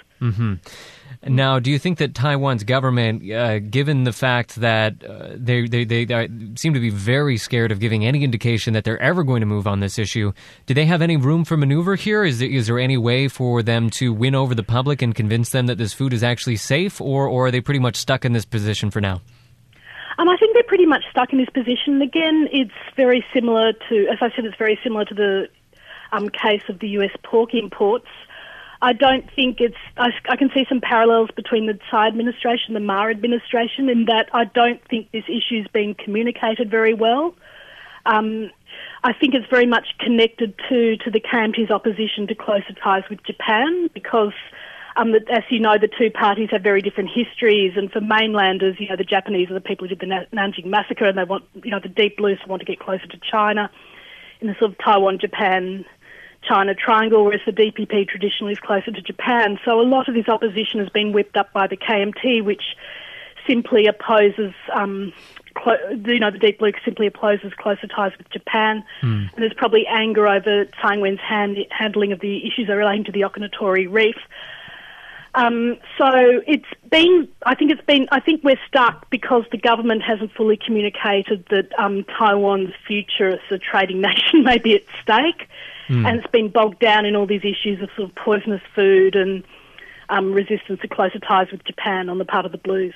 Now, 1.24 1.58
do 1.58 1.70
you 1.70 1.78
think 1.78 1.98
that 1.98 2.14
Taiwan's 2.14 2.64
government, 2.64 3.30
uh, 3.30 3.58
given 3.60 4.04
the 4.04 4.12
fact 4.12 4.56
that 4.56 5.04
uh, 5.04 5.30
they, 5.34 5.66
they, 5.66 5.84
they, 5.84 6.04
they 6.04 6.28
seem 6.56 6.74
to 6.74 6.80
be 6.80 6.90
very 6.90 7.36
scared 7.36 7.72
of 7.72 7.80
giving 7.80 8.04
any 8.04 8.24
indication 8.24 8.74
that 8.74 8.84
they're 8.84 9.00
ever 9.00 9.24
going 9.24 9.40
to 9.40 9.46
move 9.46 9.66
on 9.66 9.80
this 9.80 9.98
issue, 9.98 10.32
do 10.66 10.74
they 10.74 10.86
have 10.86 11.02
any 11.02 11.16
room 11.16 11.44
for 11.44 11.56
maneuver 11.56 11.94
here? 11.96 12.24
Is 12.24 12.38
there, 12.40 12.48
is 12.48 12.66
there 12.66 12.78
any 12.78 12.96
way 12.96 13.28
for 13.28 13.62
them 13.62 13.90
to 13.90 14.12
win 14.12 14.34
over 14.34 14.54
the 14.54 14.62
public 14.62 15.02
and 15.02 15.14
convince 15.14 15.50
them 15.50 15.66
that 15.66 15.78
this 15.78 15.92
food 15.92 16.12
is 16.12 16.22
actually 16.22 16.56
safe, 16.56 17.00
or, 17.00 17.26
or 17.26 17.46
are 17.46 17.50
they 17.50 17.60
pretty 17.60 17.80
much 17.80 17.96
stuck 17.96 18.24
in 18.24 18.32
this 18.32 18.44
position 18.44 18.90
for 18.90 19.00
now? 19.00 19.20
I 20.26 20.36
think 20.36 20.54
they're 20.54 20.62
pretty 20.64 20.86
much 20.86 21.04
stuck 21.10 21.32
in 21.32 21.38
this 21.38 21.50
position. 21.50 22.00
Again, 22.02 22.48
it's 22.50 22.72
very 22.96 23.24
similar 23.34 23.72
to, 23.72 24.06
as 24.08 24.18
I 24.20 24.34
said, 24.34 24.44
it's 24.44 24.56
very 24.56 24.78
similar 24.82 25.04
to 25.04 25.14
the 25.14 25.48
um, 26.12 26.28
case 26.28 26.62
of 26.68 26.78
the 26.80 26.88
US 27.00 27.10
pork 27.22 27.54
imports. 27.54 28.08
I 28.80 28.92
don't 28.92 29.28
think 29.34 29.60
it's, 29.60 29.76
I, 29.96 30.10
I 30.28 30.36
can 30.36 30.50
see 30.54 30.64
some 30.68 30.80
parallels 30.80 31.30
between 31.34 31.66
the 31.66 31.78
Tsai 31.90 32.06
administration 32.06 32.74
the 32.74 32.80
Ma 32.80 33.08
administration 33.08 33.88
in 33.88 34.04
that 34.06 34.28
I 34.32 34.44
don't 34.44 34.80
think 34.88 35.10
this 35.10 35.24
issue's 35.28 35.66
been 35.72 35.94
communicated 35.94 36.70
very 36.70 36.94
well. 36.94 37.34
Um, 38.06 38.50
I 39.02 39.12
think 39.12 39.34
it's 39.34 39.48
very 39.50 39.66
much 39.66 39.86
connected 39.98 40.54
to, 40.68 40.96
to 40.98 41.10
the 41.10 41.20
KMT's 41.20 41.70
opposition 41.70 42.26
to 42.28 42.34
closer 42.34 42.72
ties 42.82 43.02
with 43.10 43.22
Japan 43.24 43.90
because, 43.92 44.32
um, 44.98 45.14
as 45.14 45.44
you 45.48 45.60
know, 45.60 45.78
the 45.78 45.88
two 45.88 46.10
parties 46.10 46.48
have 46.50 46.62
very 46.62 46.82
different 46.82 47.10
histories. 47.14 47.74
And 47.76 47.90
for 47.90 48.00
mainlanders, 48.00 48.76
you 48.80 48.88
know, 48.88 48.96
the 48.96 49.04
Japanese 49.04 49.48
are 49.50 49.54
the 49.54 49.60
people 49.60 49.86
who 49.86 49.94
did 49.94 50.00
the 50.00 50.06
Na- 50.06 50.24
Nanjing 50.32 50.66
massacre, 50.66 51.04
and 51.04 51.16
they 51.16 51.24
want, 51.24 51.44
you 51.62 51.70
know, 51.70 51.80
the 51.80 51.88
deep 51.88 52.16
blues 52.16 52.38
want 52.46 52.60
to 52.60 52.66
get 52.66 52.80
closer 52.80 53.06
to 53.06 53.18
China 53.30 53.70
in 54.40 54.48
the 54.48 54.54
sort 54.58 54.72
of 54.72 54.78
Taiwan, 54.78 55.18
Japan, 55.20 55.84
China 56.42 56.74
triangle, 56.74 57.24
whereas 57.24 57.40
the 57.46 57.52
DPP 57.52 58.08
traditionally 58.08 58.52
is 58.52 58.58
closer 58.58 58.90
to 58.90 59.00
Japan. 59.00 59.58
So 59.64 59.80
a 59.80 59.82
lot 59.82 60.08
of 60.08 60.14
this 60.14 60.28
opposition 60.28 60.80
has 60.80 60.88
been 60.88 61.12
whipped 61.12 61.36
up 61.36 61.52
by 61.52 61.66
the 61.66 61.76
KMT, 61.76 62.42
which 62.44 62.62
simply 63.46 63.86
opposes, 63.86 64.52
um, 64.72 65.12
clo- 65.54 65.78
you 66.06 66.18
know, 66.20 66.30
the 66.30 66.38
Deep 66.38 66.58
Blue 66.58 66.72
simply 66.84 67.06
opposes 67.06 67.52
closer 67.54 67.86
ties 67.86 68.12
with 68.18 68.28
Japan. 68.30 68.84
And 69.00 69.30
there's 69.36 69.54
probably 69.54 69.86
anger 69.86 70.26
over 70.26 70.66
Tsai 70.66 70.94
Ing-wen's 70.94 71.20
hand- 71.20 71.64
handling 71.70 72.12
of 72.12 72.20
the 72.20 72.46
issues 72.46 72.68
relating 72.68 73.04
to 73.04 73.12
the 73.12 73.22
Okinotori 73.22 73.86
Reef. 73.90 74.16
Um, 75.34 75.76
so 75.96 76.10
it's 76.46 76.66
been, 76.90 77.28
I 77.44 77.54
think 77.54 77.70
it's 77.70 77.84
been, 77.84 78.08
I 78.10 78.20
think 78.20 78.42
we're 78.42 78.60
stuck 78.66 79.08
because 79.10 79.44
the 79.52 79.58
government 79.58 80.02
hasn't 80.02 80.32
fully 80.32 80.56
communicated 80.56 81.44
that 81.50 81.68
um, 81.78 82.04
Taiwan's 82.04 82.74
future 82.86 83.28
as 83.28 83.40
a 83.50 83.58
trading 83.58 84.00
nation 84.02 84.42
may 84.44 84.58
be 84.58 84.74
at 84.74 84.82
stake. 85.02 85.48
And 86.06 86.18
it's 86.18 86.30
been 86.30 86.50
bogged 86.50 86.80
down 86.80 87.06
in 87.06 87.16
all 87.16 87.26
these 87.26 87.44
issues 87.44 87.80
of 87.82 87.88
sort 87.96 88.10
of 88.10 88.14
poisonous 88.14 88.60
food 88.74 89.16
and 89.16 89.42
um, 90.10 90.32
resistance 90.32 90.80
to 90.82 90.88
closer 90.88 91.18
ties 91.18 91.50
with 91.50 91.64
Japan 91.64 92.08
on 92.08 92.18
the 92.18 92.26
part 92.26 92.44
of 92.44 92.52
the 92.52 92.58
Blues. 92.58 92.94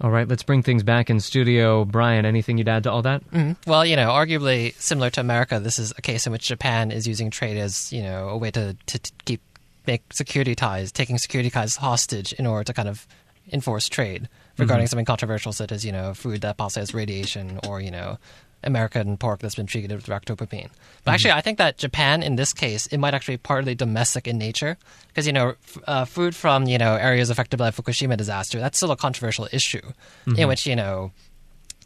All 0.00 0.10
right, 0.10 0.28
let's 0.28 0.44
bring 0.44 0.62
things 0.62 0.84
back 0.84 1.10
in 1.10 1.18
studio. 1.18 1.84
Brian, 1.84 2.24
anything 2.24 2.56
you'd 2.56 2.68
add 2.68 2.84
to 2.84 2.92
all 2.92 3.02
that? 3.02 3.22
Well, 3.66 3.84
you 3.84 3.96
know, 3.96 4.10
arguably 4.10 4.74
similar 4.74 5.10
to 5.10 5.20
America, 5.20 5.58
this 5.58 5.78
is 5.78 5.92
a 5.98 6.02
case 6.02 6.24
in 6.24 6.32
which 6.32 6.46
Japan 6.46 6.92
is 6.92 7.08
using 7.08 7.30
trade 7.30 7.56
as 7.56 7.92
you 7.92 8.02
know 8.02 8.28
a 8.28 8.36
way 8.36 8.52
to 8.52 8.76
to, 8.86 8.98
to 8.98 9.12
keep 9.24 9.40
make 9.88 10.12
security 10.12 10.54
ties, 10.54 10.92
taking 10.92 11.18
security 11.18 11.50
ties 11.50 11.74
hostage 11.76 12.32
in 12.34 12.46
order 12.46 12.62
to 12.62 12.72
kind 12.72 12.88
of 12.88 13.08
enforce 13.52 13.88
trade 13.88 14.28
regarding 14.58 14.84
mm-hmm. 14.84 14.90
something 14.90 15.06
controversial 15.06 15.52
such 15.52 15.72
as 15.72 15.84
you 15.84 15.90
know 15.90 16.14
food 16.14 16.42
that 16.42 16.56
possibly 16.56 16.82
has 16.82 16.94
radiation 16.94 17.58
or 17.66 17.80
you 17.80 17.90
know 17.90 18.18
American 18.64 19.16
pork 19.16 19.40
that's 19.40 19.54
been 19.54 19.66
treated 19.66 19.92
with 19.92 20.06
ractopamine. 20.06 20.70
But 21.04 21.12
actually, 21.12 21.30
mm-hmm. 21.30 21.38
I 21.38 21.40
think 21.42 21.58
that 21.58 21.78
Japan, 21.78 22.22
in 22.22 22.36
this 22.36 22.52
case, 22.52 22.86
it 22.88 22.98
might 22.98 23.14
actually 23.14 23.36
be 23.36 23.42
partly 23.42 23.74
domestic 23.74 24.26
in 24.26 24.36
nature 24.36 24.76
because 25.08 25.26
you 25.26 25.32
know, 25.32 25.50
f- 25.50 25.78
uh, 25.86 26.04
food 26.04 26.34
from 26.34 26.66
you 26.66 26.78
know 26.78 26.94
areas 26.94 27.30
affected 27.30 27.56
by 27.56 27.70
the 27.70 27.82
Fukushima 27.82 28.16
disaster 28.16 28.58
that's 28.60 28.76
still 28.76 28.90
a 28.90 28.96
controversial 28.96 29.48
issue, 29.52 29.82
in 30.26 30.34
mm-hmm. 30.34 30.48
which 30.48 30.66
you 30.66 30.76
know 30.76 31.12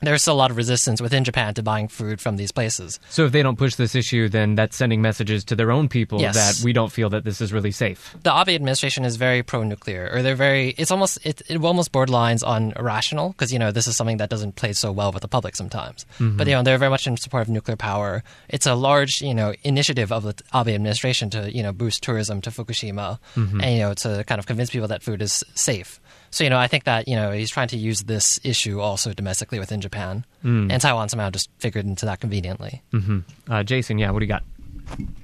there's 0.07 0.23
still 0.23 0.35
a 0.35 0.43
lot 0.43 0.51
of 0.51 0.57
resistance 0.57 1.01
within 1.01 1.25
Japan 1.25 1.55
to 1.55 1.63
buying 1.63 1.89
food 1.89 2.21
from 2.21 2.37
these 2.37 2.53
places. 2.53 2.99
So 3.11 3.25
if 3.27 3.33
they 3.33 3.43
don't 3.43 3.57
push 3.57 3.75
this 3.77 3.95
issue, 3.95 4.29
then 4.29 4.55
that's 4.55 4.77
sending 4.77 5.03
messages 5.03 5.45
to 5.45 5.57
their 5.57 5.71
own 5.71 5.89
people 5.89 6.21
Yes. 6.21 6.35
that 6.35 6.65
we 6.65 6.73
don't 6.73 6.91
feel 6.93 7.09
that 7.11 7.25
this 7.25 7.41
is 7.41 7.53
really 7.53 7.71
safe. 7.73 8.15
the 8.23 8.31
Abe 8.33 8.51
administration 8.51 9.05
is 9.05 9.17
very 9.17 9.43
pro-nuclear, 9.43 10.11
or 10.13 10.23
they're 10.23 10.35
very. 10.35 10.71
It's 10.79 10.91
almost 10.91 11.19
it, 11.25 11.43
it 11.49 11.63
almost 11.63 11.93
borderlines 11.93 12.47
on 12.47 12.73
irrational 12.77 13.31
because 13.31 13.53
you 13.53 13.59
know 13.59 13.71
this 13.73 13.87
is 13.87 13.97
something 13.97 14.19
that 14.19 14.31
doesn't 14.31 14.57
play 14.57 14.73
so 14.73 14.93
well 14.93 15.13
with 15.13 15.23
the 15.23 15.29
public 15.29 15.57
sometimes. 15.57 16.05
Mm-hmm. 16.19 16.37
But 16.37 16.47
you 16.47 16.55
know 16.55 16.63
they're 16.63 16.79
very 16.79 16.91
much 16.91 17.07
in 17.07 17.17
support 17.17 17.43
of 17.43 17.49
nuclear 17.49 17.77
power. 17.77 18.23
It's 18.49 18.67
a 18.67 18.75
large 18.75 19.21
you 19.21 19.35
know 19.35 19.55
initiative 19.65 20.13
of 20.13 20.23
the 20.25 20.35
Abe 20.55 20.69
administration 20.75 21.31
to 21.31 21.55
you 21.55 21.63
know 21.63 21.73
boost 21.73 22.03
tourism 22.03 22.41
to 22.43 22.51
Fukushima 22.51 23.19
mm-hmm. 23.37 23.61
and 23.61 23.73
you 23.73 23.81
know 23.81 23.95
to 23.95 24.25
kind 24.25 24.39
of 24.39 24.47
convince 24.47 24.71
people 24.71 24.89
that 24.89 25.03
food 25.03 25.23
is 25.23 25.45
safe. 25.55 26.01
So 26.33 26.43
you 26.45 26.51
know 26.51 26.59
I 26.59 26.67
think 26.67 26.85
that 26.85 27.07
you 27.07 27.15
know 27.15 27.31
he's 27.31 27.51
trying 27.51 27.69
to 27.69 27.77
use 27.77 28.03
this 28.03 28.41
issue 28.43 28.81
also 28.81 29.13
domestically 29.13 29.59
within 29.61 29.81
Japan, 29.81 30.25
and 30.43 30.81
Taiwan 30.81 31.09
somehow 31.09 31.31
just 31.31 31.49
figured 31.59 31.85
into 31.87 32.07
that 32.07 32.21
conveniently. 32.21 32.83
Uh, 33.49 33.63
Jason, 33.63 33.99
yeah, 33.99 34.11
what 34.11 34.19
do 34.21 34.25
you 34.25 34.29
got? 34.33 34.43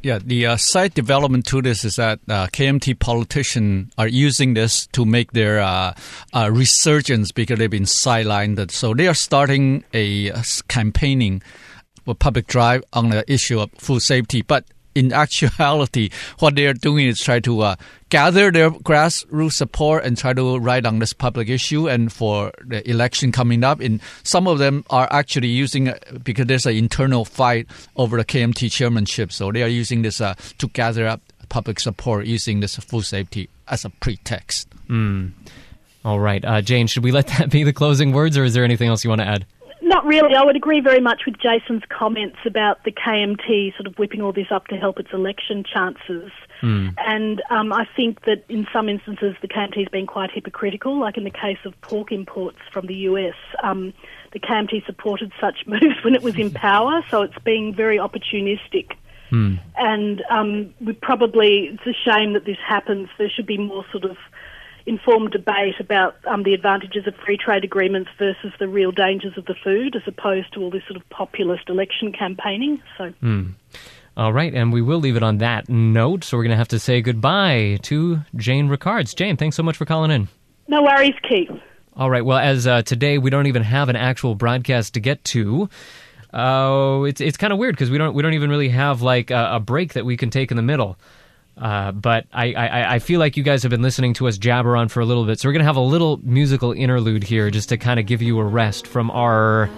Yeah, 0.02 0.18
the 0.24 0.46
uh, 0.46 0.56
side 0.56 0.94
development 0.94 1.44
to 1.46 1.60
this 1.60 1.84
is 1.84 1.96
that 1.96 2.20
uh, 2.28 2.46
KMT 2.46 2.98
politicians 3.00 3.92
are 3.98 4.06
using 4.06 4.54
this 4.54 4.86
to 4.88 5.04
make 5.04 5.32
their 5.32 5.60
uh, 5.60 5.94
uh, 6.32 6.50
resurgence 6.52 7.32
because 7.32 7.58
they've 7.58 7.68
been 7.70 7.82
sidelined. 7.82 8.70
So 8.70 8.94
they 8.94 9.08
are 9.08 9.14
starting 9.14 9.84
a 9.92 10.30
uh, 10.30 10.42
campaigning, 10.68 11.42
a 12.06 12.14
public 12.14 12.46
drive 12.46 12.84
on 12.92 13.10
the 13.10 13.30
issue 13.30 13.60
of 13.60 13.70
food 13.72 14.00
safety. 14.00 14.42
But 14.42 14.64
in 14.94 15.12
actuality, 15.12 16.10
what 16.38 16.54
they 16.54 16.66
are 16.66 16.74
doing 16.74 17.06
is 17.06 17.20
try 17.20 17.40
to 17.40 17.60
uh, 17.60 17.76
gather 18.08 18.50
their 18.50 18.70
grassroots 18.70 19.52
support 19.52 20.04
and 20.04 20.16
try 20.16 20.32
to 20.32 20.58
write 20.58 20.86
on 20.86 20.98
this 20.98 21.12
public 21.12 21.48
issue. 21.48 21.88
And 21.88 22.12
for 22.12 22.52
the 22.64 22.88
election 22.88 23.32
coming 23.32 23.64
up, 23.64 23.80
and 23.80 24.00
some 24.22 24.46
of 24.46 24.58
them 24.58 24.84
are 24.90 25.08
actually 25.10 25.48
using 25.48 25.88
uh, 25.88 25.98
because 26.22 26.46
there's 26.46 26.66
an 26.66 26.76
internal 26.76 27.24
fight 27.24 27.66
over 27.96 28.16
the 28.16 28.24
KMT 28.24 28.70
chairmanship. 28.72 29.32
So 29.32 29.52
they 29.52 29.62
are 29.62 29.68
using 29.68 30.02
this 30.02 30.20
uh, 30.20 30.34
to 30.58 30.68
gather 30.68 31.06
up 31.06 31.20
public 31.48 31.80
support 31.80 32.26
using 32.26 32.60
this 32.60 32.76
food 32.76 33.04
safety 33.04 33.48
as 33.68 33.84
a 33.84 33.90
pretext. 33.90 34.68
All 36.04 36.20
right, 36.20 36.44
uh, 36.44 36.62
Jane, 36.62 36.86
should 36.86 37.04
we 37.04 37.12
let 37.12 37.26
that 37.38 37.50
be 37.50 37.64
the 37.64 37.72
closing 37.72 38.12
words, 38.12 38.38
or 38.38 38.44
is 38.44 38.54
there 38.54 38.64
anything 38.64 38.88
else 38.88 39.04
you 39.04 39.10
want 39.10 39.20
to 39.20 39.26
add? 39.26 39.46
Not 39.88 40.04
really. 40.04 40.34
I 40.34 40.44
would 40.44 40.54
agree 40.54 40.80
very 40.80 41.00
much 41.00 41.22
with 41.24 41.38
Jason's 41.38 41.82
comments 41.88 42.36
about 42.44 42.84
the 42.84 42.92
KMT 42.92 43.74
sort 43.74 43.86
of 43.86 43.98
whipping 43.98 44.20
all 44.20 44.34
this 44.34 44.48
up 44.50 44.66
to 44.66 44.76
help 44.76 45.00
its 45.00 45.08
election 45.14 45.64
chances. 45.64 46.30
And 46.98 47.40
um, 47.48 47.72
I 47.72 47.86
think 47.96 48.26
that 48.26 48.44
in 48.50 48.66
some 48.70 48.90
instances 48.90 49.34
the 49.40 49.48
KMT 49.48 49.78
has 49.78 49.88
been 49.88 50.06
quite 50.06 50.30
hypocritical, 50.30 51.00
like 51.00 51.16
in 51.16 51.24
the 51.24 51.30
case 51.30 51.56
of 51.64 51.72
pork 51.80 52.12
imports 52.12 52.58
from 52.70 52.86
the 52.86 52.94
US. 52.94 53.34
Um, 53.62 53.94
the 54.32 54.40
KMT 54.40 54.84
supported 54.84 55.32
such 55.40 55.60
moves 55.66 56.04
when 56.04 56.14
it 56.14 56.22
was 56.22 56.36
in 56.36 56.50
power, 56.50 57.02
so 57.10 57.22
it's 57.22 57.38
being 57.42 57.74
very 57.74 57.96
opportunistic. 57.96 58.92
And 59.76 60.22
um, 60.28 60.74
we 60.82 60.92
probably, 60.92 61.70
it's 61.72 61.86
a 61.86 62.10
shame 62.10 62.34
that 62.34 62.44
this 62.44 62.58
happens. 62.66 63.08
There 63.16 63.30
should 63.30 63.46
be 63.46 63.56
more 63.56 63.86
sort 63.90 64.04
of 64.04 64.18
informed 64.88 65.30
debate 65.32 65.74
about 65.78 66.16
um, 66.26 66.42
the 66.42 66.54
advantages 66.54 67.06
of 67.06 67.14
free 67.24 67.36
trade 67.36 67.62
agreements 67.64 68.10
versus 68.18 68.52
the 68.58 68.66
real 68.66 68.90
dangers 68.90 69.36
of 69.36 69.44
the 69.44 69.54
food, 69.62 69.94
as 69.94 70.02
opposed 70.06 70.52
to 70.54 70.60
all 70.62 70.70
this 70.70 70.82
sort 70.88 70.96
of 70.96 71.08
populist 71.10 71.68
election 71.68 72.12
campaigning. 72.12 72.82
So, 72.96 73.12
All 74.16 74.32
right, 74.32 74.52
and 74.52 74.72
we 74.72 74.82
will 74.82 74.98
leave 74.98 75.16
it 75.16 75.22
on 75.22 75.38
that 75.38 75.68
note. 75.68 76.24
So 76.24 76.36
we're 76.36 76.42
going 76.42 76.50
to 76.52 76.56
have 76.56 76.68
to 76.68 76.78
say 76.80 77.00
goodbye 77.02 77.78
to 77.82 78.20
Jane 78.34 78.68
Rickards. 78.68 79.14
Jane, 79.14 79.36
thanks 79.36 79.54
so 79.56 79.62
much 79.62 79.76
for 79.76 79.84
calling 79.84 80.10
in. 80.10 80.28
no 80.66 80.82
worries, 80.82 81.14
Keith. 81.28 81.50
All 81.96 82.10
right. 82.10 82.24
Well, 82.24 82.38
as 82.38 82.66
uh, 82.66 82.82
today 82.82 83.18
we 83.18 83.30
don't 83.30 83.46
even 83.46 83.62
have 83.62 83.88
an 83.88 83.96
actual 83.96 84.34
broadcast 84.34 84.94
to 84.94 85.00
get 85.00 85.22
to. 85.24 85.68
Uh, 86.32 87.04
it's 87.06 87.20
it's 87.20 87.36
kind 87.36 87.52
of 87.52 87.58
weird 87.58 87.74
because 87.74 87.90
we 87.90 87.98
don't 87.98 88.14
we 88.14 88.22
don't 88.22 88.34
even 88.34 88.50
really 88.50 88.68
have 88.68 89.02
like 89.02 89.30
a, 89.30 89.54
a 89.54 89.60
break 89.60 89.94
that 89.94 90.04
we 90.04 90.16
can 90.16 90.30
take 90.30 90.50
in 90.50 90.56
the 90.56 90.62
middle. 90.62 90.96
Uh, 91.60 91.92
but 91.92 92.26
I, 92.32 92.52
I 92.52 92.94
I 92.94 92.98
feel 93.00 93.18
like 93.18 93.36
you 93.36 93.42
guys 93.42 93.62
have 93.62 93.70
been 93.70 93.82
listening 93.82 94.14
to 94.14 94.28
us 94.28 94.38
jabber 94.38 94.76
on 94.76 94.88
for 94.88 95.00
a 95.00 95.04
little 95.04 95.24
bit, 95.24 95.40
so 95.40 95.48
we're 95.48 95.52
gonna 95.52 95.64
have 95.64 95.76
a 95.76 95.80
little 95.80 96.18
musical 96.22 96.72
interlude 96.72 97.24
here 97.24 97.50
just 97.50 97.68
to 97.70 97.76
kind 97.76 97.98
of 97.98 98.06
give 98.06 98.22
you 98.22 98.38
a 98.38 98.44
rest 98.44 98.86
from 98.86 99.10
our 99.10 99.68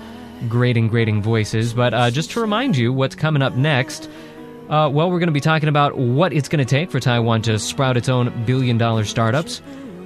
grating 0.48 0.88
grating 0.88 1.22
voices. 1.22 1.72
But 1.72 1.94
uh, 1.94 2.10
just 2.10 2.30
to 2.32 2.40
remind 2.40 2.76
you 2.76 2.92
what's 2.92 3.14
coming 3.14 3.42
up 3.42 3.54
next. 3.54 4.10
Uh, 4.68 4.88
well, 4.88 5.10
we're 5.10 5.18
going 5.18 5.26
to 5.26 5.32
be 5.32 5.40
talking 5.40 5.68
about 5.68 5.98
what 5.98 6.32
it's 6.32 6.48
going 6.48 6.64
to 6.64 6.64
take 6.64 6.92
for 6.92 7.00
Taiwan 7.00 7.42
to 7.42 7.58
sprout 7.58 7.96
its 7.96 8.08
own 8.08 8.44
billion 8.44 8.78
dollar 8.78 9.04
startups. 9.04 9.58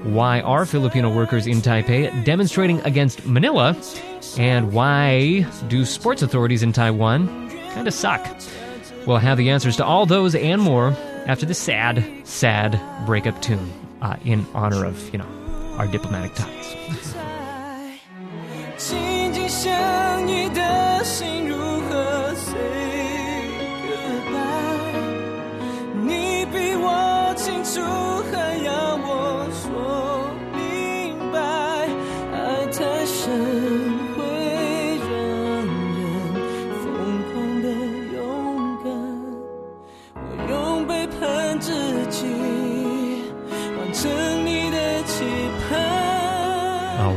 Why 0.04 0.40
are 0.40 0.64
Filipino 0.64 1.14
workers 1.14 1.46
in 1.46 1.58
Taipei 1.58 2.24
demonstrating 2.24 2.80
against 2.80 3.26
Manila? 3.26 3.76
And 4.38 4.72
why 4.72 5.46
do 5.68 5.84
sports 5.84 6.22
authorities 6.22 6.62
in 6.62 6.72
Taiwan 6.72 7.50
kind 7.74 7.86
of 7.86 7.92
suck? 7.92 8.26
We'll 9.06 9.18
have 9.18 9.36
the 9.36 9.50
answers 9.50 9.76
to 9.76 9.84
all 9.84 10.06
those 10.06 10.34
and 10.34 10.62
more 10.62 10.96
after 11.26 11.46
the 11.46 11.54
sad, 11.54 12.04
sad 12.24 12.80
breakup 13.06 13.40
tune 13.42 13.72
uh, 14.02 14.16
in 14.24 14.46
honor 14.54 14.84
of, 14.84 15.10
you 15.12 15.18
know, 15.18 15.28
our 15.78 15.86
diplomatic 15.86 16.34
ties. 16.34 17.14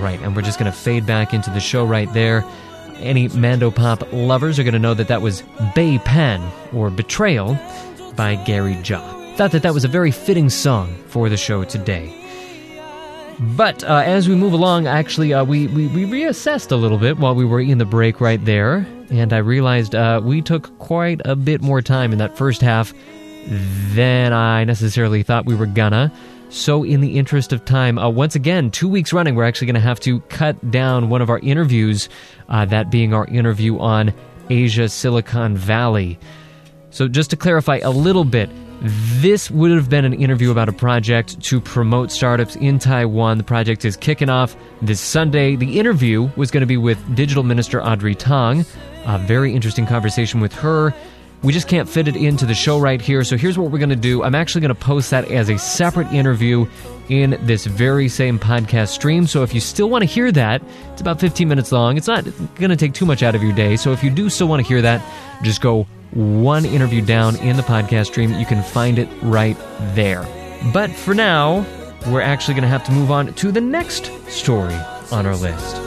Right, 0.08 0.22
and 0.22 0.38
we're 0.38 0.42
just 0.42 0.58
going 0.58 0.72
to 0.72 0.78
fade 0.78 1.06
back 1.06 1.34
into 1.34 1.50
the 1.50 1.60
show 1.60 1.84
right 1.84 2.08
there. 2.14 2.46
Any 2.96 3.28
Mando 3.28 3.70
Pop 3.70 4.08
lovers 4.14 4.58
are 4.58 4.64
going 4.64 4.72
to 4.72 4.80
know 4.80 4.94
that 4.94 5.10
that 5.10 5.22
was 5.22 5.44
Bei 5.76 5.98
Pan, 5.98 6.42
or 6.72 6.90
Betrayal, 6.90 7.60
by 8.16 8.36
Gary 8.46 8.80
Chaw. 8.84 9.02
Thought 9.36 9.52
that 9.52 9.64
that 9.64 9.74
was 9.74 9.84
a 9.84 9.90
very 9.90 10.12
fitting 10.12 10.50
song 10.50 10.96
for 11.08 11.28
the 11.28 11.36
show 11.36 11.66
today. 11.66 12.16
But 13.58 13.84
uh, 13.84 14.04
as 14.06 14.30
we 14.30 14.36
move 14.36 14.54
along, 14.54 14.88
actually, 14.88 15.34
uh, 15.34 15.44
we, 15.44 15.68
we, 15.68 15.88
we 15.88 16.06
reassessed 16.06 16.72
a 16.72 16.78
little 16.78 16.98
bit 16.98 17.18
while 17.18 17.36
we 17.36 17.44
were 17.44 17.60
in 17.60 17.78
the 17.78 17.84
break 17.84 18.22
right 18.22 18.44
there, 18.46 18.88
and 19.10 19.34
I 19.34 19.40
realized 19.40 19.94
uh, 19.94 20.22
we 20.24 20.42
took 20.42 20.80
quite 20.80 21.20
a 21.26 21.36
bit 21.36 21.62
more 21.62 21.82
time 21.82 22.14
in 22.14 22.20
that 22.20 22.38
first 22.38 22.62
half 22.62 22.94
than 23.48 24.32
I 24.32 24.64
necessarily 24.64 25.24
thought 25.24 25.46
we 25.46 25.56
were 25.56 25.66
gonna. 25.66 26.14
So, 26.50 26.84
in 26.84 27.02
the 27.02 27.18
interest 27.18 27.52
of 27.52 27.66
time, 27.66 27.98
uh, 27.98 28.10
once 28.10 28.34
again, 28.36 28.72
two 28.72 28.88
weeks 28.88 29.12
running, 29.12 29.36
we're 29.36 29.44
actually 29.44 29.68
going 29.68 29.76
to 29.76 29.82
have 29.82 30.00
to 30.02 30.22
cut 30.22 30.72
down 30.72 31.10
one 31.10 31.22
of 31.22 31.30
our 31.30 31.40
interviews, 31.40 32.08
uh, 32.48 32.64
that 32.66 32.90
being 32.90 33.14
our 33.14 33.26
interview 33.26 33.78
on 33.80 34.14
Asia 34.50 34.88
Silicon 34.88 35.58
Valley. 35.58 36.18
So, 36.90 37.10
just 37.10 37.32
to 37.32 37.36
clarify 37.36 37.80
a 37.84 37.90
little 37.90 38.24
bit, 38.24 38.50
this 38.82 39.52
would 39.52 39.72
have 39.72 39.90
been 39.90 40.06
an 40.06 40.14
interview 40.14 40.50
about 40.52 40.70
a 40.70 40.74
project 40.74 41.42
to 41.42 41.60
promote 41.60 42.12
startups 42.12 42.56
in 42.56 42.80
Taiwan. 42.80 43.38
The 43.38 43.44
project 43.44 43.84
is 43.84 43.98
kicking 43.98 44.30
off 44.30 44.56
this 44.82 45.02
Sunday. 45.02 45.58
The 45.58 45.80
interview 45.80 46.30
was 46.38 46.50
going 46.50 46.62
to 46.62 46.68
be 46.68 46.78
with 46.78 46.98
Digital 47.14 47.44
Minister 47.44 47.84
Audrey 47.84 48.16
Tang. 48.16 48.66
A 49.06 49.18
very 49.20 49.54
interesting 49.54 49.86
conversation 49.86 50.40
with 50.40 50.54
her. 50.54 50.94
We 51.44 51.54
just 51.54 51.68
can't 51.68 51.88
fit 51.88 52.08
it 52.08 52.16
into 52.16 52.46
the 52.46 52.56
show 52.56 52.80
right 52.80 53.00
here. 53.00 53.24
So 53.24 53.38
here's 53.38 53.58
what 53.58 53.72
we're 53.72 53.78
going 53.78 53.90
to 53.90 53.96
do. 53.96 54.24
I'm 54.24 54.36
actually 54.36 54.62
going 54.62 54.74
to 54.74 54.76
post 54.76 55.12
that 55.12 55.30
as 55.32 55.50
a 55.50 55.58
separate 55.58 56.12
interview 56.12 56.68
in 57.10 57.38
this 57.42 57.66
very 57.66 58.10
same 58.10 58.40
podcast 58.40 58.90
stream. 58.90 59.28
So 59.28 59.44
if 59.44 59.54
you 59.54 59.62
still 59.62 59.90
want 59.90 60.02
to 60.02 60.06
hear 60.08 60.32
that, 60.32 60.62
it's 60.92 61.02
about 61.02 61.20
15 61.20 61.48
minutes 61.48 61.72
long. 61.72 61.96
It's 61.96 62.08
not 62.08 62.26
going 62.56 62.70
to 62.70 62.76
take 62.76 62.94
too 62.94 63.06
much 63.06 63.24
out 63.24 63.36
of 63.36 63.44
your 63.44 63.54
day. 63.54 63.76
So 63.76 63.92
if 63.92 64.04
you 64.04 64.10
do 64.10 64.30
still 64.30 64.48
want 64.48 64.62
to 64.62 64.68
hear 64.68 64.82
that, 64.82 65.02
just 65.44 65.62
go 65.62 65.84
one 66.12 66.66
interview 66.66 67.02
down 67.02 67.36
in 67.38 67.56
the 67.56 67.64
podcast 67.64 68.08
stream. 68.08 68.34
You 68.34 68.46
can 68.46 68.64
find 68.64 68.98
it 68.98 69.08
right 69.22 69.58
there. 69.94 70.26
But 70.74 70.92
for 70.92 71.14
now, 71.14 71.66
we're 72.08 72.22
actually 72.22 72.56
going 72.56 72.64
to 72.64 72.70
have 72.70 72.84
to 72.86 72.92
move 72.92 73.12
on 73.12 73.34
to 73.34 73.52
the 73.52 73.62
next 73.62 74.12
story 74.30 74.76
on 75.12 75.26
our 75.26 75.36
list. 75.36 75.87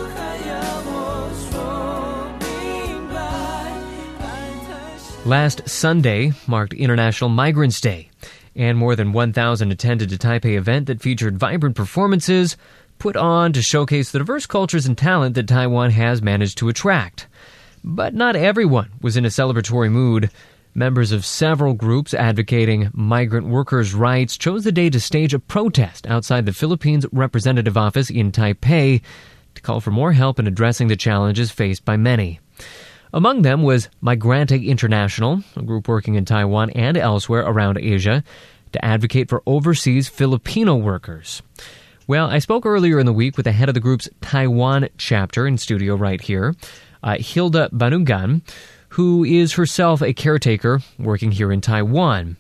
Last 5.27 5.69
Sunday 5.69 6.33
marked 6.47 6.73
International 6.73 7.29
Migrants 7.29 7.79
Day, 7.79 8.09
and 8.57 8.79
more 8.79 8.97
than 8.97 9.13
1,000 9.13 9.71
attended 9.71 10.11
a 10.13 10.17
Taipei 10.17 10.57
event 10.57 10.87
that 10.87 11.03
featured 11.03 11.39
vibrant 11.39 11.77
performances 11.77 12.57
put 12.99 13.17
on 13.17 13.53
to 13.53 13.61
showcase 13.61 14.11
the 14.11 14.19
diverse 14.19 14.47
cultures 14.47 14.87
and 14.87 14.97
talent 14.97 15.35
that 15.35 15.47
Taiwan 15.47 15.91
has 15.91 16.23
managed 16.23 16.57
to 16.59 16.71
attract. 16.71 17.27
But 17.85 18.15
not 18.15 18.35
everyone 18.35 18.93
was 19.03 19.19
in 19.19 19.27
a 19.27 19.29
celebratory 19.29 19.91
mood. 19.91 20.31
Members 20.75 21.13
of 21.13 21.27
several 21.27 21.75
groups 21.75 22.15
advocating 22.15 22.89
migrant 22.95 23.47
workers' 23.47 23.93
rights 23.93 24.39
chose 24.39 24.65
the 24.65 24.73
day 24.73 24.89
to 24.89 24.99
stage 24.99 25.35
a 25.35 25.39
protest 25.39 26.07
outside 26.07 26.47
the 26.47 26.55
Philippines 26.55 27.05
representative 27.13 27.77
office 27.77 28.09
in 28.09 28.33
Taipei 28.33 29.03
to 29.55 29.63
call 29.63 29.83
for 29.83 29.91
more 29.91 30.13
help 30.13 30.39
in 30.39 30.47
addressing 30.47 30.89
the 30.89 30.97
challenges 30.97 31.51
faced 31.51 31.85
by 31.85 31.99
many. 31.99 32.41
Among 33.13 33.43
them 33.43 33.63
was 33.63 33.89
Migrante 34.03 34.65
International, 34.65 35.43
a 35.57 35.63
group 35.63 35.89
working 35.89 36.15
in 36.15 36.25
Taiwan 36.25 36.71
and 36.71 36.97
elsewhere 36.97 37.43
around 37.43 37.79
Asia, 37.79 38.23
to 38.73 38.85
advocate 38.85 39.29
for 39.29 39.43
overseas 39.47 40.09
Filipino 40.09 40.77
workers. 40.77 41.43
Well, 42.07 42.27
I 42.27 42.39
spoke 42.39 42.67
earlier 42.67 43.01
in 43.01 43.07
the 43.07 43.13
week 43.13 43.37
with 43.37 43.45
the 43.45 43.53
head 43.53 43.69
of 43.69 43.75
the 43.75 43.81
group's 43.81 44.09
Taiwan 44.21 44.89
chapter 44.97 45.47
in 45.47 45.59
studio 45.59 45.97
right 45.97 46.21
here, 46.21 46.55
uh, 47.03 47.17
Hilda 47.19 47.69
Banungan, 47.73 48.43
who 48.91 49.25
is 49.25 49.55
herself 49.55 50.03
a 50.03 50.13
caretaker 50.13 50.81
working 50.99 51.33
here 51.33 51.51
in 51.51 51.61
Taiwan. 51.61 52.37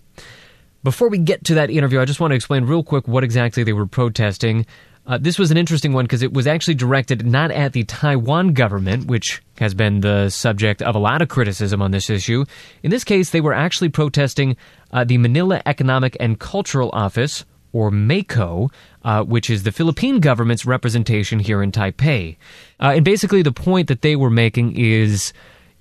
Before 0.82 1.08
we 1.08 1.18
get 1.18 1.44
to 1.44 1.54
that 1.54 1.70
interview, 1.70 2.00
I 2.00 2.04
just 2.04 2.20
want 2.20 2.30
to 2.30 2.36
explain 2.36 2.64
real 2.64 2.82
quick 2.82 3.06
what 3.06 3.24
exactly 3.24 3.64
they 3.64 3.72
were 3.72 3.86
protesting. 3.86 4.66
Uh, 5.06 5.18
this 5.18 5.38
was 5.38 5.50
an 5.50 5.56
interesting 5.56 5.92
one 5.92 6.04
because 6.04 6.22
it 6.22 6.32
was 6.32 6.46
actually 6.46 6.74
directed 6.74 7.26
not 7.26 7.50
at 7.50 7.72
the 7.72 7.84
Taiwan 7.84 8.52
government, 8.52 9.06
which 9.06 9.42
has 9.58 9.74
been 9.74 10.00
the 10.00 10.28
subject 10.28 10.82
of 10.82 10.94
a 10.94 10.98
lot 10.98 11.22
of 11.22 11.28
criticism 11.28 11.82
on 11.82 11.90
this 11.90 12.10
issue. 12.10 12.44
In 12.82 12.90
this 12.90 13.04
case, 13.04 13.30
they 13.30 13.40
were 13.40 13.54
actually 13.54 13.88
protesting 13.88 14.56
uh, 14.92 15.04
the 15.04 15.18
Manila 15.18 15.62
Economic 15.66 16.16
and 16.20 16.38
Cultural 16.38 16.90
Office, 16.92 17.44
or 17.72 17.90
MECO, 17.90 18.68
uh, 19.04 19.22
which 19.22 19.48
is 19.48 19.62
the 19.62 19.72
Philippine 19.72 20.20
government's 20.20 20.66
representation 20.66 21.38
here 21.38 21.62
in 21.62 21.70
Taipei. 21.72 22.36
Uh, 22.80 22.92
and 22.96 23.04
basically, 23.04 23.42
the 23.42 23.52
point 23.52 23.88
that 23.88 24.02
they 24.02 24.16
were 24.16 24.30
making 24.30 24.76
is 24.76 25.32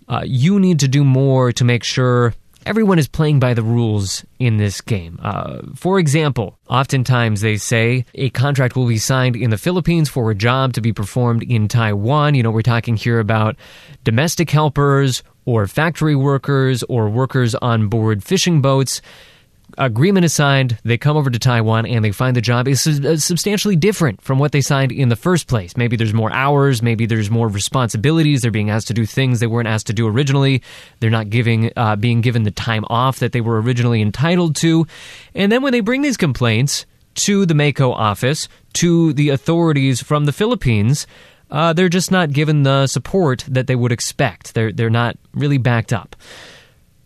uh, 0.07 0.21
you 0.25 0.59
need 0.59 0.79
to 0.79 0.87
do 0.87 1.03
more 1.03 1.51
to 1.51 1.65
make 1.65 1.83
sure 1.83 2.33
everyone 2.69 2.99
is 2.99 3.07
playing 3.07 3.39
by 3.39 3.55
the 3.55 3.63
rules 3.63 4.23
in 4.37 4.57
this 4.57 4.79
game. 4.79 5.19
Uh, 5.23 5.57
for 5.73 5.97
example, 5.97 6.55
oftentimes 6.69 7.41
they 7.41 7.57
say 7.57 8.05
a 8.13 8.29
contract 8.29 8.75
will 8.75 8.85
be 8.85 8.99
signed 8.99 9.35
in 9.35 9.49
the 9.49 9.57
Philippines 9.57 10.07
for 10.07 10.29
a 10.29 10.35
job 10.35 10.73
to 10.73 10.79
be 10.79 10.93
performed 10.93 11.41
in 11.41 11.67
Taiwan. 11.67 12.35
You 12.35 12.43
know, 12.43 12.51
we're 12.51 12.61
talking 12.61 12.95
here 12.95 13.19
about 13.19 13.55
domestic 14.03 14.51
helpers 14.51 15.23
or 15.45 15.65
factory 15.65 16.15
workers 16.15 16.83
or 16.83 17.09
workers 17.09 17.55
on 17.55 17.87
board 17.87 18.23
fishing 18.23 18.61
boats 18.61 19.01
agreement 19.79 20.25
is 20.25 20.33
signed, 20.33 20.77
they 20.83 20.97
come 20.97 21.17
over 21.17 21.29
to 21.29 21.39
Taiwan 21.39 21.85
and 21.85 22.03
they 22.03 22.11
find 22.11 22.35
the 22.35 22.41
job 22.41 22.67
is 22.67 22.81
substantially 22.81 23.75
different 23.75 24.21
from 24.21 24.37
what 24.37 24.51
they 24.51 24.61
signed 24.61 24.91
in 24.91 25.09
the 25.09 25.15
first 25.15 25.47
place. 25.47 25.75
Maybe 25.77 25.95
there's 25.95 26.13
more 26.13 26.31
hours, 26.31 26.83
maybe 26.83 27.05
there's 27.05 27.31
more 27.31 27.47
responsibilities. 27.47 28.41
They're 28.41 28.51
being 28.51 28.69
asked 28.69 28.87
to 28.89 28.93
do 28.93 29.05
things 29.05 29.39
they 29.39 29.47
weren't 29.47 29.67
asked 29.67 29.87
to 29.87 29.93
do 29.93 30.07
originally. 30.07 30.61
They're 30.99 31.09
not 31.09 31.29
giving 31.29 31.71
uh, 31.75 31.95
being 31.95 32.21
given 32.21 32.43
the 32.43 32.51
time 32.51 32.85
off 32.89 33.19
that 33.19 33.31
they 33.31 33.41
were 33.41 33.61
originally 33.61 34.01
entitled 34.01 34.55
to. 34.57 34.85
And 35.33 35.51
then 35.51 35.61
when 35.61 35.71
they 35.71 35.79
bring 35.79 36.01
these 36.01 36.17
complaints 36.17 36.85
to 37.15 37.45
the 37.45 37.55
MECO 37.55 37.91
office, 37.91 38.47
to 38.73 39.13
the 39.13 39.29
authorities 39.29 40.01
from 40.01 40.25
the 40.25 40.33
Philippines, 40.33 41.07
uh, 41.51 41.73
they're 41.73 41.89
just 41.89 42.11
not 42.11 42.31
given 42.31 42.63
the 42.63 42.85
support 42.87 43.45
that 43.47 43.67
they 43.67 43.75
would 43.75 43.91
expect. 43.91 44.53
They're 44.53 44.71
they're 44.71 44.89
not 44.89 45.17
really 45.33 45.57
backed 45.57 45.93
up. 45.93 46.15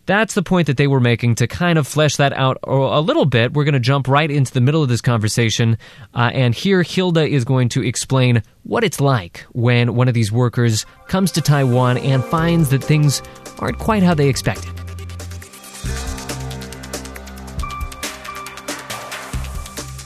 That's 0.05 0.33
the 0.33 0.43
point 0.43 0.67
that 0.67 0.77
they 0.77 0.87
were 0.87 0.99
making 0.99 1.35
to 1.35 1.47
kind 1.47 1.79
of 1.79 1.87
flesh 1.87 2.17
that 2.17 2.33
out 2.33 2.57
a 2.63 2.99
little 2.99 3.25
bit. 3.25 3.53
We're 3.53 3.63
going 3.63 3.73
to 3.73 3.79
jump 3.79 4.07
right 4.07 4.29
into 4.29 4.51
the 4.51 4.61
middle 4.61 4.83
of 4.83 4.89
this 4.89 5.01
conversation. 5.01 5.77
Uh, 6.13 6.29
and 6.33 6.53
here, 6.53 6.83
Hilda 6.83 7.25
is 7.25 7.45
going 7.45 7.69
to 7.69 7.83
explain 7.83 8.43
what 8.63 8.83
it's 8.83 8.99
like 8.99 9.45
when 9.53 9.95
one 9.95 10.07
of 10.07 10.13
these 10.13 10.31
workers 10.31 10.85
comes 11.07 11.31
to 11.33 11.41
Taiwan 11.41 11.97
and 11.97 12.23
finds 12.25 12.69
that 12.69 12.83
things 12.83 13.21
aren't 13.59 13.79
quite 13.79 14.03
how 14.03 14.13
they 14.13 14.27
expected. 14.27 14.71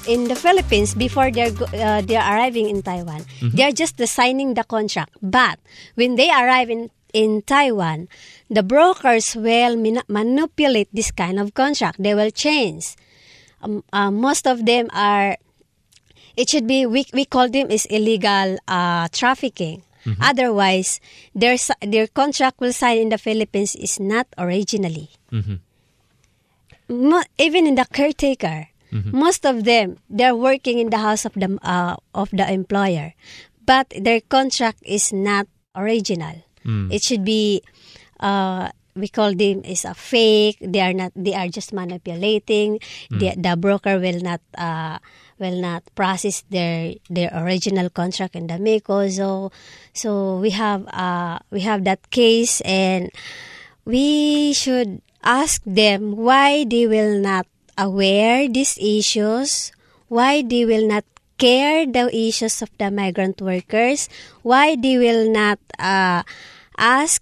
in 0.07 0.29
the 0.29 0.35
Philippines 0.35 0.95
before 0.95 1.29
they're 1.31 1.51
uh, 1.51 2.01
they're 2.01 2.23
arriving 2.23 2.69
in 2.69 2.81
Taiwan. 2.81 3.25
They're 3.41 3.73
just 3.75 3.99
signing 4.07 4.53
the 4.53 4.63
contract. 4.63 5.11
But 5.21 5.59
when 5.95 6.15
they 6.15 6.31
arrive 6.31 6.69
in 6.69 6.89
in 7.13 7.41
Taiwan, 7.43 8.07
the 8.49 8.63
brokers 8.63 9.35
will 9.35 9.75
min- 9.75 10.03
manipulate 10.07 10.89
this 10.93 11.11
kind 11.11 11.39
of 11.39 11.53
contract. 11.53 12.01
They 12.01 12.15
will 12.15 12.31
change. 12.31 12.95
Um, 13.61 13.83
uh, 13.91 14.11
most 14.11 14.47
of 14.47 14.65
them 14.65 14.87
are. 14.93 15.37
It 16.37 16.49
should 16.49 16.67
be 16.67 16.85
we 16.85 17.05
we 17.13 17.25
call 17.25 17.49
them 17.49 17.71
is 17.71 17.85
illegal 17.89 18.57
uh, 18.67 19.07
trafficking. 19.11 19.81
Otherwise, 20.21 21.01
their 21.35 21.57
their 21.81 22.07
contract 22.07 22.61
will 22.61 22.71
sign 22.71 22.97
in 22.97 23.09
the 23.09 23.17
Philippines 23.17 23.75
is 23.75 23.99
not 23.99 24.27
originally. 24.37 25.09
Mo- 26.87 27.27
even 27.37 27.67
in 27.67 27.75
the 27.75 27.83
caretaker, 27.91 28.69
most 29.11 29.43
of 29.45 29.65
them 29.67 29.97
they're 30.09 30.35
working 30.35 30.79
in 30.79 30.89
the 30.89 30.97
house 31.03 31.25
of 31.27 31.33
the 31.35 31.59
uh, 31.59 31.97
of 32.15 32.29
the 32.31 32.47
employer, 32.47 33.11
but 33.65 33.91
their 33.99 34.21
contract 34.21 34.79
is 34.87 35.11
not 35.11 35.47
original. 35.75 36.45
It 36.91 37.03
should 37.03 37.25
be. 37.25 37.61
Uh, 38.19 38.69
we 38.95 39.07
call 39.07 39.33
them 39.33 39.61
is 39.63 39.85
a 39.85 39.93
fake. 39.93 40.57
They 40.59 40.81
are 40.81 40.93
not. 40.93 41.13
They 41.15 41.35
are 41.35 41.47
just 41.47 41.71
manipulating. 41.71 42.79
The, 43.11 43.35
the 43.37 43.55
broker 43.55 43.99
will 43.99 44.19
not. 44.21 44.41
Uh, 44.57 44.97
will 45.37 45.61
not 45.61 45.85
process 45.93 46.41
their 46.49 46.97
their 47.09 47.29
original 47.29 47.89
contract 47.89 48.35
in 48.35 48.47
the 48.47 48.57
MECO. 48.57 49.07
So, 49.09 49.51
so 49.93 50.37
we 50.41 50.49
have 50.51 50.85
uh, 50.89 51.39
we 51.51 51.61
have 51.61 51.85
that 51.85 52.09
case, 52.09 52.61
and 52.61 53.13
we 53.85 54.53
should 54.53 55.01
ask 55.23 55.61
them 55.65 56.17
why 56.17 56.65
they 56.65 56.87
will 56.87 57.21
not 57.21 57.45
aware 57.77 58.49
these 58.49 58.77
issues, 58.81 59.71
why 60.09 60.41
they 60.41 60.65
will 60.65 60.87
not 60.87 61.05
care 61.37 61.85
the 61.85 62.09
issues 62.09 62.61
of 62.61 62.73
the 62.81 62.89
migrant 62.89 63.41
workers, 63.41 64.09
why 64.41 64.75
they 64.75 64.97
will 64.97 65.29
not 65.29 65.59
uh, 65.77 66.23
ask 66.77 67.21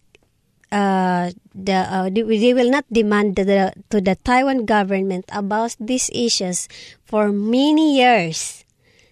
uh, 0.71 1.31
the 1.53 1.73
uh, 1.73 2.09
they, 2.09 2.53
will 2.53 2.69
not 2.69 2.85
demand 2.91 3.35
to 3.37 3.43
the 3.45 3.73
to 3.89 4.01
the 4.01 4.15
Taiwan 4.15 4.65
government 4.65 5.25
about 5.31 5.75
these 5.79 6.09
issues 6.13 6.67
for 7.05 7.31
many 7.31 7.97
years. 7.97 8.63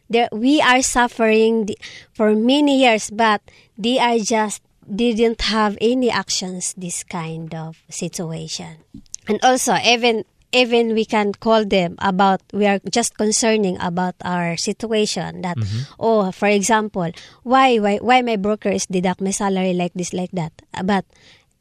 There, 0.09 0.29
we 0.31 0.61
are 0.61 0.81
suffering 0.81 1.69
for 2.13 2.35
many 2.35 2.81
years, 2.83 3.09
but 3.09 3.41
they 3.77 3.97
are 3.97 4.19
just 4.19 4.61
didn't 4.83 5.41
have 5.49 5.77
any 5.79 6.11
actions 6.11 6.75
this 6.77 7.03
kind 7.03 7.55
of 7.55 7.81
situation. 7.89 8.83
And 9.27 9.39
also, 9.41 9.75
even 9.79 10.25
even 10.53 10.93
we 10.93 11.03
can 11.03 11.33
call 11.33 11.65
them 11.65 11.95
about 11.97 12.39
we 12.53 12.69
are 12.69 12.79
just 12.89 13.17
concerning 13.17 13.75
about 13.81 14.15
our 14.21 14.55
situation 14.55 15.41
that 15.41 15.57
oh 15.99 16.31
for 16.31 16.47
example 16.47 17.09
why 17.41 17.77
why 17.81 17.97
why 17.97 18.21
my 18.21 18.37
broker 18.37 18.69
is 18.69 18.85
deduct 18.85 19.19
my 19.19 19.33
salary 19.33 19.73
like 19.73 19.91
this 19.97 20.13
like 20.13 20.31
that 20.31 20.53
but 20.85 21.03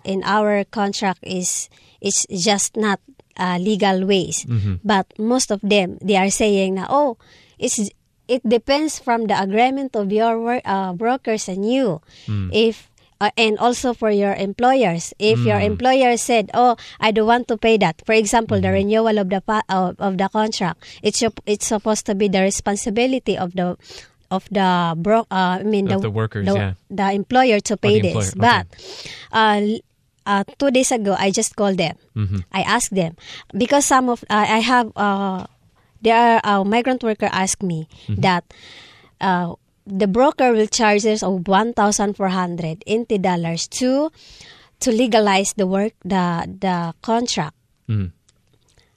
in 0.05 0.23
our 0.25 0.65
contract 0.65 1.21
is 1.23 1.69
it's 2.01 2.27
just 2.31 2.77
not 2.77 3.01
uh, 3.37 3.59
legal 3.61 4.05
ways. 4.07 4.45
But 4.85 5.13
most 5.19 5.51
of 5.51 5.61
them 5.63 5.99
they 6.03 6.17
are 6.17 6.31
saying 6.31 6.77
na 6.77 6.87
oh 6.91 7.17
it's 7.59 7.79
it 8.29 8.43
depends 8.47 8.99
from 8.99 9.27
the 9.27 9.37
agreement 9.37 9.95
of 9.97 10.11
your 10.13 10.39
work, 10.41 10.63
uh, 10.65 10.93
brokers 10.95 11.49
and 11.49 11.65
you. 11.69 12.01
If 12.53 12.89
uh, 13.23 13.31
and 13.39 13.55
also 13.59 13.95
for 13.95 14.11
your 14.11 14.35
employers. 14.35 15.15
If 15.19 15.39
your 15.47 15.61
employer 15.63 16.17
said 16.19 16.51
oh 16.55 16.75
i 16.99 17.11
don't 17.15 17.27
want 17.31 17.47
to 17.49 17.57
pay 17.57 17.79
that. 17.79 18.03
For 18.05 18.13
example 18.19 18.59
the 18.61 18.71
renewal 18.75 19.19
of 19.19 19.31
the 19.31 19.41
pa- 19.41 19.63
of, 19.71 19.95
of 20.03 20.19
the 20.19 20.27
contract 20.29 20.83
it's 21.03 21.23
it's 21.47 21.67
supposed 21.67 22.07
to 22.11 22.15
be 22.19 22.27
the 22.27 22.43
responsibility 22.43 23.39
of 23.39 23.55
the 23.55 23.79
of 24.33 24.49
the 24.51 24.95
bro 24.97 25.29
uh, 25.31 25.61
i 25.61 25.63
mean 25.63 25.93
Of 25.93 26.01
the 26.03 26.11
workers, 26.11 26.47
the, 26.49 26.55
yeah. 26.57 26.73
the 26.89 27.13
employer 27.13 27.61
to 27.69 27.77
pay 27.77 28.01
the 28.01 28.17
this. 28.17 28.33
employer, 28.33 28.65
but 28.65 28.65
uh, 29.31 29.61
uh, 30.27 30.45
two 30.59 30.71
days 30.71 30.91
ago 30.93 31.17
i 31.19 31.31
just 31.31 31.57
called 31.57 31.77
them 31.79 31.97
Mm-hmm. 32.17 32.39
i 32.53 32.63
asked 32.63 32.95
them 32.95 33.17
because 33.57 33.85
some 33.85 34.09
of 34.09 34.23
uh, 34.31 34.47
i 34.49 34.61
have 34.61 34.93
uh, 34.97 35.47
there 36.03 36.17
are 36.19 36.41
uh, 36.45 36.65
migrant 36.65 37.03
worker 37.03 37.29
asked 37.33 37.63
me 37.63 37.89
Mm-hmm. 38.09 38.21
that 38.23 38.45
uh, 39.21 39.55
the 39.87 40.07
broker 40.07 40.53
will 40.53 40.67
charge 40.71 41.05
us 41.07 41.23
of 41.23 41.47
one 41.49 41.73
thousand 41.75 42.15
four 42.17 42.29
hundred 42.29 42.83
eighty 42.87 43.19
dollars 43.19 43.67
to 43.69 44.11
to 44.79 44.91
legalize 44.91 45.55
the 45.59 45.67
work 45.67 45.93
the 46.05 46.47
the 46.47 46.95
contract. 47.03 47.55
Mhm. 47.89 48.11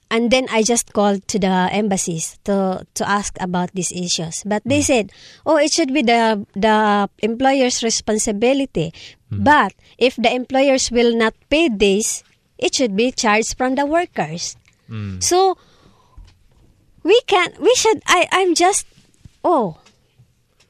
And 0.06 0.30
then 0.30 0.46
I 0.54 0.62
just 0.62 0.92
called 0.94 1.26
to 1.34 1.38
the 1.42 1.66
embassies 1.74 2.38
to 2.46 2.86
to 2.94 3.02
ask 3.02 3.34
about 3.42 3.74
these 3.74 3.90
issues. 3.90 4.46
But 4.46 4.62
they 4.62 4.78
said, 4.82 5.10
"Oh, 5.42 5.58
it 5.58 5.74
should 5.74 5.90
be 5.90 6.06
the 6.06 6.46
the 6.54 7.10
employer's 7.26 7.82
responsibility. 7.82 8.94
But 9.30 9.74
if 9.98 10.16
the 10.16 10.32
employers 10.32 10.90
will 10.90 11.14
not 11.16 11.34
pay 11.50 11.68
this, 11.68 12.22
it 12.58 12.74
should 12.74 12.96
be 12.96 13.10
charged 13.12 13.56
from 13.56 13.74
the 13.74 13.86
workers." 13.86 14.56
So 15.20 15.58
we 17.02 17.18
can 17.26 17.50
we 17.58 17.74
should 17.74 18.02
I 18.06 18.28
I'm 18.30 18.54
just 18.54 18.86
oh 19.42 19.82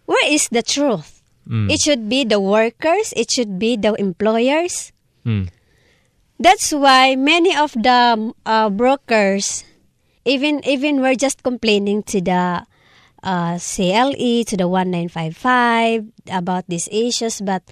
where 0.09 0.24
is 0.24 0.48
the 0.48 0.62
truth 0.62 1.16
It 1.70 1.80
should 1.80 2.09
be 2.09 2.24
the 2.26 2.40
workers. 2.40 3.14
It 3.14 3.30
should 3.30 3.59
be 3.59 3.76
the 3.78 3.94
employers. 3.94 4.90
Mm. 5.24 5.48
That's 6.38 6.72
why 6.72 7.14
many 7.14 7.54
of 7.54 7.72
the 7.72 8.34
uh, 8.44 8.68
brokers, 8.70 9.64
even 10.26 10.61
even 10.66 11.00
we're 11.00 11.16
just 11.16 11.46
complaining 11.46 12.02
to 12.11 12.20
the 12.20 12.66
uh, 13.22 13.54
CLA 13.62 14.44
to 14.44 14.54
the 14.59 14.66
one 14.68 14.90
nine 14.90 15.09
five 15.09 15.38
five 15.38 16.04
about 16.28 16.66
these 16.66 16.90
issues, 16.90 17.40
but 17.40 17.62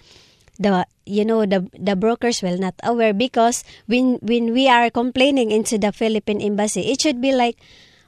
the 0.58 0.86
you 1.04 1.24
know 1.24 1.46
the 1.46 1.68
the 1.78 1.96
brokers 1.96 2.42
will 2.42 2.58
not 2.58 2.74
aware 2.82 3.12
because 3.12 3.64
when 3.86 4.18
when 4.22 4.52
we 4.52 4.68
are 4.68 4.90
complaining 4.90 5.50
into 5.50 5.78
the 5.78 5.92
Philippine 5.92 6.40
embassy, 6.40 6.90
it 6.92 7.00
should 7.00 7.20
be 7.20 7.32
like, 7.32 7.58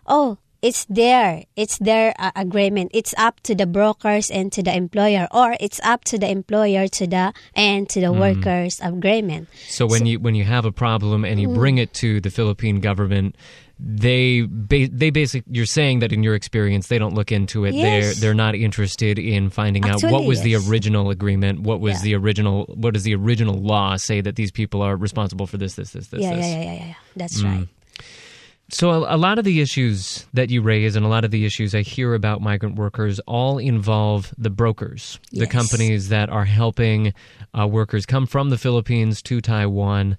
oh. 0.06 0.38
It's 0.62 0.86
there. 0.88 1.44
It's 1.54 1.78
their 1.78 2.14
uh, 2.18 2.32
agreement. 2.34 2.90
It's 2.92 3.14
up 3.20 3.38
to 3.44 3.54
the 3.54 3.66
brokers 3.66 4.32
and 4.32 4.50
to 4.56 4.64
the 4.64 4.74
employer, 4.74 5.28
or 5.30 5.54
it's 5.60 5.78
up 5.84 6.02
to 6.10 6.18
the 6.18 6.28
employer 6.28 6.88
to 6.88 7.06
the 7.06 7.34
and 7.54 7.86
to 7.90 8.00
the 8.00 8.10
workers 8.10 8.80
agreement. 8.82 9.48
So 9.68 9.86
when 9.86 10.06
you 10.06 10.18
when 10.18 10.34
you 10.34 10.42
have 10.42 10.64
a 10.64 10.72
problem 10.72 11.24
and 11.24 11.38
you 11.38 11.52
bring 11.52 11.78
it 11.78 11.92
to 12.00 12.20
the 12.20 12.30
Philippine 12.30 12.80
government, 12.80 13.36
they 13.78 14.42
ba- 14.48 14.88
they 14.90 15.10
basically 15.10 15.52
you're 15.54 15.66
saying 15.66 15.98
that 15.98 16.12
in 16.12 16.22
your 16.22 16.34
experience 16.34 16.88
they 16.88 16.98
don't 16.98 17.14
look 17.14 17.30
into 17.30 17.64
it. 17.64 17.72
They're 17.72 18.00
Yes. 18.00 18.20
they're 18.20 18.34
not 18.34 18.54
interested 18.54 19.18
in 19.18 19.50
finding 19.50 19.84
out 19.84 20.02
what 20.02 20.04
Actually, 20.14 20.28
was 20.28 20.42
the 20.42 20.56
original 20.56 21.10
agreement, 21.10 21.60
what 21.60 21.80
was 21.80 21.96
Yeah. 21.96 22.02
the 22.02 22.14
original 22.14 22.64
what 22.74 22.94
does 22.94 23.02
the 23.02 23.14
original 23.14 23.54
law 23.54 23.96
say 23.96 24.20
that 24.22 24.36
these 24.36 24.50
people 24.50 24.80
are 24.80 24.96
responsible 24.96 25.46
for 25.46 25.58
this 25.58 25.74
this 25.74 25.90
this 25.90 26.08
this 26.08 26.22
yeah, 26.22 26.34
this. 26.34 26.46
yeah, 26.46 26.62
yeah, 26.62 26.72
yeah, 26.72 26.86
yeah. 26.86 26.94
That's 27.16 27.42
right. 27.42 27.68
So 28.68 28.90
a, 29.04 29.14
a 29.14 29.18
lot 29.18 29.38
of 29.38 29.44
the 29.44 29.60
issues 29.60 30.26
that 30.34 30.50
you 30.50 30.60
raise 30.60 30.96
and 30.96 31.06
a 31.06 31.08
lot 31.08 31.24
of 31.24 31.30
the 31.30 31.44
issues 31.44 31.72
I 31.72 31.82
hear 31.82 32.14
about 32.14 32.40
migrant 32.40 32.74
workers 32.76 33.20
all 33.20 33.58
involve 33.58 34.34
the 34.38 34.50
brokers, 34.50 35.20
the 35.30 35.46
companies 35.46 36.08
that 36.08 36.28
are 36.30 36.46
helping 36.46 37.12
uh, 37.56 37.66
workers 37.68 38.06
come 38.06 38.26
from 38.26 38.50
the 38.50 38.58
Philippines 38.58 39.22
to 39.22 39.40
Taiwan. 39.40 40.16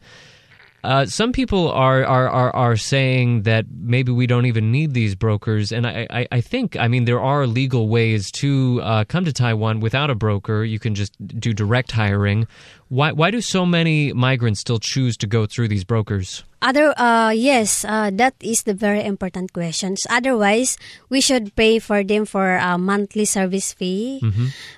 Uh, 0.84 1.06
some 1.06 1.32
people 1.32 1.72
are, 1.72 2.06
are, 2.06 2.30
are, 2.30 2.56
are 2.56 2.78
saying 2.78 3.42
that 3.44 3.66
maybe 3.72 4.12
we 4.12 4.28
don't 4.28 4.46
even 4.46 4.72
need 4.72 4.94
these 4.94 5.16
brokers, 5.16 5.72
and 5.72 5.88
I, 5.88 6.08
I, 6.10 6.28
I 6.32 6.42
think 6.42 6.78
I 6.78 6.88
mean 6.88 7.06
there 7.06 7.20
are 7.20 7.48
legal 7.48 7.90
ways 7.90 8.32
to 8.34 8.80
uh, 8.84 9.04
come 9.06 9.26
to 9.26 9.34
Taiwan 9.34 9.80
without 9.80 10.10
a 10.10 10.16
broker. 10.16 10.64
You 10.64 10.80
can 10.80 10.96
just 10.96 11.14
do 11.40 11.54
direct 11.54 11.92
hiring. 11.92 12.48
Why 12.90 13.12
why 13.12 13.32
do 13.32 13.42
so 13.42 13.66
many 13.66 14.14
migrants 14.14 14.62
still 14.62 14.80
choose 14.80 15.18
to 15.18 15.28
go 15.28 15.46
through 15.46 15.68
these 15.68 15.84
brokers? 15.84 16.44
Other, 16.62 16.90
uh, 16.98 17.30
yes, 17.36 17.86
uh, 17.86 18.10
that 18.18 18.34
is 18.42 18.64
the 18.64 18.74
very 18.74 19.04
important 19.06 19.54
questions. 19.54 20.08
Otherwise, 20.10 20.78
we 21.10 21.22
should 21.22 21.54
pay 21.56 21.78
for 21.78 22.02
them 22.04 22.26
for 22.26 22.56
a 22.58 22.78
monthly 22.80 23.26
service 23.26 23.74
fee. 23.74 24.24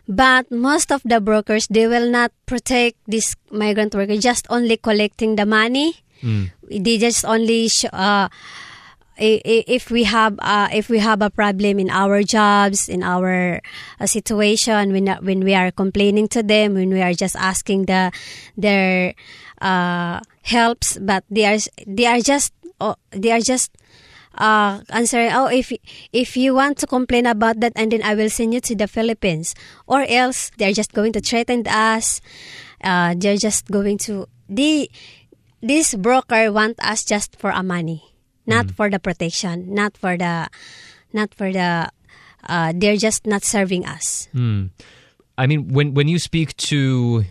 But 0.08 0.52
most 0.52 0.92
of 0.92 1.02
the 1.06 1.22
brokers, 1.22 1.68
they 1.72 1.88
will 1.88 2.10
not 2.12 2.34
protect 2.46 2.98
this 3.08 3.36
migrant 3.52 3.96
worker, 3.96 4.18
just 4.18 4.46
only 4.50 4.76
collecting 4.76 5.38
the 5.38 5.46
money. 5.46 6.04
They 6.68 6.98
just 6.98 7.24
only, 7.24 7.70
sh- 7.70 7.88
uh, 7.94 8.28
if 9.20 9.92
we 9.92 10.04
have 10.04 10.40
uh, 10.40 10.70
if 10.74 10.90
we 10.90 11.00
have 11.00 11.22
a 11.22 11.30
problem 11.30 11.80
in 11.80 11.90
our 11.90 12.24
jobs 12.24 12.88
in 12.88 13.04
our 13.04 13.60
uh, 14.00 14.06
situation 14.06 14.92
when 14.92 15.08
when 15.22 15.44
we 15.44 15.54
are 15.54 15.72
complaining 15.72 16.28
to 16.28 16.42
them 16.42 16.74
when 16.74 16.90
we 16.90 17.02
are 17.02 17.14
just 17.14 17.36
asking 17.36 17.86
the 17.86 18.12
their 18.58 19.14
uh, 19.62 20.20
helps 20.44 20.98
but 20.98 21.24
they 21.30 21.46
are 21.46 21.60
they 21.86 22.06
are 22.06 22.22
just 22.22 22.54
oh, 22.80 22.96
they 23.12 23.32
are 23.32 23.42
just 23.44 23.76
uh, 24.38 24.80
answering 24.90 25.32
oh 25.34 25.48
if 25.48 25.74
if 26.14 26.38
you 26.38 26.56
want 26.56 26.78
to 26.78 26.88
complain 26.88 27.26
about 27.26 27.60
that 27.60 27.74
and 27.76 27.92
then 27.92 28.02
I 28.04 28.16
will 28.16 28.30
send 28.30 28.54
you 28.54 28.62
to 28.62 28.76
the 28.76 28.88
Philippines. 28.88 29.54
Or 29.88 30.06
else 30.08 30.52
they're 30.58 30.74
just 30.74 30.94
going 30.94 31.12
to 31.14 31.22
threaten 31.22 31.68
us 31.68 32.22
uh, 32.84 33.16
they're 33.18 33.38
just 33.38 33.70
going 33.70 33.98
to 33.98 34.28
the 34.48 34.90
this 35.62 35.94
broker 35.96 36.52
want 36.52 36.80
us 36.80 37.04
just 37.04 37.36
for 37.36 37.52
a 37.52 37.64
money 37.64 38.10
not 38.50 38.72
for 38.72 38.90
the 38.90 39.00
protection 39.00 39.74
not 39.74 39.96
for 39.96 40.18
the 40.18 40.50
not 41.14 41.34
for 41.34 41.52
the 41.54 41.90
uh, 42.48 42.74
they're 42.76 42.98
just 42.98 43.26
not 43.28 43.44
serving 43.44 43.86
us 43.86 44.28
I 45.40 45.48
mean, 45.48 45.70
when 45.70 45.94
when 45.94 46.10
you 46.10 46.20
speak 46.20 46.56
to 46.68 47.24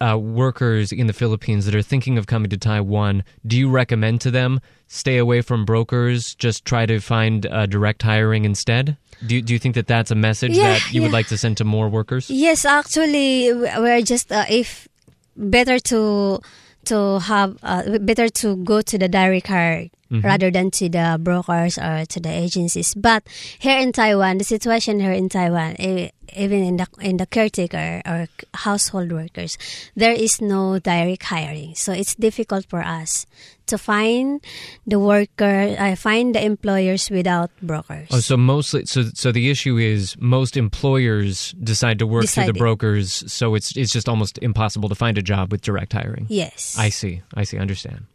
uh, 0.00 0.18
workers 0.18 0.90
in 0.90 1.06
the 1.06 1.12
Philippines 1.12 1.64
that 1.64 1.76
are 1.76 1.82
thinking 1.82 2.18
of 2.18 2.26
coming 2.26 2.50
to 2.50 2.58
Taiwan, 2.58 3.22
do 3.46 3.56
you 3.56 3.70
recommend 3.70 4.20
to 4.22 4.32
them 4.32 4.58
stay 4.88 5.16
away 5.16 5.42
from 5.42 5.64
brokers? 5.64 6.34
Just 6.34 6.64
try 6.64 6.86
to 6.86 6.98
find 6.98 7.46
uh, 7.46 7.66
direct 7.66 8.02
hiring 8.02 8.44
instead. 8.44 8.96
Do 9.24 9.36
you, 9.36 9.42
do 9.42 9.52
you 9.52 9.60
think 9.60 9.76
that 9.76 9.86
that's 9.86 10.10
a 10.10 10.16
message 10.16 10.58
Yeah, 10.58 10.72
that 10.72 10.92
you 10.92 11.02
would 11.02 11.12
like 11.12 11.28
to 11.28 11.38
send 11.38 11.56
to 11.58 11.64
more 11.64 11.88
workers? 11.88 12.28
Yes, 12.28 12.64
actually, 12.64 13.52
we're 13.54 14.02
just 14.02 14.32
uh, 14.32 14.44
if 14.50 14.88
better 15.36 15.78
to 15.78 16.40
to 16.86 17.20
have 17.20 17.56
uh, 17.62 17.98
better 17.98 18.28
to 18.28 18.56
go 18.56 18.82
to 18.82 18.98
the 18.98 19.08
direct 19.08 19.48
hire 19.48 19.88
rather 20.10 20.50
than 20.50 20.70
to 20.70 20.88
the 20.88 21.18
brokers 21.20 21.78
or 21.78 22.04
to 22.06 22.20
the 22.20 22.30
agencies. 22.30 22.94
But 22.94 23.26
here 23.58 23.78
in 23.78 23.92
Taiwan, 23.92 24.38
the 24.38 24.44
situation 24.44 25.00
here 25.00 25.12
in 25.12 25.28
Taiwan, 25.28 25.76
even 25.80 26.62
in 26.62 26.76
the 26.76 26.86
in 27.00 27.16
the 27.16 27.26
caretaker 27.26 28.02
or 28.06 28.28
household 28.54 29.12
workers, 29.12 29.58
there 29.94 30.12
is 30.12 30.40
no 30.40 30.78
direct 30.78 31.24
hiring, 31.24 31.74
so 31.74 31.92
it's 31.92 32.14
difficult 32.14 32.66
for 32.66 32.80
us 32.82 33.26
to 33.66 33.78
find 33.78 34.40
the 34.86 34.98
worker, 34.98 35.76
uh, 35.78 35.96
find 35.96 36.34
the 36.34 36.44
employers 36.44 37.10
without 37.10 37.50
brokers. 37.62 38.08
Oh, 38.10 38.20
so 38.20 38.36
mostly, 38.36 38.86
so 38.86 39.04
so 39.14 39.32
the 39.32 39.50
issue 39.50 39.76
is 39.76 40.16
most 40.18 40.56
employers 40.56 41.52
decide 41.62 41.98
to 41.98 42.06
work 42.06 42.26
through 42.26 42.46
the 42.46 42.52
brokers, 42.52 43.24
so 43.30 43.54
it's 43.54 43.76
it's 43.76 43.92
just 43.92 44.08
almost 44.08 44.38
impossible 44.38 44.88
to 44.88 44.94
find 44.94 45.18
a 45.18 45.22
job 45.22 45.52
with 45.52 45.62
direct 45.62 45.92
hiring. 45.92 46.26
yes, 46.28 46.76
I 46.78 46.90
see. 46.90 47.22
I 47.34 47.44
see. 47.44 47.58
Understand. 47.58 48.06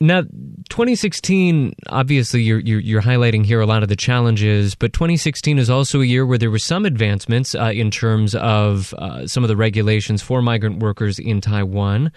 Now, 0.00 0.22
2016, 0.22 1.74
obviously, 1.88 2.42
you're, 2.42 2.60
you're, 2.60 2.78
you're 2.78 3.02
highlighting 3.02 3.44
here 3.44 3.60
a 3.60 3.66
lot 3.66 3.82
of 3.82 3.88
the 3.88 3.96
challenges, 3.96 4.76
but 4.76 4.92
2016 4.92 5.58
is 5.58 5.68
also 5.68 6.00
a 6.00 6.04
year 6.04 6.24
where 6.24 6.38
there 6.38 6.52
were 6.52 6.60
some 6.60 6.86
advancements 6.86 7.56
uh, 7.56 7.72
in 7.74 7.90
terms 7.90 8.36
of 8.36 8.94
uh, 8.94 9.26
some 9.26 9.42
of 9.42 9.48
the 9.48 9.56
regulations 9.56 10.22
for 10.22 10.40
migrant 10.40 10.78
workers 10.78 11.18
in 11.18 11.40
Taiwan. 11.40 12.12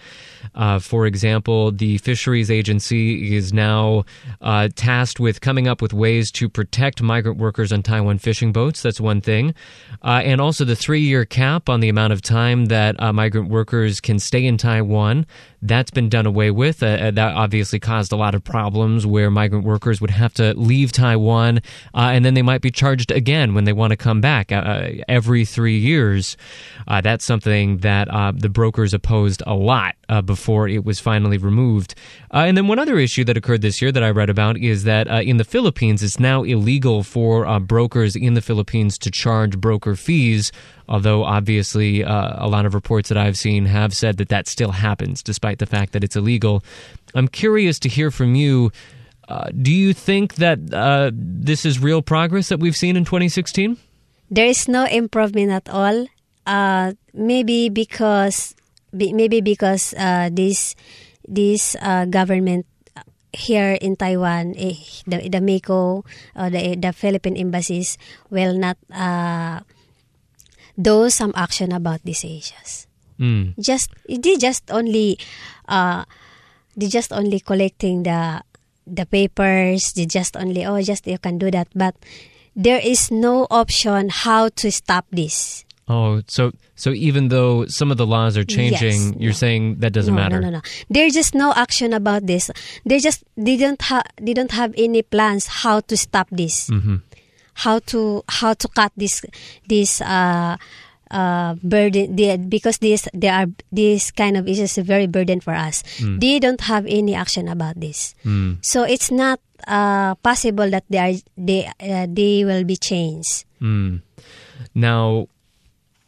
Uh, 0.54 0.78
for 0.78 1.06
example, 1.06 1.72
the 1.72 1.98
Fisheries 1.98 2.52
Agency 2.52 3.34
is 3.34 3.52
now 3.52 4.04
uh, 4.40 4.68
tasked 4.76 5.18
with 5.18 5.40
coming 5.40 5.66
up 5.66 5.82
with 5.82 5.92
ways 5.92 6.30
to 6.32 6.48
protect 6.48 7.02
migrant 7.02 7.38
workers 7.38 7.72
on 7.72 7.82
Taiwan 7.82 8.18
fishing 8.18 8.52
boats. 8.52 8.82
That's 8.82 9.00
one 9.00 9.20
thing. 9.20 9.54
Uh, 10.04 10.20
and 10.24 10.40
also 10.40 10.64
the 10.64 10.76
three 10.76 11.00
year 11.00 11.24
cap 11.24 11.68
on 11.68 11.80
the 11.80 11.88
amount 11.88 12.12
of 12.12 12.22
time 12.22 12.66
that 12.66 13.00
uh, 13.02 13.12
migrant 13.12 13.48
workers 13.48 14.00
can 14.00 14.20
stay 14.20 14.46
in 14.46 14.56
Taiwan. 14.56 15.26
That's 15.62 15.90
been 15.90 16.08
done 16.08 16.26
away 16.26 16.50
with. 16.50 16.78
That 16.78 17.18
obviously 17.18 17.71
caused 17.78 18.12
a 18.12 18.16
lot 18.16 18.34
of 18.34 18.42
problems 18.42 19.06
where 19.06 19.30
migrant 19.30 19.64
workers 19.64 20.00
would 20.00 20.10
have 20.10 20.34
to 20.34 20.54
leave 20.54 20.92
Taiwan 20.92 21.58
uh, 21.94 22.10
and 22.12 22.24
then 22.24 22.34
they 22.34 22.42
might 22.42 22.60
be 22.60 22.70
charged 22.70 23.10
again 23.10 23.54
when 23.54 23.64
they 23.64 23.72
want 23.72 23.90
to 23.90 23.96
come 23.96 24.20
back 24.20 24.52
uh, 24.52 24.56
uh, 24.56 24.90
every 25.08 25.44
three 25.44 25.78
years. 25.78 26.36
Uh, 26.88 27.00
that's 27.00 27.24
something 27.24 27.78
that 27.78 28.08
uh, 28.08 28.32
the 28.34 28.48
brokers 28.48 28.94
opposed 28.94 29.42
a 29.46 29.54
lot 29.54 29.94
uh, 30.08 30.22
before 30.22 30.68
it 30.68 30.84
was 30.84 31.00
finally 31.00 31.38
removed. 31.38 31.94
And 32.30 32.56
then 32.56 32.66
one 32.66 32.78
other 32.78 32.98
issue 32.98 33.24
that 33.24 33.36
occurred 33.36 33.60
this 33.60 33.82
year 33.82 33.92
that 33.92 34.02
I 34.02 34.10
read 34.10 34.30
about 34.30 34.56
is 34.56 34.84
that 34.84 35.06
in 35.06 35.36
the 35.36 35.44
Philippines, 35.44 36.02
it's 36.02 36.18
now 36.18 36.42
illegal 36.42 37.02
for 37.02 37.60
brokers 37.60 38.16
in 38.16 38.34
the 38.34 38.40
Philippines 38.40 38.96
to 38.98 39.10
charge 39.10 39.58
broker 39.58 39.96
fees. 39.96 40.50
Although 40.88 41.24
obviously, 41.24 42.04
uh, 42.04 42.34
a 42.36 42.48
lot 42.48 42.66
of 42.66 42.74
reports 42.74 43.08
that 43.08 43.16
I've 43.16 43.38
seen 43.38 43.66
have 43.66 43.94
said 43.94 44.16
that 44.18 44.28
that 44.28 44.46
still 44.46 44.72
happens, 44.72 45.22
despite 45.22 45.58
the 45.58 45.66
fact 45.66 45.92
that 45.92 46.04
it's 46.04 46.16
illegal. 46.16 46.62
I'm 47.14 47.28
curious 47.28 47.78
to 47.80 47.88
hear 47.88 48.10
from 48.10 48.34
you. 48.34 48.72
Uh, 49.28 49.50
do 49.50 49.72
you 49.72 49.94
think 49.94 50.36
that 50.36 50.58
uh, 50.72 51.10
this 51.14 51.64
is 51.64 51.78
real 51.78 52.02
progress 52.02 52.48
that 52.48 52.58
we've 52.58 52.76
seen 52.76 52.96
in 52.96 53.04
2016? 53.04 53.78
there 54.32 54.48
is 54.48 54.64
no 54.66 54.88
improvement 54.88 55.52
at 55.52 55.68
all. 55.68 56.08
Uh, 56.48 56.96
maybe 57.12 57.68
because 57.68 58.56
maybe 58.90 59.44
because 59.44 59.92
uh, 59.94 60.32
this 60.32 60.74
this 61.28 61.76
uh, 61.84 62.08
government 62.08 62.66
here 63.30 63.76
in 63.78 63.94
Taiwan, 63.94 64.56
eh, 64.56 64.74
the 65.06 65.28
the 65.28 65.38
uh, 65.38 66.48
the 66.48 66.74
the 66.80 66.92
Philippine 66.96 67.36
embassies 67.36 68.00
will 68.32 68.56
not 68.56 68.80
uh, 68.90 69.60
do 70.80 71.12
some 71.12 71.36
action 71.36 71.70
about 71.70 72.00
these 72.02 72.24
issues. 72.24 72.88
Mm. 73.20 73.54
Just 73.60 73.92
they 74.08 74.34
just 74.40 74.66
only 74.72 75.20
uh, 75.68 76.08
they 76.76 76.88
just 76.88 77.12
only 77.12 77.40
collecting 77.40 78.02
the 78.02 78.42
the 78.86 79.06
papers. 79.06 79.92
They 79.94 80.06
just 80.06 80.36
only 80.36 80.64
oh 80.66 80.80
just 80.82 81.06
you 81.06 81.18
can 81.18 81.38
do 81.38 81.50
that, 81.50 81.68
but 81.74 81.94
there 82.56 82.80
is 82.82 83.10
no 83.10 83.46
option 83.50 84.08
how 84.10 84.48
to 84.60 84.70
stop 84.70 85.06
this. 85.10 85.64
Oh, 85.88 86.22
so 86.28 86.52
so 86.76 86.90
even 86.90 87.28
though 87.28 87.66
some 87.66 87.90
of 87.90 87.96
the 87.96 88.06
laws 88.06 88.36
are 88.36 88.44
changing, 88.44 89.12
Yes, 89.12 89.14
you're 89.18 89.36
no. 89.36 89.42
saying 89.44 89.76
that 89.80 89.92
doesn't 89.92 90.14
no, 90.14 90.20
matter. 90.20 90.40
No, 90.40 90.48
no, 90.48 90.58
no. 90.58 90.62
There's 90.88 91.12
just 91.12 91.34
no 91.34 91.52
action 91.54 91.92
about 91.92 92.26
this. 92.26 92.50
They 92.86 92.98
just 92.98 93.24
they 93.36 93.56
don't 93.56 93.80
have 93.82 94.04
they 94.20 94.32
don't 94.32 94.52
have 94.52 94.72
any 94.76 95.02
plans 95.02 95.46
how 95.46 95.80
to 95.80 95.96
stop 95.96 96.28
this. 96.30 96.70
Mm-hmm. 96.70 96.96
How 97.54 97.80
to 97.92 98.24
how 98.28 98.54
to 98.54 98.68
cut 98.68 98.92
this 98.96 99.20
this 99.68 100.00
uh, 100.00 100.56
uh, 101.12 101.54
burden 101.62 102.16
they, 102.16 102.36
because 102.36 102.78
this 102.78 103.06
they 103.12 103.28
are 103.28 103.46
this 103.70 104.10
kind 104.10 104.36
of 104.36 104.48
issues 104.48 104.76
a 104.78 104.82
very 104.82 105.06
burden 105.06 105.38
for 105.40 105.54
us. 105.54 105.84
They 106.18 106.40
don't 106.40 106.60
have 106.62 106.86
any 106.88 107.14
action 107.14 107.46
about 107.46 107.78
this, 107.78 108.14
so 108.64 108.82
it's 108.82 109.10
not 109.12 109.38
uh, 109.68 110.16
possible 110.24 110.68
that 110.70 110.84
they 110.90 110.98
are 110.98 111.14
they 111.36 111.70
uh, 111.78 112.06
they 112.10 112.44
will 112.44 112.64
be 112.64 112.76
changed. 112.76 113.44
Now, 114.74 115.28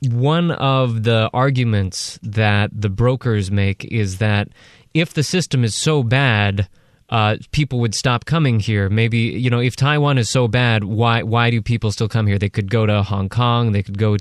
one 0.01 0.51
of 0.51 1.05
the 1.05 1.31
arguments 1.33 2.19
that 2.23 2.71
the 2.73 2.89
brokers 2.89 3.51
make 3.51 3.85
is 3.85 4.19
that 4.19 4.49
if 4.93 5.13
the 5.13 5.23
system 5.23 5.65
is 5.65 5.75
so 5.75 6.03
bad, 6.03 6.69
uh, 7.11 7.37
people 7.53 7.81
would 7.81 7.95
stop 7.95 8.25
coming 8.25 8.61
here. 8.61 8.89
Maybe 8.89 9.19
you 9.19 9.51
know, 9.51 9.61
if 9.61 9.77
Taiwan 9.77 10.19
is 10.19 10.31
so 10.31 10.49
bad, 10.49 10.85
why 10.85 11.23
why 11.23 11.51
do 11.51 11.61
people 11.61 11.93
still 11.93 12.09
come 12.09 12.27
here? 12.27 12.39
They 12.39 12.49
could 12.49 12.71
go 12.71 12.87
to 12.87 13.03
Hong 13.03 13.29
Kong, 13.29 13.73
they 13.73 13.83
could 13.83 13.99
go 13.99 14.17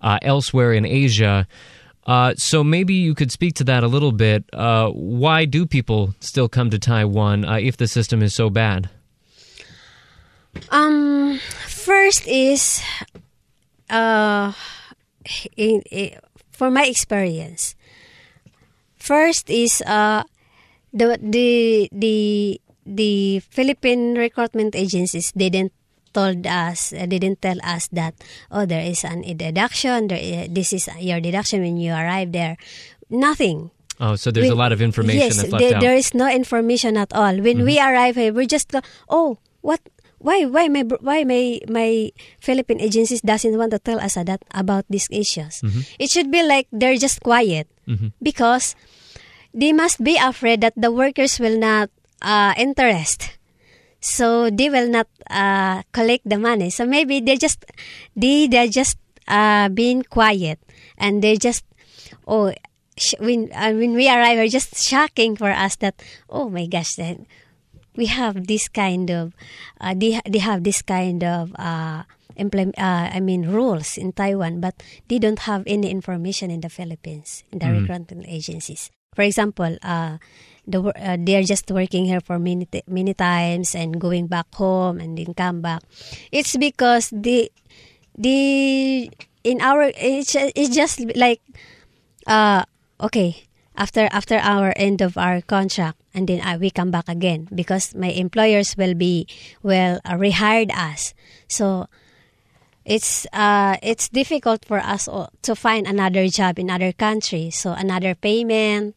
uh, 0.00 0.18
elsewhere 0.22 0.72
in 0.72 0.84
Asia. 0.84 1.46
Uh, 2.06 2.34
so 2.36 2.62
maybe 2.62 2.94
you 2.94 3.14
could 3.14 3.32
speak 3.32 3.54
to 3.54 3.64
that 3.64 3.82
a 3.82 3.86
little 3.86 4.12
bit. 4.12 4.44
Uh, 4.52 4.90
why 4.90 5.46
do 5.46 5.64
people 5.64 6.14
still 6.20 6.48
come 6.48 6.68
to 6.70 6.78
Taiwan 6.78 7.44
uh, 7.44 7.54
if 7.54 7.76
the 7.78 7.88
system 7.88 8.22
is 8.22 8.34
so 8.34 8.50
bad? 8.50 8.90
Um, 10.70 11.38
first 11.66 12.26
is, 12.26 12.82
uh, 13.88 14.52
in, 15.56 15.80
in, 15.90 16.18
for 16.50 16.70
my 16.70 16.84
experience, 16.84 17.74
first 18.96 19.48
is 19.48 19.82
uh, 19.86 20.24
the 20.94 21.18
the 21.20 21.90
the 21.90 22.16
the 22.86 23.42
Philippine 23.50 24.14
recruitment 24.14 24.78
agencies 24.78 25.34
didn't 25.34 25.74
told 26.14 26.46
us 26.46 26.94
uh, 26.94 27.04
didn't 27.10 27.42
tell 27.42 27.58
us 27.66 27.90
that 27.90 28.14
oh 28.54 28.62
there 28.64 28.80
is 28.86 29.02
an 29.02 29.26
a 29.26 29.34
deduction 29.34 30.06
there 30.06 30.22
i- 30.22 30.46
this 30.46 30.70
is 30.70 30.86
your 31.02 31.18
deduction 31.18 31.58
when 31.60 31.76
you 31.76 31.90
arrive 31.90 32.30
there 32.30 32.56
nothing 33.10 33.74
Oh, 34.00 34.16
so 34.16 34.30
there's 34.34 34.50
a 34.50 34.58
lot 34.58 34.72
of 34.72 34.82
information 34.82 35.30
yes, 35.30 35.36
that's 35.38 35.52
left 35.54 35.62
there, 35.62 35.76
out. 35.76 35.80
there 35.80 35.94
is 35.94 36.14
no 36.14 36.26
information 36.26 36.96
at 36.96 37.14
all. 37.14 37.38
When 37.38 37.62
we 37.62 37.78
mm-hmm. 37.78 37.94
arrive 37.94 38.16
here, 38.16 38.32
we 38.34 38.46
just 38.46 38.66
go, 38.72 38.82
oh, 39.08 39.38
what? 39.62 39.80
Why? 40.18 40.50
Why 40.50 40.66
my 40.66 40.82
why 40.98 41.22
my 41.22 41.60
my 41.70 42.10
Philippine 42.40 42.80
agencies 42.80 43.20
doesn't 43.20 43.54
want 43.54 43.70
to 43.70 43.78
tell 43.78 44.00
us 44.00 44.18
that 44.18 44.42
about 44.50 44.82
these 44.90 45.06
issues? 45.14 45.62
Mm-hmm. 45.62 45.86
It 46.00 46.10
should 46.10 46.32
be 46.32 46.42
like 46.42 46.66
they're 46.72 46.98
just 46.98 47.22
quiet 47.22 47.68
mm-hmm. 47.86 48.16
because 48.18 48.74
they 49.54 49.72
must 49.72 50.02
be 50.02 50.18
afraid 50.18 50.60
that 50.60 50.74
the 50.76 50.90
workers 50.90 51.38
will 51.38 51.56
not 51.56 51.88
uh, 52.20 52.52
interest. 52.58 53.38
So 54.00 54.50
they 54.50 54.68
will 54.68 54.90
not 54.90 55.08
uh, 55.30 55.82
collect 55.92 56.28
the 56.28 56.36
money. 56.36 56.68
So 56.68 56.84
maybe 56.84 57.20
they 57.20 57.38
just 57.38 57.64
they 58.14 58.46
they're 58.48 58.68
just 58.68 58.98
uh, 59.28 59.70
being 59.70 60.02
quiet 60.02 60.58
and 60.98 61.22
they 61.22 61.36
just 61.36 61.64
oh 62.26 62.52
sh- 62.98 63.18
when 63.18 63.48
uh, 63.54 63.72
when 63.72 63.94
we 63.94 64.08
arrive 64.08 64.38
are 64.38 64.50
just 64.50 64.76
shocking 64.76 65.36
for 65.36 65.48
us 65.48 65.76
that 65.76 66.02
oh 66.28 66.48
my 66.48 66.66
gosh 66.66 66.96
then 66.96 67.26
we 67.96 68.06
have 68.06 68.46
this 68.46 68.68
kind 68.68 69.10
of 69.10 69.32
uh, 69.80 69.94
they 69.96 70.20
they 70.28 70.40
have 70.40 70.64
this 70.64 70.82
kind 70.82 71.24
of 71.24 71.54
uh, 71.56 72.02
implement 72.36 72.76
uh, 72.78 73.08
I 73.08 73.20
mean 73.20 73.48
rules 73.48 73.96
in 73.96 74.12
Taiwan 74.12 74.60
but 74.60 74.82
they 75.08 75.18
don't 75.18 75.48
have 75.48 75.62
any 75.66 75.90
information 75.90 76.50
in 76.50 76.60
the 76.60 76.68
Philippines 76.68 77.44
in 77.52 77.60
the 77.60 77.70
recruitment 77.72 78.26
agencies 78.28 78.90
for 79.14 79.22
example 79.22 79.78
uh, 79.82 80.18
the 80.66 80.80
uh, 80.80 81.16
they're 81.20 81.44
just 81.44 81.70
working 81.70 82.04
here 82.04 82.20
for 82.20 82.38
many 82.38 82.66
many 82.88 83.14
times 83.14 83.74
and 83.74 84.00
going 84.00 84.26
back 84.26 84.48
home 84.54 85.00
and 85.00 85.16
then 85.18 85.34
come 85.34 85.60
back. 85.60 85.82
It's 86.32 86.56
because 86.56 87.10
the 87.12 87.50
the 88.16 89.10
in 89.44 89.60
our 89.60 89.92
it's, 89.96 90.34
it's 90.34 90.74
just 90.74 91.00
like 91.16 91.40
uh 92.26 92.64
okay 93.00 93.44
after 93.76 94.08
after 94.10 94.38
our 94.38 94.72
end 94.76 95.02
of 95.02 95.18
our 95.18 95.42
contract 95.42 96.00
and 96.14 96.28
then 96.28 96.40
uh, 96.40 96.56
we 96.58 96.70
come 96.70 96.90
back 96.90 97.08
again 97.08 97.48
because 97.54 97.94
my 97.94 98.08
employers 98.08 98.76
will 98.76 98.94
be 98.94 99.26
will 99.62 100.00
uh, 100.04 100.14
rehired 100.14 100.72
us. 100.72 101.12
So 101.48 101.86
it's 102.84 103.26
uh 103.32 103.76
it's 103.82 104.08
difficult 104.08 104.64
for 104.64 104.78
us 104.78 105.08
to 105.42 105.56
find 105.56 105.86
another 105.86 106.28
job 106.28 106.58
in 106.58 106.68
other 106.68 106.92
countries 106.92 107.56
so 107.56 107.72
another 107.72 108.14
payment 108.14 108.94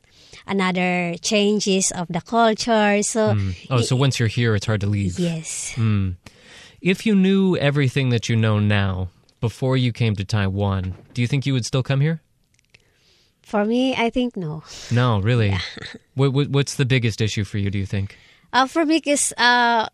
another 0.47 1.15
changes 1.21 1.91
of 1.91 2.07
the 2.09 2.21
culture 2.21 3.03
so 3.03 3.35
oh, 3.69 3.81
so 3.81 3.95
once 3.95 4.19
you're 4.19 4.27
here, 4.31 4.55
it's 4.55 4.65
hard 4.65 4.81
to 4.81 4.87
leave. 4.87 5.19
yes 5.19 5.75
If 6.81 7.05
you 7.05 7.15
knew 7.15 7.57
everything 7.57 8.09
that 8.09 8.29
you 8.29 8.35
know 8.35 8.59
now 8.59 9.09
before 9.41 9.77
you 9.77 9.91
came 9.91 10.15
to 10.15 10.23
Taiwan, 10.25 10.93
do 11.13 11.21
you 11.21 11.27
think 11.27 11.45
you 11.45 11.53
would 11.53 11.65
still 11.65 11.83
come 11.83 12.01
here? 12.01 12.21
for 13.47 13.63
me 13.63 13.95
i 13.95 14.09
think 14.11 14.35
no 14.35 14.59
No, 14.91 15.19
really. 15.23 15.55
what, 16.19 16.33
what, 16.33 16.49
what's 16.51 16.75
the 16.75 16.83
biggest 16.85 17.21
issue 17.21 17.45
for 17.47 17.57
you? 17.57 17.71
Do 17.71 17.79
you 17.79 17.85
think? 17.87 18.17
Uh, 18.51 18.67
for 18.67 18.83
me, 18.83 18.99
is 19.07 19.31
uh, 19.39 19.87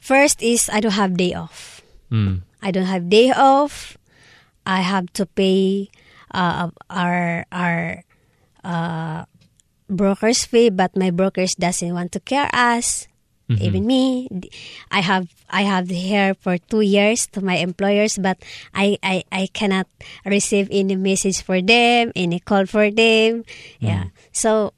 first 0.00 0.42
is 0.44 0.68
I 0.68 0.80
don't 0.84 0.92
have 0.92 1.16
day 1.16 1.32
off. 1.32 1.80
Hmm. 2.12 2.44
I 2.60 2.70
don't 2.72 2.84
have 2.84 3.08
day 3.08 3.32
off. 3.32 3.96
I 4.68 4.84
have 4.84 5.08
to 5.16 5.24
pay 5.24 5.88
uh, 6.36 6.68
our 6.92 7.48
our 7.52 8.04
uh, 8.64 9.24
broker's 9.90 10.44
fee, 10.44 10.70
but 10.70 10.96
my 10.96 11.10
brokers 11.10 11.54
doesn't 11.54 11.92
want 11.92 12.12
to 12.12 12.20
care 12.20 12.48
us. 12.52 13.06
Even 13.58 13.82
me, 13.84 14.30
I 14.94 15.02
have 15.02 15.26
I 15.50 15.62
have 15.66 15.90
here 15.90 16.38
for 16.38 16.54
two 16.58 16.86
years 16.86 17.26
to 17.34 17.42
my 17.42 17.58
employers, 17.58 18.14
but 18.14 18.38
I, 18.72 18.94
I, 19.02 19.24
I 19.32 19.48
cannot 19.50 19.90
receive 20.24 20.68
any 20.70 20.94
message 20.94 21.42
for 21.42 21.60
them, 21.60 22.12
any 22.14 22.38
call 22.38 22.66
for 22.66 22.92
them. 22.92 23.42
Yeah. 23.80 24.14
So, 24.30 24.72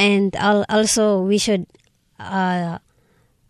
and 0.00 0.34
also 0.40 1.20
we 1.20 1.36
should 1.36 1.66
uh, 2.18 2.78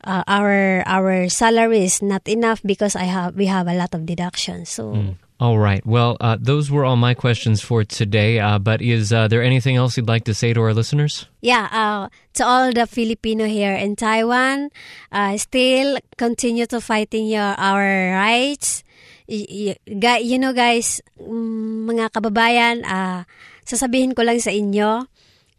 uh, 0.03 0.25
our 0.27 0.83
our 0.87 1.29
salary 1.29 1.85
is 1.85 2.03
not 2.03 2.27
enough 2.27 2.61
because 2.67 2.97
I 2.97 3.05
have 3.05 3.37
we 3.37 3.47
have 3.47 3.69
a 3.69 3.75
lot 3.75 3.95
of 3.95 4.03
deductions. 4.03 4.69
So 4.69 5.15
All 5.41 5.57
right. 5.57 5.81
Well, 5.89 6.21
uh, 6.21 6.37
those 6.37 6.69
were 6.69 6.85
all 6.85 7.01
my 7.01 7.17
questions 7.17 7.65
for 7.65 7.81
today. 7.81 8.37
Uh, 8.37 8.61
but 8.61 8.85
is 8.85 9.09
uh, 9.09 9.25
there 9.25 9.41
anything 9.41 9.73
else 9.73 9.97
you'd 9.97 10.05
like 10.05 10.29
to 10.29 10.37
say 10.37 10.53
to 10.53 10.61
our 10.61 10.77
listeners? 10.77 11.25
yeah, 11.41 11.65
uh, 11.73 12.13
to 12.37 12.45
all 12.45 12.69
the 12.77 12.85
Filipino 12.85 13.49
here 13.49 13.73
in 13.73 13.97
Taiwan, 13.97 14.69
uh, 15.09 15.33
still 15.41 15.97
continue 16.21 16.69
to 16.69 16.85
fighting 16.85 17.25
your 17.25 17.57
our 17.57 18.13
rights. 18.21 18.85
Y- 19.25 19.81
you 19.89 20.37
know 20.37 20.53
guys, 20.53 21.01
mm, 21.17 21.89
mga 21.89 22.13
kababayan, 22.13 22.85
ah, 22.85 23.25
sasabihin 23.65 24.13
ko 24.13 24.21
lang 24.21 24.45
sa 24.45 24.53
inyo, 24.53 25.09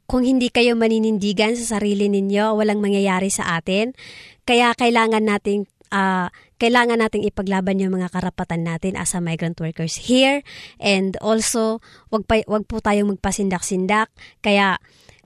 kung 0.06 0.22
hindi 0.22 0.54
kayo 0.54 0.78
maninindigan 0.78 1.58
sa 1.58 1.82
sarili 1.82 2.06
ninyo, 2.06 2.54
walang 2.54 2.86
mangyayari 2.86 3.34
sa 3.34 3.58
atin. 3.58 3.98
Kaya 4.46 4.78
kailangan 4.78 5.26
nating 5.26 5.66
ah, 5.90 6.30
kailangan 6.62 7.02
nating 7.02 7.26
ipaglaban 7.26 7.82
yung 7.82 7.98
mga 7.98 8.14
karapatan 8.14 8.62
natin 8.62 8.94
as 8.94 9.18
a 9.18 9.20
migrant 9.20 9.58
workers 9.58 9.98
here. 9.98 10.46
And 10.78 11.18
also 11.18 11.82
wag 12.14 12.30
pa, 12.30 12.46
wag 12.46 12.70
po 12.70 12.78
tayong 12.78 13.18
magpasindak-sindak. 13.18 14.14
Kaya 14.46 14.78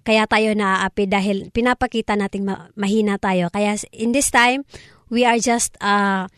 kaya 0.08 0.24
tayo 0.32 0.56
naaapi 0.56 1.12
dahil 1.12 1.52
pinapakita 1.52 2.16
nating 2.16 2.48
ma- 2.48 2.72
mahina 2.80 3.20
tayo. 3.20 3.52
Kaya 3.52 3.76
in 3.92 4.16
this 4.16 4.32
time 4.32 4.64
we 5.12 5.28
are 5.28 5.42
just 5.44 5.76
uh, 5.84 6.32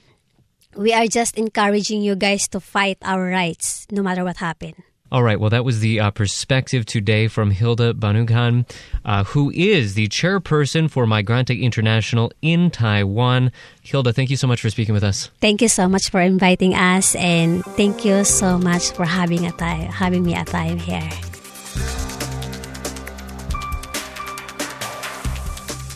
we 0.74 0.98
are 0.98 1.06
just 1.06 1.38
encouraging 1.38 2.02
you 2.02 2.18
guys 2.18 2.50
to 2.50 2.58
fight 2.58 2.98
our 3.06 3.30
rights 3.30 3.86
no 3.94 4.02
matter 4.02 4.26
what 4.26 4.42
happen 4.42 4.87
All 5.10 5.24
right. 5.24 5.40
Well, 5.40 5.50
that 5.52 5.64
was 5.64 5.80
the 5.80 6.02
uh, 6.02 6.12
perspective 6.12 6.86
today 6.86 7.28
from 7.30 7.52
Hilda 7.52 7.94
Banughan, 7.94 8.70
uh, 9.06 9.24
who 9.24 9.52
is 9.52 9.94
the 9.94 10.10
chairperson 10.10 10.90
for 10.92 11.06
Migrante 11.06 11.60
International 11.62 12.32
in 12.42 12.70
Taiwan. 12.70 13.52
Hilda, 13.82 14.12
thank 14.12 14.30
you 14.30 14.36
so 14.36 14.48
much 14.48 14.62
for 14.62 14.70
speaking 14.70 14.94
with 14.94 15.04
us. 15.04 15.30
Thank 15.40 15.62
you 15.62 15.70
so 15.70 15.88
much 15.88 16.10
for 16.10 16.20
inviting 16.20 16.76
us, 16.76 17.16
and 17.16 17.64
thank 17.64 18.04
you 18.04 18.26
so 18.26 18.58
much 18.58 18.92
for 18.92 19.06
having 19.06 19.46
a 19.46 19.52
time, 19.54 19.90
having 19.92 20.24
me 20.24 20.36
a 20.36 20.44
time 20.44 20.78
here. 20.78 21.10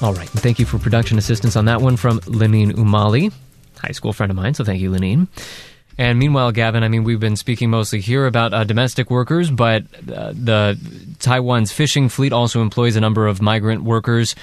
All 0.02 0.14
right. 0.14 0.32
And 0.32 0.42
thank 0.42 0.58
you 0.58 0.66
for 0.66 0.80
production 0.80 1.18
assistance 1.18 1.56
on 1.56 1.66
that 1.66 1.82
one 1.82 1.98
from 1.98 2.22
Lenine 2.22 2.72
Umali, 2.72 3.32
high 3.78 3.92
school 3.92 4.14
friend 4.14 4.32
of 4.32 4.36
mine. 4.36 4.54
So 4.54 4.64
thank 4.64 4.82
you, 4.82 4.90
Lenine. 4.90 5.28
And 5.98 6.18
meanwhile, 6.20 6.52
Gavin, 6.52 6.84
I 6.84 6.88
mean, 6.88 7.04
we've 7.04 7.20
been 7.20 7.36
speaking 7.36 7.70
mostly 7.70 8.00
here 8.00 8.26
about 8.26 8.54
uh, 8.54 8.64
domestic 8.64 9.10
workers, 9.10 9.52
but 9.52 9.84
uh, 10.12 10.34
the 10.34 10.78
Taiwan's 11.20 11.72
fishing 11.72 12.10
fleet 12.10 12.34
also 12.34 12.62
employs 12.62 12.96
a 12.96 13.02
number 13.02 13.28
of 13.28 13.42
migrant 13.42 13.84
workers. 13.84 14.36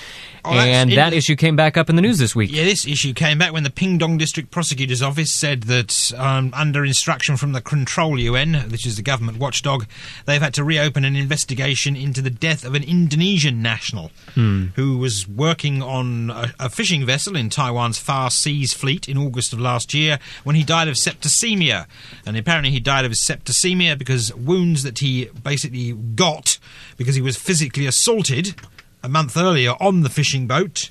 Oh, 0.44 0.53
and 0.53 0.92
that 0.92 1.12
issue 1.12 1.36
came 1.36 1.57
back 1.57 1.76
up 1.76 1.90
in 1.90 1.96
the 1.96 2.03
news 2.03 2.18
this 2.18 2.34
week. 2.34 2.51
Yeah, 2.53 2.64
this 2.64 2.86
issue 2.86 3.12
came 3.12 3.38
back 3.38 3.53
when 3.53 3.64
the 3.64 3.70
Pingtung 3.70 4.18
District 4.18 4.51
Prosecutor's 4.51 5.03
Office 5.03 5.30
said 5.30 5.64
that, 5.64 6.12
um, 6.16 6.53
under 6.55 6.84
instruction 6.84 7.36
from 7.36 7.53
the 7.53 7.61
Control 7.61 8.18
Yuan, 8.18 8.55
which 8.70 8.86
is 8.86 8.96
the 8.96 9.03
government 9.03 9.38
watchdog, 9.38 9.86
they've 10.26 10.40
had 10.40 10.55
to 10.55 10.64
reopen 10.64 11.05
an 11.05 11.16
investigation 11.16 11.96
into 11.96 12.22
the 12.22 12.30
death 12.30 12.64
of 12.64 12.74
an 12.74 12.82
Indonesian 12.84 13.61
national 13.62 14.11
who 14.34 14.99
was 14.99 15.26
working 15.26 15.82
on 15.82 16.30
a, 16.30 16.53
a 16.61 16.68
fishing 16.68 17.05
vessel 17.05 17.34
in 17.36 17.51
Taiwan's 17.51 17.99
Far 17.99 18.30
Seas 18.30 18.72
Fleet 18.72 19.09
in 19.09 19.18
August 19.18 19.53
of 19.53 19.59
last 19.61 19.92
year 19.92 20.18
when 20.44 20.55
he 20.55 20.62
died 20.62 20.86
of 20.88 20.94
septicemia. 20.94 21.47
And 21.57 22.36
apparently, 22.36 22.70
he 22.70 22.80
died 22.80 23.05
of 23.05 23.12
septicemia 23.12 23.99
because 23.99 24.34
wounds 24.34 24.82
that 24.82 24.99
he 24.99 25.26
basically 25.42 25.92
got 25.92 26.59
because 26.96 27.14
he 27.14 27.22
was 27.22 27.36
physically 27.36 27.86
assaulted 27.86 28.55
a 29.03 29.09
month 29.09 29.36
earlier 29.36 29.72
on 29.80 30.03
the 30.03 30.11
fishing 30.11 30.46
boat 30.46 30.90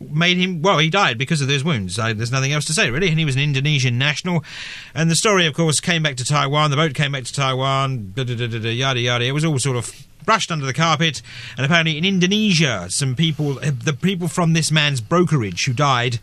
made 0.00 0.36
him 0.36 0.62
well 0.62 0.78
he 0.78 0.90
died 0.90 1.18
because 1.18 1.40
of 1.40 1.48
those 1.48 1.64
wounds. 1.64 1.94
So 1.96 2.12
there's 2.12 2.32
nothing 2.32 2.52
else 2.52 2.64
to 2.66 2.72
say 2.72 2.90
really. 2.90 3.08
And 3.08 3.18
he 3.18 3.24
was 3.24 3.36
an 3.36 3.42
indonesian 3.42 3.98
national. 3.98 4.44
And 4.94 5.10
the 5.10 5.16
story 5.16 5.46
of 5.46 5.54
course 5.54 5.80
came 5.80 6.02
back 6.02 6.16
to 6.16 6.24
taiwan. 6.24 6.70
The 6.70 6.76
boat 6.76 6.94
came 6.94 7.12
back 7.12 7.24
to 7.24 7.32
taiwan. 7.32 8.12
Da, 8.14 8.24
da, 8.24 8.34
da, 8.34 8.58
yada 8.70 9.00
yada. 9.00 9.24
It 9.24 9.32
was 9.32 9.44
all 9.44 9.58
sort 9.58 9.76
of 9.76 10.06
brushed 10.24 10.50
under 10.50 10.66
the 10.66 10.74
carpet. 10.74 11.22
And 11.56 11.64
apparently 11.64 11.98
in 11.98 12.04
indonesia 12.04 12.86
some 12.90 13.14
people 13.14 13.54
the 13.54 13.96
people 14.00 14.28
from 14.28 14.52
this 14.52 14.70
man's 14.70 15.00
brokerage 15.00 15.64
who 15.64 15.72
died 15.72 16.18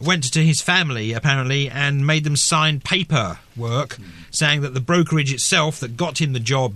went 0.00 0.32
to 0.32 0.44
his 0.44 0.60
family 0.60 1.12
apparently 1.12 1.68
and 1.68 2.06
made 2.06 2.24
them 2.24 2.36
sign 2.36 2.80
paperwork 2.80 3.94
hmm. 3.94 4.04
saying 4.30 4.60
that 4.60 4.74
the 4.74 4.80
brokerage 4.80 5.32
itself 5.32 5.80
that 5.80 5.96
got 5.96 6.20
him 6.20 6.32
the 6.32 6.40
job 6.40 6.74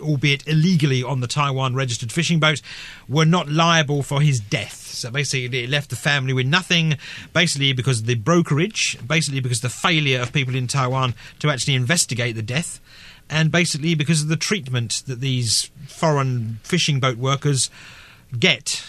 albeit 0.00 0.46
illegally 0.46 1.02
on 1.02 1.20
the 1.20 1.26
Taiwan 1.26 1.74
registered 1.74 2.12
fishing 2.12 2.40
boat, 2.40 2.60
were 3.08 3.24
not 3.24 3.48
liable 3.48 4.02
for 4.02 4.20
his 4.20 4.40
death. 4.40 4.76
So 4.76 5.10
basically, 5.10 5.64
it 5.64 5.70
left 5.70 5.90
the 5.90 5.96
family 5.96 6.32
with 6.32 6.46
nothing, 6.46 6.96
basically 7.32 7.72
because 7.72 8.00
of 8.00 8.06
the 8.06 8.14
brokerage, 8.14 8.98
basically 9.06 9.40
because 9.40 9.58
of 9.58 9.62
the 9.62 9.68
failure 9.76 10.20
of 10.20 10.32
people 10.32 10.54
in 10.54 10.66
Taiwan 10.66 11.14
to 11.40 11.50
actually 11.50 11.74
investigate 11.74 12.36
the 12.36 12.42
death, 12.42 12.80
and 13.28 13.50
basically 13.50 13.94
because 13.94 14.22
of 14.22 14.28
the 14.28 14.36
treatment 14.36 15.02
that 15.06 15.20
these 15.20 15.70
foreign 15.86 16.60
fishing 16.62 17.00
boat 17.00 17.16
workers 17.16 17.70
get 18.38 18.82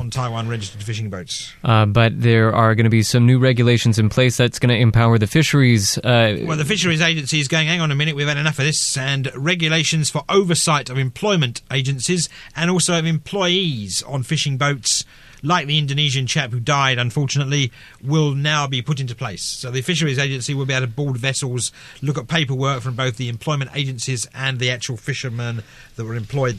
on 0.00 0.08
Taiwan 0.10 0.48
registered 0.48 0.82
fishing 0.82 1.10
boats. 1.10 1.52
Uh, 1.62 1.84
but 1.84 2.18
there 2.18 2.54
are 2.54 2.74
going 2.74 2.84
to 2.84 2.90
be 2.90 3.02
some 3.02 3.26
new 3.26 3.38
regulations 3.38 3.98
in 3.98 4.08
place 4.08 4.38
that's 4.38 4.58
going 4.58 4.70
to 4.70 4.80
empower 4.80 5.18
the 5.18 5.26
fisheries. 5.26 5.98
Uh, 5.98 6.38
Well, 6.46 6.56
the 6.56 6.64
Fisheries 6.64 7.02
Agency 7.02 7.40
is 7.40 7.48
going, 7.48 7.68
hang 7.68 7.82
on 7.82 7.90
a 7.90 7.94
minute, 7.94 8.16
we've 8.16 8.26
had 8.26 8.38
enough 8.38 8.58
of 8.58 8.64
this, 8.64 8.96
and 8.96 9.30
regulations 9.36 10.08
for 10.08 10.24
oversight 10.30 10.88
of 10.88 10.96
employment 10.96 11.60
agencies 11.70 12.30
and 12.56 12.70
also 12.70 12.98
of 12.98 13.04
employees 13.04 14.02
on 14.04 14.22
fishing 14.22 14.56
boats, 14.56 15.04
like 15.42 15.66
the 15.66 15.76
Indonesian 15.76 16.26
chap 16.26 16.52
who 16.52 16.60
died, 16.60 16.98
unfortunately, 16.98 17.70
will 18.02 18.34
now 18.34 18.66
be 18.66 18.80
put 18.80 18.98
into 18.98 19.14
place. 19.14 19.42
So 19.42 19.70
the 19.70 19.82
Fisheries 19.82 20.18
Agency 20.18 20.54
will 20.54 20.66
be 20.66 20.72
able 20.72 20.86
to 20.86 20.92
board 20.92 21.18
vessels, 21.18 21.70
look 22.00 22.16
at 22.16 22.28
paperwork 22.28 22.80
from 22.80 22.94
both 22.96 23.18
the 23.18 23.28
employment 23.28 23.70
agencies 23.74 24.26
and 24.34 24.58
the 24.58 24.70
actual 24.70 24.96
fishermen 24.96 25.62
that 25.96 26.04
were 26.06 26.14
employed 26.14 26.58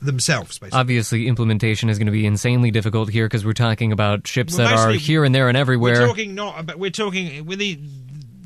themselves, 0.00 0.58
basically. 0.58 0.78
obviously, 0.78 1.28
implementation 1.28 1.88
is 1.88 1.98
going 1.98 2.06
to 2.06 2.12
be 2.12 2.26
insanely 2.26 2.70
difficult 2.70 3.10
here 3.10 3.26
because 3.26 3.44
we're 3.44 3.52
talking 3.52 3.92
about 3.92 4.26
ships 4.26 4.56
Well, 4.56 4.68
that 4.68 4.78
are 4.78 4.92
here 4.92 5.24
and 5.24 5.34
there 5.34 5.48
and 5.48 5.56
everywhere. 5.56 6.00
We're 6.00 6.06
talking 6.06 6.34
not 6.34 6.60
about. 6.60 6.78
We're 6.78 6.90
talking 6.90 7.46
with 7.46 7.58
the. 7.58 7.78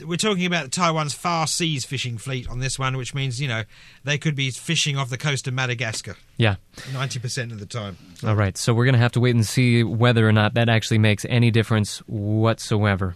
We're 0.04 0.16
talking 0.16 0.46
about 0.46 0.72
Taiwan's 0.72 1.12
far 1.12 1.46
seas 1.46 1.84
fishing 1.84 2.16
fleet 2.16 2.48
on 2.48 2.58
this 2.58 2.78
one, 2.78 2.96
which 2.96 3.14
means 3.14 3.40
you 3.40 3.48
know 3.48 3.64
they 4.02 4.16
could 4.16 4.34
be 4.34 4.50
fishing 4.50 4.96
off 4.96 5.10
the 5.10 5.18
coast 5.18 5.46
of 5.46 5.52
Madagascar 5.52 6.16
yeah. 6.38 6.56
ninety 6.94 7.18
percent 7.18 7.52
of 7.52 7.60
the 7.60 7.66
time. 7.66 7.98
All 8.26 8.34
right. 8.34 8.56
So 8.56 8.72
we're 8.72 8.86
going 8.86 8.94
to 8.94 9.00
have 9.00 9.12
to 9.12 9.20
wait 9.20 9.34
and 9.34 9.44
see 9.44 9.84
whether 9.84 10.26
or 10.26 10.32
not 10.32 10.54
that 10.54 10.70
actually 10.70 10.98
makes 10.98 11.26
any 11.28 11.50
difference 11.50 11.98
whatsoever. 12.06 13.14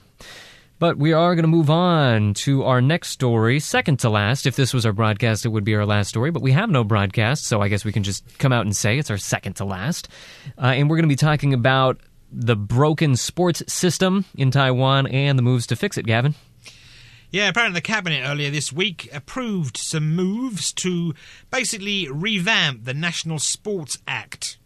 But 0.79 0.99
we 0.99 1.12
are 1.12 1.35
going 1.35 1.45
to 1.45 1.49
move 1.49 1.70
on 1.70 2.35
to 2.35 2.64
our 2.64 2.81
next 2.81 3.11
story, 3.11 3.61
second 3.61 4.01
to 4.01 4.11
last. 4.11 4.45
If 4.45 4.57
this 4.57 4.75
was 4.75 4.85
our 4.85 4.93
broadcast, 4.93 5.47
it 5.47 5.51
would 5.51 5.64
be 5.64 5.75
our 5.75 5.87
last 5.87 6.09
story, 6.09 6.31
but 6.31 6.43
we 6.43 6.53
have 6.53 6.68
no 6.68 6.83
broadcast, 6.83 7.45
so 7.45 7.61
I 7.62 7.68
guess 7.68 7.85
we 7.85 7.93
can 7.93 8.03
just 8.03 8.39
come 8.39 8.53
out 8.53 8.66
and 8.66 8.77
say 8.77 8.99
it's 8.99 9.11
our 9.11 9.16
second 9.16 9.55
to 9.55 9.64
last. 9.64 10.09
Uh, 10.59 10.66
and 10.66 10.91
we're 10.91 10.97
going 10.97 11.09
to 11.09 11.12
be 11.12 11.16
talking 11.16 11.55
about 11.55 12.01
the 12.33 12.57
broken 12.57 13.14
sports 13.14 13.62
system 13.72 14.25
in 14.37 14.51
Taiwan 14.51 15.07
and 15.07 15.39
the 15.39 15.43
moves 15.43 15.68
to 15.68 15.77
fix 15.77 15.97
it, 15.97 16.07
Gavin. 16.07 16.35
Yeah, 17.31 17.49
apparently 17.49 17.79
the 17.79 17.83
cabinet 17.83 18.22
earlier 18.25 18.51
this 18.51 18.72
week 18.72 19.09
approved 19.12 19.77
some 19.77 20.14
moves 20.14 20.72
to 20.75 21.14
basically 21.51 22.09
revamp 22.09 22.85
the 22.85 22.95
National 22.95 23.39
Sports 23.39 23.99
Act. 24.07 24.59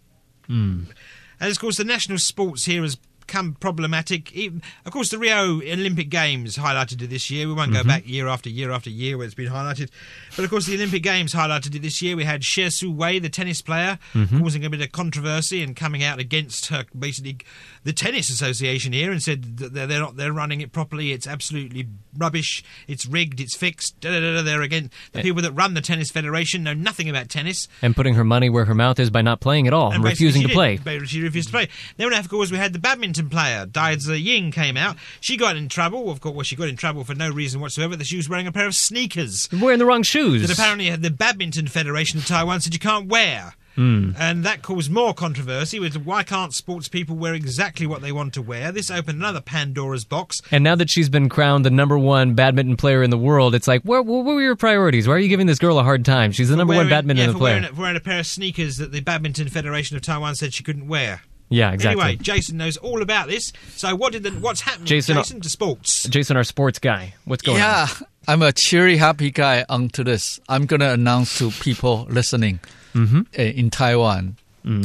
And 1.40 1.50
of 1.50 1.58
course, 1.60 1.76
the 1.76 1.84
national 1.84 2.18
sports 2.18 2.64
here 2.64 2.82
has 2.82 2.96
become 3.28 3.54
problematic. 3.60 4.32
Even, 4.32 4.62
of 4.86 4.92
course, 4.92 5.10
the 5.10 5.18
Rio 5.18 5.60
Olympic 5.60 6.08
Games 6.08 6.56
highlighted 6.56 7.02
it 7.02 7.10
this 7.10 7.30
year. 7.30 7.46
We 7.46 7.52
won't 7.52 7.72
go 7.72 7.80
mm-hmm. 7.80 7.88
back 7.88 8.08
year 8.08 8.26
after 8.26 8.48
year 8.48 8.70
after 8.72 8.90
year 8.90 9.16
where 9.16 9.26
it's 9.26 9.34
been 9.34 9.52
highlighted. 9.52 9.90
But 10.34 10.44
of 10.44 10.50
course, 10.50 10.66
the 10.66 10.74
Olympic 10.74 11.02
Games 11.02 11.34
highlighted 11.34 11.74
it 11.74 11.82
this 11.82 12.00
year. 12.00 12.16
We 12.16 12.24
had 12.24 12.40
Xie 12.40 12.72
Su 12.72 12.90
Wei, 12.90 13.18
the 13.18 13.28
tennis 13.28 13.60
player, 13.60 13.98
mm-hmm. 14.14 14.40
causing 14.40 14.64
a 14.64 14.70
bit 14.70 14.80
of 14.80 14.90
controversy 14.92 15.62
and 15.62 15.76
coming 15.76 16.02
out 16.02 16.18
against 16.18 16.66
her, 16.66 16.86
basically 16.98 17.38
the 17.84 17.92
tennis 17.92 18.30
association 18.30 18.92
here, 18.92 19.10
and 19.10 19.22
said 19.22 19.58
that 19.58 19.74
they're, 19.74 19.86
they're 19.86 20.00
not 20.00 20.16
they're 20.16 20.32
running 20.32 20.60
it 20.60 20.72
properly. 20.72 21.12
It's 21.12 21.26
absolutely 21.26 21.86
rubbish. 22.16 22.62
It's 22.86 23.06
rigged. 23.06 23.40
It's 23.40 23.56
fixed. 23.56 24.00
Da, 24.00 24.10
da, 24.10 24.20
da, 24.20 24.34
da. 24.36 24.42
They're 24.42 24.62
again 24.62 24.90
the 25.12 25.20
eh. 25.20 25.22
people 25.22 25.42
that 25.42 25.52
run 25.52 25.74
the 25.74 25.80
tennis 25.80 26.10
federation 26.10 26.62
know 26.62 26.74
nothing 26.74 27.08
about 27.08 27.28
tennis. 27.28 27.68
And 27.82 27.94
putting 27.94 28.14
her 28.14 28.24
money 28.24 28.50
where 28.50 28.64
her 28.64 28.74
mouth 28.74 28.98
is 28.98 29.10
by 29.10 29.22
not 29.22 29.40
playing 29.40 29.66
at 29.66 29.72
all 29.72 29.86
and 29.88 29.96
And 29.96 30.04
refusing 30.04 30.42
to 30.46 30.52
play. 30.52 30.78
She 31.06 31.22
refused 31.22 31.48
to 31.48 31.52
play. 31.52 31.68
Then, 31.96 32.12
of 32.12 32.28
course, 32.28 32.50
we 32.50 32.56
had 32.56 32.72
the 32.72 32.78
badminton 32.78 33.28
player, 33.30 33.66
Daizi 33.66 34.22
Ying, 34.22 34.50
came 34.50 34.76
out. 34.76 34.96
She 35.20 35.36
got 35.36 35.56
in 35.56 35.68
trouble. 35.68 36.10
Of 36.10 36.20
course, 36.20 36.34
well, 36.34 36.42
she 36.42 36.56
got 36.56 36.68
in 36.68 36.76
trouble 36.76 37.04
for 37.04 37.14
no 37.14 37.30
reason 37.30 37.60
whatsoever. 37.60 37.96
That 37.96 38.06
she 38.06 38.16
was 38.16 38.28
wearing 38.28 38.46
a 38.46 38.52
pair 38.52 38.66
of 38.66 38.74
sneakers 38.74 39.48
Wearing 39.52 39.78
the 39.78 39.86
wrong 39.86 40.02
shoes. 40.02 40.46
that 40.46 40.56
apparently 40.56 40.90
uh, 40.90 40.96
the 40.96 41.10
Badminton 41.10 41.68
Federation 41.68 42.18
of 42.18 42.26
Taiwan 42.26 42.60
said 42.60 42.72
you 42.72 42.80
can't 42.80 43.08
wear. 43.08 43.54
Hmm. 43.78 44.10
And 44.18 44.42
that 44.42 44.62
caused 44.62 44.90
more 44.90 45.14
controversy 45.14 45.78
with 45.78 45.96
why 45.98 46.24
can't 46.24 46.52
sports 46.52 46.88
people 46.88 47.14
wear 47.14 47.32
exactly 47.32 47.86
what 47.86 48.02
they 48.02 48.10
want 48.10 48.34
to 48.34 48.42
wear? 48.42 48.72
This 48.72 48.90
opened 48.90 49.20
another 49.20 49.40
Pandora's 49.40 50.04
box. 50.04 50.40
And 50.50 50.64
now 50.64 50.74
that 50.74 50.90
she's 50.90 51.08
been 51.08 51.28
crowned 51.28 51.64
the 51.64 51.70
number 51.70 51.96
one 51.96 52.34
badminton 52.34 52.76
player 52.76 53.04
in 53.04 53.10
the 53.10 53.16
world, 53.16 53.54
it's 53.54 53.68
like, 53.68 53.82
where, 53.82 54.02
what 54.02 54.24
were 54.24 54.42
your 54.42 54.56
priorities? 54.56 55.06
Why 55.06 55.14
are 55.14 55.18
you 55.20 55.28
giving 55.28 55.46
this 55.46 55.60
girl 55.60 55.78
a 55.78 55.84
hard 55.84 56.04
time? 56.04 56.32
She's 56.32 56.48
the 56.48 56.56
number 56.56 56.72
Wearing- 56.72 56.86
one 56.86 56.90
badminton 56.90 57.26
yeah, 57.26 57.32
for 57.32 57.38
player. 57.38 57.60
Wearing, 57.60 57.76
wearing 57.76 57.96
a 57.96 58.00
pair 58.00 58.18
of 58.18 58.26
sneakers 58.26 58.78
that 58.78 58.90
the 58.90 59.00
Badminton 59.00 59.46
Federation 59.46 59.96
of 59.96 60.02
Taiwan 60.02 60.34
said 60.34 60.52
she 60.54 60.64
couldn't 60.64 60.88
wear. 60.88 61.22
yeah, 61.48 61.70
exactly. 61.70 62.02
Anyway, 62.02 62.16
Jason 62.20 62.56
knows 62.56 62.78
all 62.78 63.00
about 63.00 63.28
this. 63.28 63.52
So 63.76 63.94
what 63.94 64.12
did 64.12 64.24
the, 64.24 64.32
what's 64.32 64.62
happening, 64.62 64.86
Jason, 64.86 65.14
Jason, 65.14 65.36
uh, 65.36 65.42
to 65.42 65.48
sports? 65.48 66.02
Jason, 66.08 66.36
our 66.36 66.42
sports 66.42 66.80
guy, 66.80 67.14
what's 67.26 67.42
going 67.42 67.62
on? 67.62 67.62
yeah, 67.62 67.88
I'm 68.26 68.42
a 68.42 68.50
cheery, 68.50 68.96
happy 68.96 69.30
guy 69.30 69.64
onto 69.68 70.02
this. 70.02 70.40
I'm 70.48 70.66
going 70.66 70.80
to 70.80 70.92
announce 70.92 71.38
to 71.38 71.52
people 71.52 72.08
listening 72.10 72.58
Mm-hmm. 72.94 73.20
uh, 73.38 73.42
in 73.42 73.70
Taiwan. 73.70 74.36
Mm. 74.64 74.82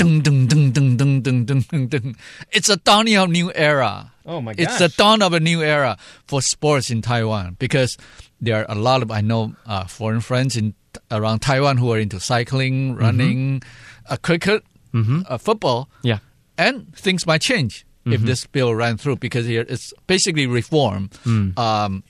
It's 2.52 2.70
a 2.70 2.78
dawning 2.78 3.16
of 3.18 3.30
new 3.30 3.52
era. 3.54 4.12
Oh 4.26 4.40
my 4.42 4.54
god. 4.54 4.64
It's 4.64 4.78
the 4.80 4.90
dawn 4.90 5.22
of 5.22 5.34
a 5.34 5.40
new 5.40 5.62
era 5.62 5.98
for 6.28 6.42
sports 6.42 6.90
in 6.90 7.02
Taiwan 7.02 7.56
because 7.60 7.98
there 8.40 8.58
are 8.62 8.66
a 8.70 8.76
lot 8.80 9.02
of 9.02 9.12
I 9.12 9.22
know 9.22 9.56
uh, 9.66 9.86
foreign 9.86 10.22
friends 10.22 10.56
in 10.56 10.74
around 11.12 11.40
Taiwan 11.40 11.78
who 11.78 11.92
are 11.92 12.00
into 12.00 12.20
cycling, 12.20 12.96
running, 12.96 13.64
uh, 14.08 14.16
cricket, 14.22 14.64
uh, 14.94 15.38
football, 15.38 15.90
Yeah. 16.04 16.20
and 16.58 16.96
things 16.96 17.26
might 17.26 17.42
change 17.42 17.86
if 18.06 18.22
this 18.22 18.46
bill 18.46 18.76
ran 18.76 18.98
through 18.98 19.16
because 19.16 19.46
here 19.48 19.66
it's 19.68 19.94
basically 20.08 20.46
reform. 20.46 21.10
Um, 21.58 22.04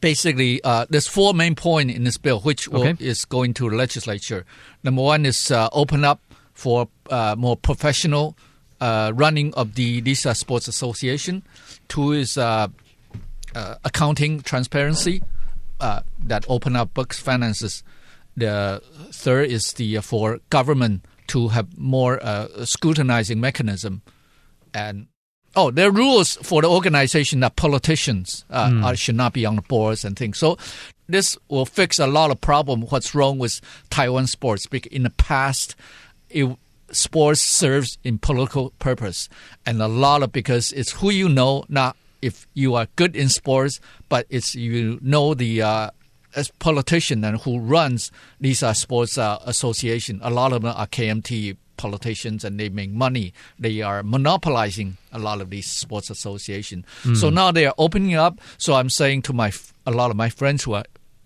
basically, 0.00 0.62
uh, 0.64 0.86
there's 0.90 1.06
four 1.08 1.34
main 1.34 1.54
points 1.54 1.94
in 1.94 2.04
this 2.04 2.18
bill 2.18 2.40
which 2.40 2.68
will, 2.68 2.80
Okay. 2.86 2.96
is 3.04 3.24
going 3.24 3.54
to 3.54 3.70
the 3.70 3.76
legislature. 3.76 4.44
Number 4.82 5.02
one 5.02 5.26
is 5.26 5.50
uh, 5.50 5.68
open 5.72 6.04
up 6.04 6.20
for 6.54 6.88
uh, 7.10 7.34
more 7.38 7.56
professional 7.56 8.36
uh, 8.80 9.12
running 9.14 9.52
of 9.54 9.74
the 9.74 10.00
this 10.00 10.26
uh, 10.26 10.34
sports 10.34 10.68
association. 10.68 11.42
Two 11.88 12.12
is 12.12 12.36
uh, 12.38 12.68
uh, 13.54 13.74
accounting 13.84 14.40
transparency 14.40 15.22
uh, 15.80 16.00
that 16.26 16.44
open 16.48 16.76
up 16.76 16.92
books 16.94 17.18
finances. 17.18 17.82
The 18.36 18.82
third 19.12 19.50
is 19.50 19.72
the 19.74 19.96
uh, 19.98 20.02
for 20.02 20.40
government 20.50 21.04
to 21.28 21.48
have 21.48 21.76
more 21.78 22.22
uh, 22.22 22.64
scrutinizing 22.66 23.40
mechanism, 23.40 24.02
and 24.74 25.06
oh, 25.56 25.70
there 25.70 25.88
are 25.88 25.92
rules 25.92 26.36
for 26.36 26.62
the 26.62 26.68
organization 26.68 27.40
that 27.40 27.56
politicians 27.56 28.44
uh, 28.50 28.80
are, 28.84 28.96
should 28.96 29.16
not 29.16 29.32
be 29.32 29.46
on 29.46 29.56
the 29.56 29.62
boards 29.62 30.04
and 30.04 30.16
things. 30.16 30.38
So 30.38 30.58
this 31.08 31.36
will 31.48 31.66
fix 31.66 31.98
a 31.98 32.06
lot 32.06 32.30
of 32.30 32.40
problem. 32.40 32.82
What's 32.82 33.14
wrong 33.14 33.38
with 33.38 33.60
Taiwan 33.90 34.26
sports? 34.26 34.66
Because 34.66 34.92
in 34.92 35.04
the 35.04 35.10
past, 35.10 35.74
it, 36.30 36.56
sports 36.90 37.40
serves 37.40 37.98
in 38.04 38.18
political 38.18 38.70
purpose, 38.78 39.28
and 39.64 39.80
a 39.80 39.88
lot 39.88 40.22
of 40.22 40.30
because 40.30 40.72
it's 40.72 40.92
who 40.92 41.10
you 41.10 41.28
know, 41.28 41.64
not 41.68 41.96
if 42.22 42.46
you 42.54 42.74
are 42.74 42.86
good 42.96 43.16
in 43.16 43.28
sports, 43.28 43.80
but 44.08 44.26
it's 44.28 44.54
you 44.54 44.98
know 45.02 45.34
the 45.34 45.62
uh, 45.62 45.90
as 46.34 46.50
politician 46.58 47.24
and 47.24 47.40
who 47.40 47.58
runs 47.58 48.12
these 48.40 48.62
uh, 48.62 48.74
sports 48.74 49.16
uh, 49.16 49.38
association. 49.46 50.20
A 50.22 50.30
lot 50.30 50.52
of 50.52 50.62
them 50.62 50.74
are 50.76 50.86
KMT 50.86 51.56
politicians 51.76 52.44
and 52.44 52.58
they 52.58 52.68
make 52.68 52.90
money. 52.90 53.32
They 53.58 53.82
are 53.82 54.02
monopolizing 54.02 54.96
a 55.12 55.18
lot 55.18 55.40
of 55.40 55.50
these 55.50 55.70
sports 55.70 56.10
association. 56.10 56.84
So 57.14 57.30
now 57.30 57.52
they 57.52 57.66
are 57.66 57.74
opening 57.78 58.14
up. 58.14 58.40
So 58.58 58.74
I'm 58.74 58.90
saying 58.90 59.22
to 59.22 59.32
my 59.32 59.52
a 59.86 59.90
lot 59.90 60.10
of 60.10 60.16
my 60.16 60.28
friends 60.28 60.64
who 60.64 60.74
are 60.74 60.84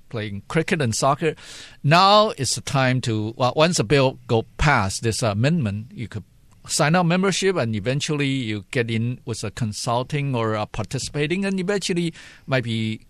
playing 0.09 0.42
cricket 0.48 0.82
and 0.82 0.94
soccer, 0.94 1.34
now 1.82 2.30
is 2.30 2.55
the 2.55 2.61
time 2.61 3.01
to 3.03 3.32
well, 3.36 3.53
once 3.57 3.78
the 3.78 3.84
bill 3.84 4.18
go 4.26 4.44
past 4.59 5.03
this 5.03 5.22
amendment, 5.22 5.92
you 5.94 6.09
could 6.09 6.24
sign 6.68 6.94
up 6.94 7.07
membership 7.07 7.57
and 7.57 7.74
eventually 7.74 8.28
you 8.28 8.64
get 8.70 8.90
in 8.90 9.20
with 9.24 9.42
a 9.42 9.51
consulting 9.51 10.34
or 10.34 10.55
uh, 10.55 10.66
participating 10.66 11.44
and 11.44 11.59
eventually 11.59 12.12
might 12.46 12.64
be 12.64 13.01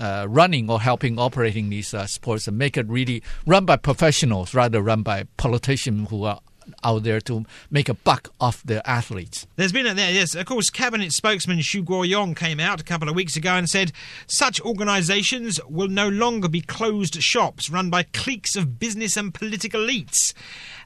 uh, 0.00 0.26
running 0.28 0.70
or 0.70 0.80
helping 0.80 1.18
operating 1.18 1.68
these 1.68 1.94
uh, 1.94 2.06
sports 2.06 2.48
and 2.48 2.58
make 2.58 2.76
it 2.76 2.88
really 2.88 3.22
run 3.46 3.64
by 3.64 3.76
professionals 3.76 4.54
rather 4.54 4.82
run 4.82 5.02
by 5.02 5.24
politicians 5.36 6.08
who 6.10 6.24
are 6.24 6.40
out 6.84 7.02
there 7.02 7.20
to 7.22 7.44
make 7.70 7.88
a 7.88 7.94
buck 7.94 8.32
off 8.40 8.62
the 8.64 8.88
athletes. 8.88 9.46
There's 9.56 9.72
been 9.72 9.86
a 9.86 9.94
yes, 9.94 10.34
of 10.34 10.46
course, 10.46 10.70
cabinet 10.70 11.12
spokesman 11.12 11.58
Xu 11.58 11.84
Guoyong 11.84 12.36
came 12.36 12.60
out 12.60 12.80
a 12.80 12.84
couple 12.84 13.08
of 13.08 13.14
weeks 13.14 13.36
ago 13.36 13.54
and 13.54 13.68
said 13.68 13.92
such 14.26 14.60
organisations 14.60 15.60
will 15.68 15.88
no 15.88 16.08
longer 16.08 16.48
be 16.48 16.60
closed 16.60 17.22
shops 17.22 17.70
run 17.70 17.90
by 17.90 18.02
cliques 18.02 18.56
of 18.56 18.78
business 18.78 19.16
and 19.16 19.34
political 19.34 19.80
elites, 19.80 20.32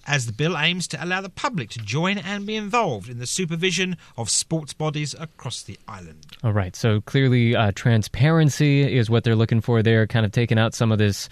as 0.06 0.26
the 0.26 0.32
bill 0.32 0.56
aims 0.56 0.86
to 0.88 1.02
allow 1.02 1.20
the 1.20 1.28
public 1.28 1.70
to 1.70 1.78
join 1.78 2.18
and 2.18 2.46
be 2.46 2.56
involved 2.56 3.08
in 3.08 3.18
the 3.18 3.26
supervision 3.26 3.96
of 4.16 4.28
sports 4.30 4.72
bodies 4.72 5.14
across 5.18 5.62
the 5.62 5.78
island. 5.88 6.26
All 6.42 6.52
right. 6.52 6.76
So 6.76 7.00
clearly, 7.02 7.56
uh, 7.56 7.72
transparency 7.74 8.82
is 8.96 9.08
what 9.08 9.24
they're 9.24 9.36
looking 9.36 9.60
for 9.60 9.82
there, 9.82 10.06
kind 10.06 10.26
of 10.26 10.32
taking 10.32 10.58
out 10.58 10.74
some 10.74 10.92
of 10.92 10.98
this 10.98 11.28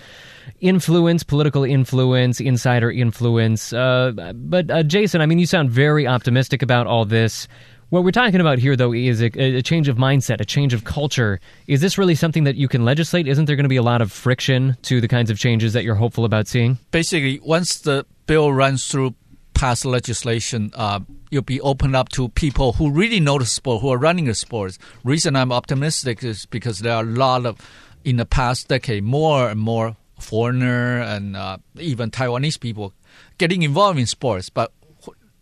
influence, 0.60 1.22
political 1.22 1.64
influence, 1.64 2.40
insider 2.40 2.90
influence. 2.90 3.72
Uh, 3.72 4.32
but, 4.34 4.70
uh, 4.70 4.82
Jason, 4.82 5.20
I 5.20 5.26
mean, 5.26 5.38
you 5.38 5.46
sound 5.46 5.70
very 5.70 6.06
optimistic 6.06 6.62
about 6.62 6.86
all 6.86 7.04
this. 7.04 7.48
What 7.90 8.04
we're 8.04 8.10
talking 8.10 8.40
about 8.40 8.58
here, 8.58 8.74
though, 8.74 8.94
is 8.94 9.20
a, 9.20 9.26
a 9.38 9.60
change 9.60 9.86
of 9.86 9.98
mindset, 9.98 10.40
a 10.40 10.46
change 10.46 10.72
of 10.72 10.84
culture. 10.84 11.40
Is 11.66 11.82
this 11.82 11.98
really 11.98 12.14
something 12.14 12.44
that 12.44 12.56
you 12.56 12.66
can 12.66 12.86
legislate? 12.86 13.28
Isn't 13.28 13.44
there 13.44 13.54
going 13.54 13.64
to 13.64 13.68
be 13.68 13.76
a 13.76 13.82
lot 13.82 14.00
of 14.00 14.10
friction 14.10 14.78
to 14.84 15.02
the 15.02 15.08
kinds 15.08 15.30
of 15.30 15.38
changes 15.38 15.74
that 15.74 15.84
you're 15.84 15.94
hopeful 15.94 16.24
about 16.24 16.48
seeing? 16.48 16.78
Basically, 16.90 17.38
once 17.44 17.80
the 17.80 18.06
bill 18.32 18.50
runs 18.50 18.86
through 18.86 19.14
past 19.52 19.84
legislation, 19.84 20.70
uh, 20.72 21.00
you'll 21.30 21.42
be 21.42 21.60
opened 21.60 21.94
up 21.94 22.08
to 22.08 22.30
people 22.30 22.72
who 22.72 22.90
really 22.90 23.20
know 23.20 23.38
the 23.38 23.44
sport, 23.44 23.82
who 23.82 23.90
are 23.90 23.98
running 23.98 24.24
the 24.24 24.34
sports. 24.34 24.78
Reason 25.04 25.36
I'm 25.36 25.52
optimistic 25.52 26.24
is 26.24 26.46
because 26.46 26.78
there 26.78 26.94
are 26.94 27.02
a 27.02 27.06
lot 27.06 27.44
of, 27.44 27.58
in 28.06 28.16
the 28.16 28.24
past 28.24 28.68
decade, 28.68 29.04
more 29.04 29.50
and 29.50 29.60
more 29.60 29.98
foreigner 30.18 31.02
and 31.02 31.36
uh, 31.36 31.58
even 31.78 32.10
Taiwanese 32.10 32.58
people 32.58 32.94
getting 33.36 33.60
involved 33.60 33.98
in 33.98 34.06
sports, 34.06 34.48
but 34.48 34.72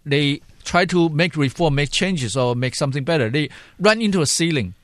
they 0.05 0.41
try 0.65 0.85
to 0.87 1.09
make 1.11 1.37
reform, 1.37 1.77
make 1.77 1.93
changes, 1.93 2.37
or 2.37 2.57
make 2.57 2.75
something 2.75 3.05
better. 3.05 3.31
They 3.31 3.51
run 3.79 4.03
into 4.03 4.21
a 4.21 4.27
ceiling. 4.27 4.75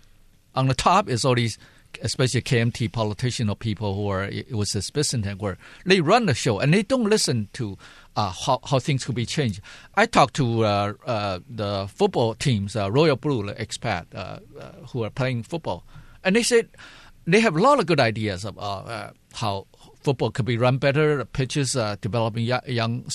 On 0.54 0.68
the 0.68 0.74
top 0.74 1.09
is 1.09 1.24
all 1.24 1.34
these, 1.34 1.59
especially 2.03 2.42
KMT 2.42 2.92
politician 2.92 3.49
or 3.49 3.57
people 3.57 3.94
who 3.94 4.09
are 4.09 4.24
it 4.24 4.55
was 4.55 4.70
this 4.70 4.90
business 4.90 5.36
where 5.38 5.59
they 5.84 6.01
run 6.01 6.26
the 6.26 6.34
show 6.34 6.59
and 6.59 6.72
they 6.72 6.82
don't 6.82 7.05
listen 7.05 7.49
to 7.55 7.76
uh, 8.16 8.30
how 8.30 8.61
how 8.64 8.78
things 8.78 9.05
could 9.05 9.14
be 9.14 9.26
changed. 9.26 9.61
I 9.94 10.07
talked 10.07 10.34
to 10.36 10.64
uh, 10.64 10.92
uh, 11.07 11.40
the 11.49 11.88
football 11.88 12.34
teams, 12.34 12.74
uh, 12.74 12.90
Royal 12.90 13.16
Blue, 13.16 13.53
expat 13.55 14.07
uh, 14.14 14.40
uh, 14.59 14.72
who 14.92 15.05
are 15.05 15.11
playing 15.11 15.42
football, 15.42 15.84
and 16.24 16.34
they 16.34 16.42
said 16.42 16.68
they 17.26 17.40
have 17.40 17.57
a 17.57 17.61
lot 17.61 17.78
of 17.78 17.86
good 17.86 18.01
ideas 18.01 18.44
of 18.44 18.57
how 19.34 19.66
football 20.01 20.30
could 20.30 20.47
be 20.47 20.57
run 20.57 20.78
better, 20.78 21.24
pitches 21.24 21.76
developing 22.01 22.44
young 22.44 23.07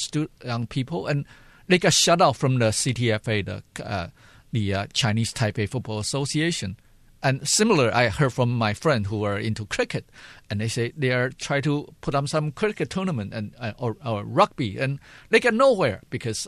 young, 0.43 0.67
people, 0.67 1.07
and 1.07 1.25
they 1.67 1.79
got 1.79 1.93
shut 1.93 2.21
out 2.21 2.35
from 2.35 2.59
the 2.59 2.69
CTFA, 2.69 3.45
the 3.45 4.11
the 4.51 4.87
Chinese 4.93 5.33
Taipei 5.33 5.67
Football 5.67 5.99
Association. 5.99 6.77
And 7.23 7.47
similar, 7.47 7.93
I 7.93 8.09
heard 8.09 8.33
from 8.33 8.57
my 8.57 8.73
friend 8.73 9.05
who 9.07 9.23
are 9.23 9.37
into 9.37 9.65
cricket, 9.65 10.05
and 10.49 10.59
they 10.59 10.67
say 10.67 10.91
they 10.97 11.11
are 11.11 11.29
trying 11.29 11.61
to 11.63 11.93
put 12.01 12.15
on 12.15 12.25
some 12.27 12.51
cricket 12.51 12.89
tournament 12.89 13.33
and 13.33 13.53
uh, 13.59 13.73
or, 13.77 13.97
or 14.05 14.23
rugby, 14.23 14.77
and 14.79 14.99
they 15.29 15.39
get 15.39 15.53
nowhere 15.53 16.01
because 16.09 16.47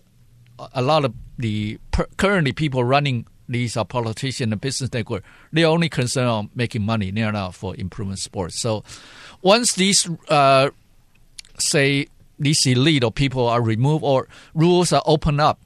a- 0.74 0.82
lot 0.82 1.05
of 1.05 1.13
the 1.38 1.78
per- 1.91 2.07
currently 2.17 2.53
people 2.53 2.84
running 2.84 3.28
these 3.47 3.78
are 3.78 3.86
politicians 3.86 4.51
and 4.51 4.61
business 4.61 4.91
network. 4.93 5.24
They're 5.51 5.67
only 5.67 5.89
concerned 5.89 6.30
on 6.30 6.49
making 6.55 6.82
money. 6.84 7.11
They're 7.11 7.32
not 7.32 7.53
for 7.53 7.76
improving 7.76 8.15
sports. 8.15 8.59
So 8.59 8.84
once 9.41 9.74
these 9.74 10.09
uh, 10.30 10.69
say 11.59 12.07
these 12.39 12.65
elite 12.65 13.03
or 13.03 13.11
people 13.11 13.47
are 13.47 13.61
removed 13.61 14.03
or 14.03 14.28
rules 14.55 14.91
are 14.91 15.03
opened 15.05 15.41
up 15.41 15.59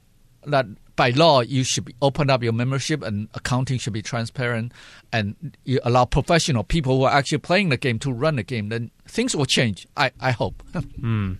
that 0.44 0.66
by 0.98 1.10
law 1.10 1.40
you 1.40 1.62
should 1.62 1.84
be 1.84 1.94
open 2.02 2.28
up 2.28 2.42
your 2.42 2.52
membership 2.52 3.02
and 3.02 3.28
accounting 3.32 3.78
should 3.78 3.92
be 3.92 4.02
transparent 4.02 4.72
and 5.12 5.56
you 5.64 5.78
allow 5.84 6.04
professional 6.04 6.64
people 6.64 6.98
who 6.98 7.04
are 7.04 7.12
actually 7.12 7.38
playing 7.38 7.68
the 7.68 7.76
game 7.76 8.00
to 8.00 8.12
run 8.12 8.34
the 8.34 8.42
game 8.42 8.68
then 8.68 8.90
things 9.06 9.34
will 9.34 9.46
change 9.46 9.86
i, 9.96 10.10
I 10.20 10.32
hope 10.32 10.62
hmm. 11.00 11.34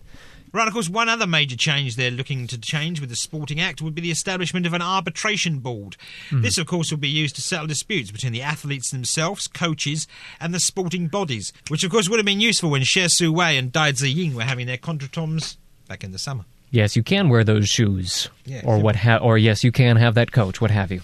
Right, 0.50 0.66
of 0.66 0.72
course, 0.72 0.88
one 0.88 1.10
other 1.10 1.26
major 1.26 1.56
change 1.56 1.94
they're 1.94 2.10
looking 2.10 2.46
to 2.46 2.58
change 2.58 3.02
with 3.02 3.10
the 3.10 3.16
Sporting 3.16 3.60
Act 3.60 3.82
would 3.82 3.94
be 3.94 4.00
the 4.00 4.10
establishment 4.10 4.64
of 4.64 4.72
an 4.72 4.80
arbitration 4.80 5.58
board. 5.58 5.98
Hmm. 6.30 6.40
This, 6.40 6.56
of 6.56 6.66
course, 6.66 6.90
will 6.90 6.98
be 6.98 7.06
used 7.06 7.36
to 7.36 7.42
settle 7.42 7.66
disputes 7.66 8.10
between 8.10 8.32
the 8.32 8.40
athletes 8.40 8.90
themselves, 8.90 9.46
coaches, 9.46 10.06
and 10.40 10.54
the 10.54 10.58
sporting 10.58 11.08
bodies, 11.08 11.52
which, 11.68 11.84
of 11.84 11.90
course, 11.90 12.08
would 12.08 12.18
have 12.18 12.24
been 12.24 12.40
useful 12.40 12.70
when 12.70 12.80
Xie 12.80 13.10
Su 13.10 13.30
Wei 13.30 13.58
and 13.58 13.70
Dai 13.70 13.92
Ziying 13.92 14.32
were 14.32 14.44
having 14.44 14.66
their 14.66 14.78
contretemps 14.78 15.58
back 15.86 16.02
in 16.02 16.12
the 16.12 16.18
summer. 16.18 16.46
Yes, 16.70 16.96
you 16.96 17.02
can 17.02 17.30
wear 17.30 17.44
those 17.44 17.66
shoes, 17.66 18.28
Yeah. 18.44 18.60
or 18.64 18.78
what? 18.78 18.94
Ha- 18.96 19.16
or 19.18 19.38
yes, 19.38 19.64
you 19.64 19.72
can 19.72 19.96
have 19.96 20.14
that 20.16 20.32
coach. 20.32 20.60
What 20.60 20.70
have 20.70 20.92
you? 20.92 21.00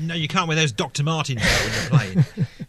No, 0.00 0.14
you 0.14 0.28
can't 0.28 0.46
wear 0.46 0.56
those 0.56 0.72
Dr. 0.72 1.02
Martens 1.02 1.40
when 1.42 1.72
you're 1.72 2.22
playing. 2.22 2.24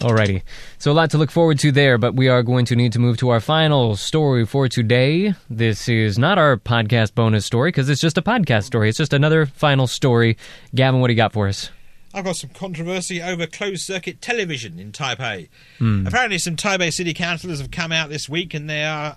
Alrighty. 0.00 0.42
So 0.78 0.90
a 0.90 0.94
lot 0.94 1.10
to 1.10 1.18
look 1.18 1.30
forward 1.30 1.58
to 1.60 1.72
there, 1.72 1.98
but 1.98 2.14
we 2.14 2.28
are 2.28 2.42
going 2.42 2.64
to 2.66 2.76
need 2.76 2.92
to 2.94 2.98
move 2.98 3.16
to 3.18 3.28
our 3.30 3.40
final 3.40 3.96
story 3.96 4.44
for 4.46 4.68
today. 4.68 5.34
This 5.48 5.88
is 5.88 6.18
not 6.18 6.38
our 6.38 6.56
podcast 6.56 7.14
bonus 7.14 7.46
story 7.46 7.68
because 7.68 7.88
it's 7.88 8.00
just 8.00 8.18
a 8.18 8.22
podcast 8.22 8.64
story. 8.64 8.88
It's 8.88 8.98
just 8.98 9.12
another 9.12 9.46
final 9.46 9.86
story. 9.86 10.36
Gavin, 10.74 11.00
what 11.00 11.06
do 11.08 11.12
you 11.12 11.16
got 11.16 11.32
for 11.32 11.48
us? 11.48 11.70
I've 12.12 12.24
got 12.24 12.34
some 12.36 12.50
controversy 12.50 13.22
over 13.22 13.46
closed 13.46 13.82
circuit 13.82 14.20
television 14.20 14.80
in 14.80 14.90
Taipei. 14.90 15.48
Hmm. 15.78 16.06
Apparently, 16.06 16.38
some 16.38 16.56
Taipei 16.56 16.92
city 16.92 17.14
councillors 17.14 17.60
have 17.60 17.70
come 17.70 17.92
out 17.92 18.08
this 18.08 18.28
week 18.28 18.54
and 18.54 18.68
they 18.68 18.82
are 18.84 19.16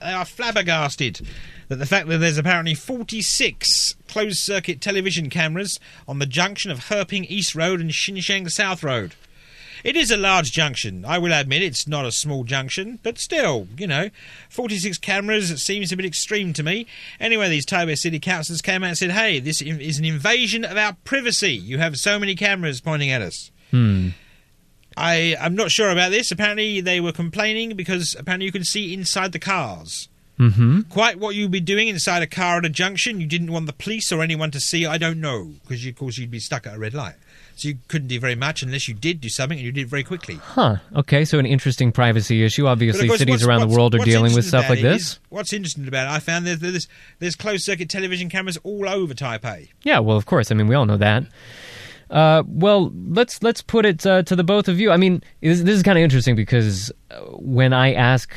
they 0.00 0.12
are 0.12 0.24
flabbergasted 0.24 1.20
that 1.72 1.78
the 1.78 1.86
fact 1.86 2.06
that 2.08 2.18
there's 2.18 2.36
apparently 2.36 2.74
46 2.74 3.96
closed 4.06 4.36
circuit 4.36 4.82
television 4.82 5.30
cameras 5.30 5.80
on 6.06 6.18
the 6.18 6.26
junction 6.26 6.70
of 6.70 6.88
Heping 6.88 7.24
East 7.24 7.54
Road 7.54 7.80
and 7.80 7.90
Xinsheng 7.90 8.50
South 8.50 8.82
Road. 8.82 9.14
It 9.82 9.96
is 9.96 10.10
a 10.10 10.18
large 10.18 10.52
junction. 10.52 11.06
I 11.06 11.16
will 11.16 11.32
admit 11.32 11.62
it's 11.62 11.88
not 11.88 12.04
a 12.04 12.12
small 12.12 12.44
junction, 12.44 12.98
but 13.02 13.18
still, 13.18 13.68
you 13.78 13.86
know, 13.86 14.10
46 14.50 14.98
cameras 14.98 15.50
it 15.50 15.60
seems 15.60 15.90
a 15.90 15.96
bit 15.96 16.04
extreme 16.04 16.52
to 16.52 16.62
me. 16.62 16.86
Anyway, 17.18 17.48
these 17.48 17.64
Taipei 17.64 17.96
city 17.96 18.20
councillors 18.20 18.60
came 18.60 18.84
out 18.84 18.88
and 18.88 18.98
said, 18.98 19.12
hey, 19.12 19.40
this 19.40 19.62
is 19.62 19.98
an 19.98 20.04
invasion 20.04 20.66
of 20.66 20.76
our 20.76 20.94
privacy. 21.04 21.54
You 21.54 21.78
have 21.78 21.98
so 21.98 22.18
many 22.18 22.34
cameras 22.34 22.82
pointing 22.82 23.10
at 23.10 23.22
us. 23.22 23.50
Hmm. 23.70 24.10
I, 24.94 25.36
I'm 25.40 25.54
not 25.54 25.70
sure 25.70 25.88
about 25.88 26.10
this. 26.10 26.30
Apparently, 26.30 26.82
they 26.82 27.00
were 27.00 27.12
complaining 27.12 27.74
because 27.76 28.14
apparently 28.18 28.44
you 28.44 28.52
can 28.52 28.64
see 28.64 28.92
inside 28.92 29.32
the 29.32 29.38
cars. 29.38 30.10
Mm-hmm. 30.50 30.80
Quite 30.82 31.18
what 31.18 31.34
you'd 31.34 31.50
be 31.50 31.60
doing 31.60 31.88
inside 31.88 32.22
a 32.22 32.26
car 32.26 32.58
at 32.58 32.64
a 32.64 32.68
junction, 32.68 33.20
you 33.20 33.26
didn't 33.26 33.52
want 33.52 33.66
the 33.66 33.72
police 33.72 34.10
or 34.10 34.22
anyone 34.22 34.50
to 34.50 34.60
see, 34.60 34.84
I 34.86 34.98
don't 34.98 35.20
know, 35.20 35.52
because 35.62 35.84
of 35.86 35.94
course 35.96 36.18
you'd 36.18 36.30
be 36.30 36.40
stuck 36.40 36.66
at 36.66 36.74
a 36.74 36.78
red 36.78 36.94
light. 36.94 37.14
So 37.54 37.68
you 37.68 37.78
couldn't 37.88 38.08
do 38.08 38.18
very 38.18 38.34
much 38.34 38.62
unless 38.62 38.88
you 38.88 38.94
did 38.94 39.20
do 39.20 39.28
something, 39.28 39.58
and 39.58 39.64
you 39.64 39.72
did 39.72 39.82
it 39.82 39.88
very 39.88 40.02
quickly. 40.02 40.36
Huh. 40.36 40.76
Okay, 40.96 41.24
so 41.24 41.38
an 41.38 41.46
interesting 41.46 41.92
privacy 41.92 42.42
issue. 42.42 42.66
Obviously, 42.66 43.06
course, 43.06 43.18
cities 43.18 43.44
around 43.46 43.60
the 43.60 43.74
world 43.76 43.94
are 43.94 43.98
dealing 43.98 44.34
with 44.34 44.46
stuff 44.46 44.70
like 44.70 44.78
it 44.78 44.82
this. 44.82 45.02
is- 45.02 45.20
what's 45.28 45.52
interesting 45.52 45.86
about 45.86 46.06
it, 46.08 46.16
I 46.16 46.18
found 46.18 46.46
there's, 46.46 46.60
there's, 46.60 46.88
there's 47.18 47.36
closed 47.36 47.62
circuit 47.64 47.90
television 47.90 48.30
cameras 48.30 48.58
all 48.64 48.88
over 48.88 49.12
Taipei. 49.14 49.68
Yeah, 49.84 49.98
well, 49.98 50.16
of 50.16 50.26
course. 50.26 50.50
I 50.50 50.54
mean, 50.54 50.66
we 50.66 50.74
all 50.74 50.86
know 50.86 50.96
that. 50.96 51.24
Uh, 52.10 52.42
well, 52.46 52.92
let's 53.08 53.42
let's 53.42 53.62
put 53.62 53.86
it 53.86 54.04
uh, 54.04 54.22
to 54.22 54.36
the 54.36 54.44
both 54.44 54.68
of 54.68 54.78
you. 54.78 54.90
I 54.90 54.98
mean, 54.98 55.22
this, 55.40 55.62
this 55.62 55.76
is 55.76 55.82
kind 55.82 55.96
of 55.96 56.02
interesting 56.02 56.36
because 56.36 56.92
uh, 57.10 57.20
when 57.36 57.72
I 57.72 57.94
ask, 57.94 58.30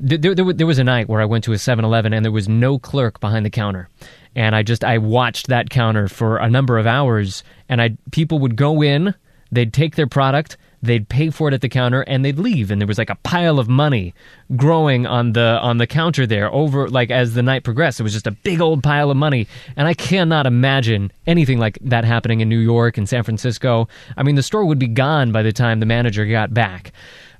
there, 0.00 0.34
there, 0.34 0.52
there 0.52 0.66
was 0.66 0.78
a 0.78 0.84
night 0.84 1.08
where 1.08 1.20
I 1.20 1.26
went 1.26 1.44
to 1.44 1.52
a 1.52 1.56
7-Eleven 1.56 2.12
and 2.12 2.24
there 2.24 2.32
was 2.32 2.48
no 2.48 2.78
clerk 2.78 3.20
behind 3.20 3.44
the 3.44 3.50
counter, 3.50 3.88
and 4.34 4.56
I 4.56 4.62
just 4.62 4.82
I 4.82 4.98
watched 4.98 5.48
that 5.48 5.70
counter 5.70 6.08
for 6.08 6.38
a 6.38 6.48
number 6.48 6.78
of 6.78 6.86
hours, 6.86 7.44
and 7.68 7.82
I 7.82 7.96
people 8.10 8.38
would 8.38 8.56
go 8.56 8.82
in, 8.82 9.14
they'd 9.52 9.72
take 9.72 9.96
their 9.96 10.06
product, 10.06 10.56
they'd 10.82 11.08
pay 11.08 11.30
for 11.30 11.48
it 11.48 11.54
at 11.54 11.60
the 11.60 11.68
counter, 11.68 12.02
and 12.02 12.24
they'd 12.24 12.38
leave, 12.38 12.70
and 12.70 12.80
there 12.80 12.86
was 12.86 12.98
like 12.98 13.10
a 13.10 13.16
pile 13.16 13.58
of 13.58 13.68
money 13.68 14.14
growing 14.56 15.06
on 15.06 15.32
the 15.32 15.58
on 15.60 15.78
the 15.78 15.86
counter 15.86 16.26
there 16.26 16.52
over 16.52 16.88
like 16.88 17.10
as 17.10 17.34
the 17.34 17.42
night 17.42 17.64
progressed. 17.64 18.00
It 18.00 18.04
was 18.04 18.12
just 18.12 18.26
a 18.26 18.32
big 18.32 18.60
old 18.60 18.82
pile 18.82 19.10
of 19.10 19.16
money, 19.16 19.46
and 19.76 19.86
I 19.86 19.94
cannot 19.94 20.46
imagine 20.46 21.12
anything 21.26 21.58
like 21.58 21.78
that 21.82 22.04
happening 22.04 22.40
in 22.40 22.48
New 22.48 22.58
York 22.58 22.96
and 22.96 23.08
San 23.08 23.22
Francisco. 23.22 23.88
I 24.16 24.22
mean, 24.22 24.36
the 24.36 24.42
store 24.42 24.64
would 24.64 24.78
be 24.78 24.88
gone 24.88 25.32
by 25.32 25.42
the 25.42 25.52
time 25.52 25.80
the 25.80 25.86
manager 25.86 26.24
got 26.24 26.54
back. 26.54 26.92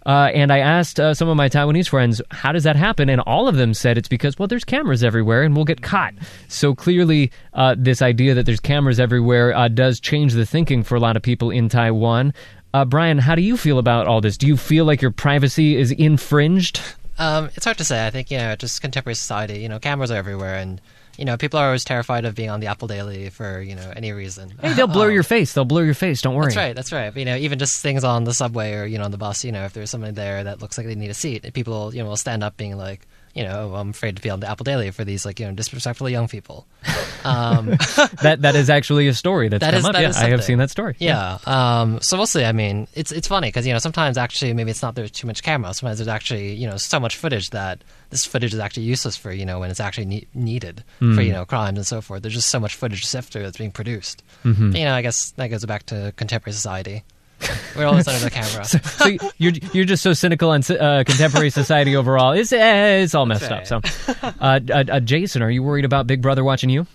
Uh, 0.06 0.30
and 0.34 0.52
I 0.52 0.58
asked 0.58 0.98
uh, 0.98 1.14
some 1.14 1.28
of 1.28 1.36
my 1.36 1.48
Taiwanese 1.48 1.88
friends, 1.88 2.22
how 2.30 2.52
does 2.52 2.64
that 2.64 2.76
happen? 2.76 3.08
And 3.08 3.20
all 3.22 3.48
of 3.48 3.56
them 3.56 3.74
said 3.74 3.98
it's 3.98 4.08
because, 4.08 4.38
well, 4.38 4.48
there's 4.48 4.64
cameras 4.64 5.04
everywhere 5.04 5.42
and 5.42 5.54
we'll 5.54 5.64
get 5.64 5.82
caught. 5.82 6.14
So 6.48 6.74
clearly, 6.74 7.30
uh, 7.52 7.76
this 7.78 8.00
idea 8.00 8.34
that 8.34 8.46
there's 8.46 8.60
cameras 8.60 8.98
everywhere 8.98 9.54
uh, 9.54 9.68
does 9.68 10.00
change 10.00 10.32
the 10.32 10.46
thinking 10.46 10.82
for 10.82 10.94
a 10.94 11.00
lot 11.00 11.16
of 11.16 11.22
people 11.22 11.50
in 11.50 11.68
Taiwan. 11.68 12.32
Uh, 12.72 12.84
Brian, 12.84 13.18
how 13.18 13.34
do 13.34 13.42
you 13.42 13.56
feel 13.56 13.78
about 13.78 14.06
all 14.06 14.20
this? 14.20 14.38
Do 14.38 14.46
you 14.46 14.56
feel 14.56 14.84
like 14.84 15.02
your 15.02 15.10
privacy 15.10 15.76
is 15.76 15.90
infringed? 15.90 16.80
Um, 17.18 17.50
it's 17.54 17.64
hard 17.64 17.78
to 17.78 17.84
say. 17.84 18.06
I 18.06 18.10
think 18.10 18.30
you 18.30 18.38
know, 18.38 18.56
just 18.56 18.80
contemporary 18.80 19.16
society. 19.16 19.58
You 19.58 19.68
know, 19.68 19.78
cameras 19.78 20.10
are 20.10 20.16
everywhere, 20.16 20.56
and 20.56 20.80
you 21.20 21.26
know, 21.26 21.36
people 21.36 21.60
are 21.60 21.66
always 21.66 21.84
terrified 21.84 22.24
of 22.24 22.34
being 22.34 22.48
on 22.50 22.60
the 22.60 22.66
Apple 22.68 22.88
Daily 22.88 23.28
for 23.28 23.60
you 23.60 23.76
know 23.76 23.92
any 23.94 24.10
reason. 24.12 24.52
Hey, 24.60 24.72
they'll 24.72 24.86
blur 24.86 25.06
Um, 25.10 25.12
your 25.14 25.22
face. 25.22 25.52
They'll 25.52 25.66
blur 25.66 25.84
your 25.84 25.94
face. 25.94 26.22
Don't 26.22 26.34
worry. 26.34 26.46
That's 26.46 26.56
right. 26.56 26.74
That's 26.74 26.92
right. 26.92 27.14
You 27.14 27.26
know, 27.26 27.36
even 27.36 27.58
just 27.58 27.76
things 27.82 28.02
on 28.04 28.24
the 28.24 28.32
subway 28.32 28.72
or 28.72 28.86
you 28.86 28.96
know 28.98 29.04
on 29.04 29.10
the 29.10 29.18
bus. 29.18 29.44
You 29.44 29.52
know, 29.52 29.64
if 29.66 29.74
there's 29.74 29.90
somebody 29.90 30.14
there 30.14 30.42
that 30.44 30.62
looks 30.62 30.78
like 30.78 30.86
they 30.86 30.94
need 30.94 31.10
a 31.10 31.14
seat, 31.14 31.52
people 31.52 31.94
you 31.94 32.02
know 32.02 32.08
will 32.08 32.16
stand 32.16 32.42
up, 32.42 32.56
being 32.56 32.76
like, 32.76 33.06
you 33.34 33.44
know, 33.44 33.74
I'm 33.74 33.90
afraid 33.90 34.16
to 34.16 34.22
be 34.22 34.30
on 34.30 34.40
the 34.40 34.48
Apple 34.50 34.64
Daily 34.64 34.90
for 34.90 35.04
these 35.04 35.24
like 35.24 35.38
you 35.40 35.46
know 35.46 35.52
disrespectful 35.52 36.08
young 36.08 36.28
people. 36.28 36.66
Um, 37.22 37.66
That 38.22 38.38
that 38.40 38.54
is 38.56 38.70
actually 38.70 39.06
a 39.06 39.12
story 39.12 39.50
that's 39.50 39.60
That 39.60 39.72
come 39.72 39.78
is- 39.80 39.84
up. 39.84 39.92
that 39.92 40.00
yeah, 40.00 40.12
I 40.16 40.30
have 40.30 40.42
seen 40.42 40.56
that 40.56 40.70
story. 40.70 40.96
Yeah. 40.98 41.36
Um, 41.44 42.00
so 42.00 42.16
we'll 42.16 42.24
see. 42.24 42.44
I 42.46 42.52
mean, 42.52 42.88
it's 42.94 43.12
it's 43.12 43.28
funny 43.28 43.48
because 43.48 43.66
you 43.66 43.74
know 43.74 43.78
sometimes 43.78 44.16
actually 44.16 44.54
maybe 44.54 44.70
it's 44.70 44.80
not 44.80 44.94
there's 44.94 45.10
too 45.10 45.26
much 45.26 45.42
camera. 45.42 45.74
Sometimes 45.74 45.98
there's 45.98 46.08
actually 46.08 46.54
you 46.54 46.66
know 46.66 46.78
so 46.78 46.98
much 46.98 47.16
footage 47.18 47.50
that 47.50 47.84
this 48.08 48.24
footage 48.24 48.54
is 48.54 48.58
actually 48.58 48.84
useless 48.84 49.18
for 49.18 49.32
you 49.32 49.44
know 49.44 49.60
when 49.60 49.70
it's 49.70 49.80
actually 49.80 50.06
ne- 50.06 50.26
needed 50.32 50.82
for 50.98 51.20
you 51.20 51.32
know 51.32 51.44
crimes 51.44 51.76
and 51.76 51.86
so 51.86 52.00
forth. 52.00 52.22
There's 52.22 52.32
just 52.34 52.48
so 52.48 52.58
much 52.58 52.74
footage 52.74 53.02
to 53.02 53.06
sift 53.06 53.34
through 53.34 53.42
that's 53.42 53.58
being 53.58 53.70
produced. 53.70 54.22
You 54.44 54.54
know, 54.86 54.94
I 54.94 55.02
guess 55.02 55.32
that 55.32 55.48
goes 55.48 55.66
back 55.66 55.84
to 55.86 56.14
contemporary 56.16 56.54
society. 56.54 57.04
We're 57.76 57.86
always 57.86 58.06
under 58.08 58.20
the 58.20 58.30
camera. 58.30 58.64
so 58.64 59.30
you're 59.38 59.52
you're 59.72 59.84
just 59.84 60.02
so 60.02 60.12
cynical 60.12 60.50
on 60.50 60.62
uh, 60.70 61.04
contemporary 61.06 61.50
society 61.50 61.96
overall. 61.96 62.32
It's 62.32 62.52
eh, 62.52 63.02
it's 63.02 63.14
all 63.14 63.26
messed 63.26 63.48
That's 63.48 63.72
up. 63.72 63.86
So, 63.86 64.12
uh, 64.40 64.60
uh, 64.70 64.84
uh, 64.88 65.00
Jason, 65.00 65.42
are 65.42 65.50
you 65.50 65.62
worried 65.62 65.84
about 65.84 66.06
Big 66.06 66.22
Brother 66.22 66.44
watching 66.44 66.70
you? 66.70 66.86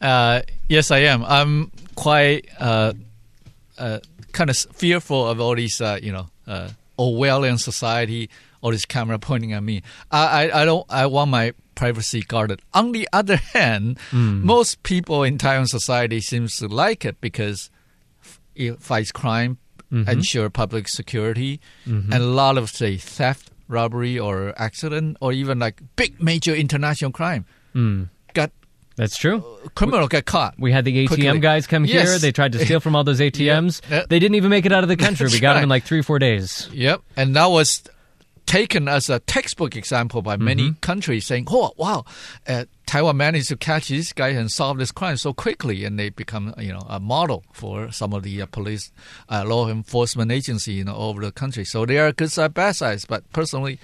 Uh, 0.00 0.42
yes, 0.68 0.90
I 0.90 0.98
am. 0.98 1.24
I'm 1.24 1.70
quite 1.94 2.48
uh, 2.58 2.92
uh, 3.78 4.00
kind 4.32 4.50
of 4.50 4.56
fearful 4.56 5.28
of 5.28 5.40
all 5.40 5.54
these, 5.54 5.80
uh, 5.80 5.98
you 6.02 6.12
know, 6.12 6.26
uh, 6.46 6.70
Orwellian 6.98 7.58
society, 7.58 8.28
all 8.60 8.70
this 8.70 8.84
camera 8.84 9.18
pointing 9.18 9.52
at 9.52 9.62
me. 9.62 9.82
I, 10.10 10.48
I, 10.48 10.62
I 10.62 10.64
don't. 10.64 10.86
I 10.90 11.06
want 11.06 11.30
my 11.30 11.54
privacy 11.74 12.20
guarded. 12.20 12.60
On 12.72 12.92
the 12.92 13.08
other 13.12 13.36
hand, 13.36 13.98
most 14.12 14.82
people 14.82 15.22
in 15.22 15.38
Taiwan 15.38 15.66
society 15.66 16.20
seems 16.20 16.56
to 16.58 16.68
like 16.68 17.04
it 17.04 17.20
because 17.20 17.70
it 18.54 18.80
fights 18.80 19.12
crime, 19.12 19.58
mm-hmm. 19.92 20.08
ensure 20.08 20.50
public 20.50 20.88
security, 20.88 21.60
mm-hmm. 21.86 22.12
and 22.12 22.22
a 22.22 22.26
lot 22.26 22.58
of 22.58 22.70
say 22.70 22.96
theft, 22.96 23.50
robbery, 23.68 24.18
or 24.18 24.54
accident, 24.56 25.16
or 25.20 25.32
even 25.32 25.58
like 25.58 25.80
big 25.96 26.22
major 26.22 26.54
international 26.54 27.10
crime. 27.10 27.44
Mm. 27.74 28.08
Got 28.34 28.50
That's 28.96 29.16
true. 29.16 29.38
Uh, 29.64 29.68
criminal 29.70 30.08
get 30.08 30.26
caught. 30.26 30.54
We 30.58 30.72
had 30.72 30.84
the 30.84 31.04
ATM 31.04 31.08
Quickly. 31.08 31.38
guys 31.40 31.66
come 31.66 31.84
here. 31.84 32.18
They 32.18 32.32
tried 32.32 32.52
to 32.52 32.64
steal 32.64 32.80
from 32.80 32.94
all 32.94 33.04
those 33.04 33.20
ATMs. 33.28 33.80
Yeah. 33.90 34.04
They 34.08 34.18
didn't 34.18 34.36
even 34.36 34.50
make 34.50 34.66
it 34.66 34.72
out 34.72 34.84
of 34.84 34.88
the 34.88 34.96
country. 34.96 35.26
we 35.26 35.30
That's 35.30 35.40
got 35.40 35.54
them 35.54 35.64
in 35.64 35.68
like 35.68 35.84
three, 35.84 36.02
four 36.02 36.18
days. 36.18 36.68
Yep, 36.72 37.02
and 37.16 37.34
that 37.36 37.46
was 37.46 37.82
taken 38.46 38.88
as 38.88 39.08
a 39.10 39.18
textbook 39.20 39.76
example 39.76 40.22
by 40.22 40.36
many 40.36 40.64
Mm-hmm. 40.64 40.80
countries, 40.80 41.26
saying, 41.26 41.46
"Oh, 41.50 41.72
wow, 41.76 42.04
uh, 42.46 42.64
Taiwan 42.86 43.16
managed 43.16 43.48
to 43.48 43.56
catch 43.56 43.88
this 43.88 44.12
guy 44.12 44.28
and 44.28 44.50
solve 44.50 44.78
this 44.78 44.92
crime 44.92 45.16
so 45.16 45.32
quickly," 45.32 45.84
and 45.84 45.98
they 45.98 46.10
become, 46.10 46.54
you 46.58 46.72
know, 46.72 46.84
a 46.88 47.00
model 47.00 47.44
for 47.52 47.90
some 47.90 48.12
of 48.12 48.22
the 48.22 48.42
uh, 48.42 48.46
police, 48.46 48.92
uh, 49.30 49.44
law 49.46 49.68
enforcement 49.68 50.30
agency, 50.32 50.72
you 50.74 50.84
know, 50.84 50.94
all 50.94 51.10
over 51.10 51.24
the 51.24 51.32
country. 51.32 51.64
So 51.64 51.86
they 51.86 51.98
are 51.98 52.12
good 52.12 52.30
side, 52.30 52.54
bad 52.54 52.76
sides. 52.76 53.04
But 53.04 53.30
personally, 53.32 53.78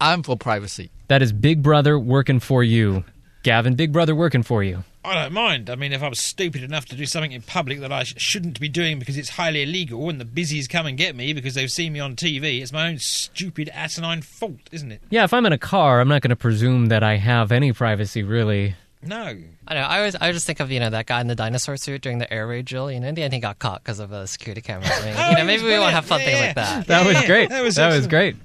I'm 0.00 0.22
for 0.22 0.36
privacy. 0.36 0.90
That 1.08 1.22
is 1.22 1.32
Big 1.32 1.62
Brother 1.62 1.98
working 1.98 2.40
for 2.40 2.62
you, 2.64 3.04
Gavin. 3.42 3.74
Big 3.74 3.92
Brother 3.92 4.14
working 4.14 4.42
for 4.42 4.62
you. 4.64 4.84
I 5.04 5.14
don't 5.22 5.32
mind. 5.32 5.68
I 5.68 5.74
mean, 5.74 5.92
if 5.92 6.02
I 6.02 6.08
was 6.08 6.18
stupid 6.18 6.62
enough 6.62 6.86
to 6.86 6.96
do 6.96 7.04
something 7.06 7.32
in 7.32 7.42
public 7.42 7.80
that 7.80 7.92
I 7.92 8.04
sh- 8.04 8.14
shouldn't 8.16 8.58
be 8.58 8.68
doing 8.68 8.98
because 8.98 9.16
it's 9.18 9.28
highly 9.30 9.62
illegal 9.62 10.08
and 10.08 10.20
the 10.20 10.24
busies 10.24 10.66
come 10.66 10.86
and 10.86 10.96
get 10.96 11.14
me 11.14 11.32
because 11.32 11.54
they've 11.54 11.70
seen 11.70 11.92
me 11.92 12.00
on 12.00 12.16
TV, 12.16 12.62
it's 12.62 12.72
my 12.72 12.88
own 12.88 12.98
stupid 12.98 13.68
asinine 13.74 14.22
fault, 14.22 14.60
isn't 14.72 14.90
it? 14.92 15.02
Yeah, 15.10 15.24
if 15.24 15.34
I'm 15.34 15.44
in 15.46 15.52
a 15.52 15.58
car, 15.58 16.00
I'm 16.00 16.08
not 16.08 16.22
going 16.22 16.30
to 16.30 16.36
presume 16.36 16.86
that 16.86 17.02
I 17.02 17.16
have 17.16 17.52
any 17.52 17.72
privacy, 17.72 18.22
really. 18.22 18.76
No. 19.02 19.36
I 19.68 19.74
know. 19.74 19.80
I 19.82 19.98
always, 19.98 20.14
I 20.16 20.32
just 20.32 20.46
think 20.46 20.60
of 20.60 20.70
you 20.70 20.80
know 20.80 20.88
that 20.88 21.04
guy 21.04 21.20
in 21.20 21.26
the 21.26 21.34
dinosaur 21.34 21.76
suit 21.76 22.00
during 22.00 22.16
the 22.18 22.32
air 22.32 22.46
raid 22.46 22.64
drill. 22.64 22.90
You 22.90 23.00
know, 23.00 23.08
in 23.08 23.14
the 23.14 23.22
end 23.22 23.34
he 23.34 23.38
got 23.40 23.58
caught 23.58 23.82
because 23.84 23.98
of 23.98 24.12
a 24.12 24.26
security 24.26 24.62
camera. 24.62 24.86
I 24.90 25.04
mean, 25.04 25.14
Oh, 25.18 25.30
you 25.30 25.36
know, 25.36 25.44
maybe 25.44 25.62
we 25.64 25.78
want 25.78 25.80
brilliant. 25.80 25.90
to 25.90 25.94
have 25.96 26.06
fun 26.06 26.20
Yeah, 26.20 26.26
things 26.26 26.38
yeah. 26.40 26.46
like 26.46 26.54
that. 26.54 26.86
That 26.86 27.06
was 27.06 27.26
great. 27.26 27.48
that 27.50 27.62
was 27.62 27.74
that 27.74 27.88
was 27.94 28.06
great. 28.06 28.36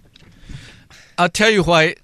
I'll 1.17 1.29
tell 1.29 1.49
you 1.49 1.63
why 1.63 1.95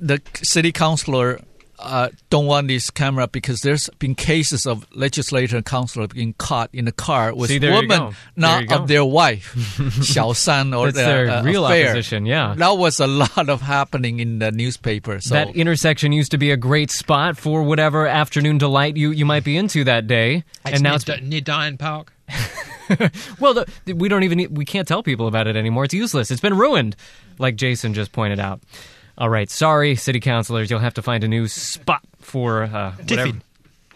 the 0.00 0.20
city 0.42 0.70
councilor 0.72 1.40
uh, 1.78 2.08
don't 2.30 2.46
want 2.46 2.68
this 2.68 2.90
camera 2.90 3.28
because 3.28 3.60
there's 3.60 3.88
been 3.98 4.14
cases 4.14 4.66
of 4.66 4.86
legislator 4.94 5.56
and 5.56 5.64
councilor 5.64 6.06
being 6.06 6.34
caught 6.34 6.70
in 6.72 6.84
the 6.84 6.92
car 6.92 7.34
with 7.34 7.50
See, 7.50 7.58
there 7.58 7.70
you 7.70 7.76
women 7.76 7.98
go. 7.98 8.10
There 8.36 8.62
not 8.66 8.72
of 8.72 8.88
their 8.88 9.04
wife, 9.04 9.54
Xiao 9.78 10.34
San 10.34 10.72
or 10.72 10.86
That's 10.86 10.96
their, 10.96 11.26
their 11.26 11.36
uh, 11.36 11.42
real 11.42 11.66
affair. 11.66 11.88
opposition, 11.90 12.26
yeah. 12.26 12.54
that 12.56 12.78
was 12.78 13.00
a 13.00 13.06
lot 13.36 13.48
of 13.48 13.60
happening 13.60 14.20
in 14.20 14.38
the 14.38 14.52
newspaper. 14.52 15.20
So 15.20 15.34
that 15.34 15.54
intersection 15.56 16.12
used 16.12 16.30
to 16.32 16.38
be 16.38 16.50
a 16.50 16.56
great 16.56 16.90
spot 16.90 17.36
for 17.36 17.62
whatever 17.62 18.06
afternoon 18.06 18.58
delight 18.58 18.96
you, 18.96 19.10
you 19.10 19.24
might 19.24 19.44
be 19.44 19.56
into 19.56 19.84
that 19.84 20.06
day, 20.06 20.44
It's 20.64 20.74
and 20.74 20.82
now 20.82 20.90
near, 20.90 20.96
it's 20.96 21.04
Di- 21.04 21.20
near 21.20 21.40
Daan 21.40 21.76
Park. 21.76 22.12
well, 23.40 23.54
the, 23.54 23.92
we 23.94 24.08
don't 24.08 24.22
even 24.22 24.54
we 24.54 24.64
can't 24.64 24.86
tell 24.86 25.02
people 25.02 25.26
about 25.26 25.46
it 25.46 25.56
anymore. 25.56 25.84
It's 25.84 25.94
useless. 25.94 26.30
It's 26.30 26.40
been 26.40 26.56
ruined, 26.56 26.96
like 27.38 27.56
Jason 27.56 27.94
just 27.94 28.12
pointed 28.12 28.40
out. 28.40 28.60
All 29.16 29.28
right, 29.30 29.48
sorry, 29.48 29.94
city 29.94 30.18
councilors, 30.20 30.70
you'll 30.70 30.80
have 30.80 30.94
to 30.94 31.02
find 31.02 31.22
a 31.22 31.28
new 31.28 31.46
spot 31.46 32.02
for 32.18 32.64
uh, 32.64 32.92
whatever. 32.92 33.04
Tiffin. 33.06 33.42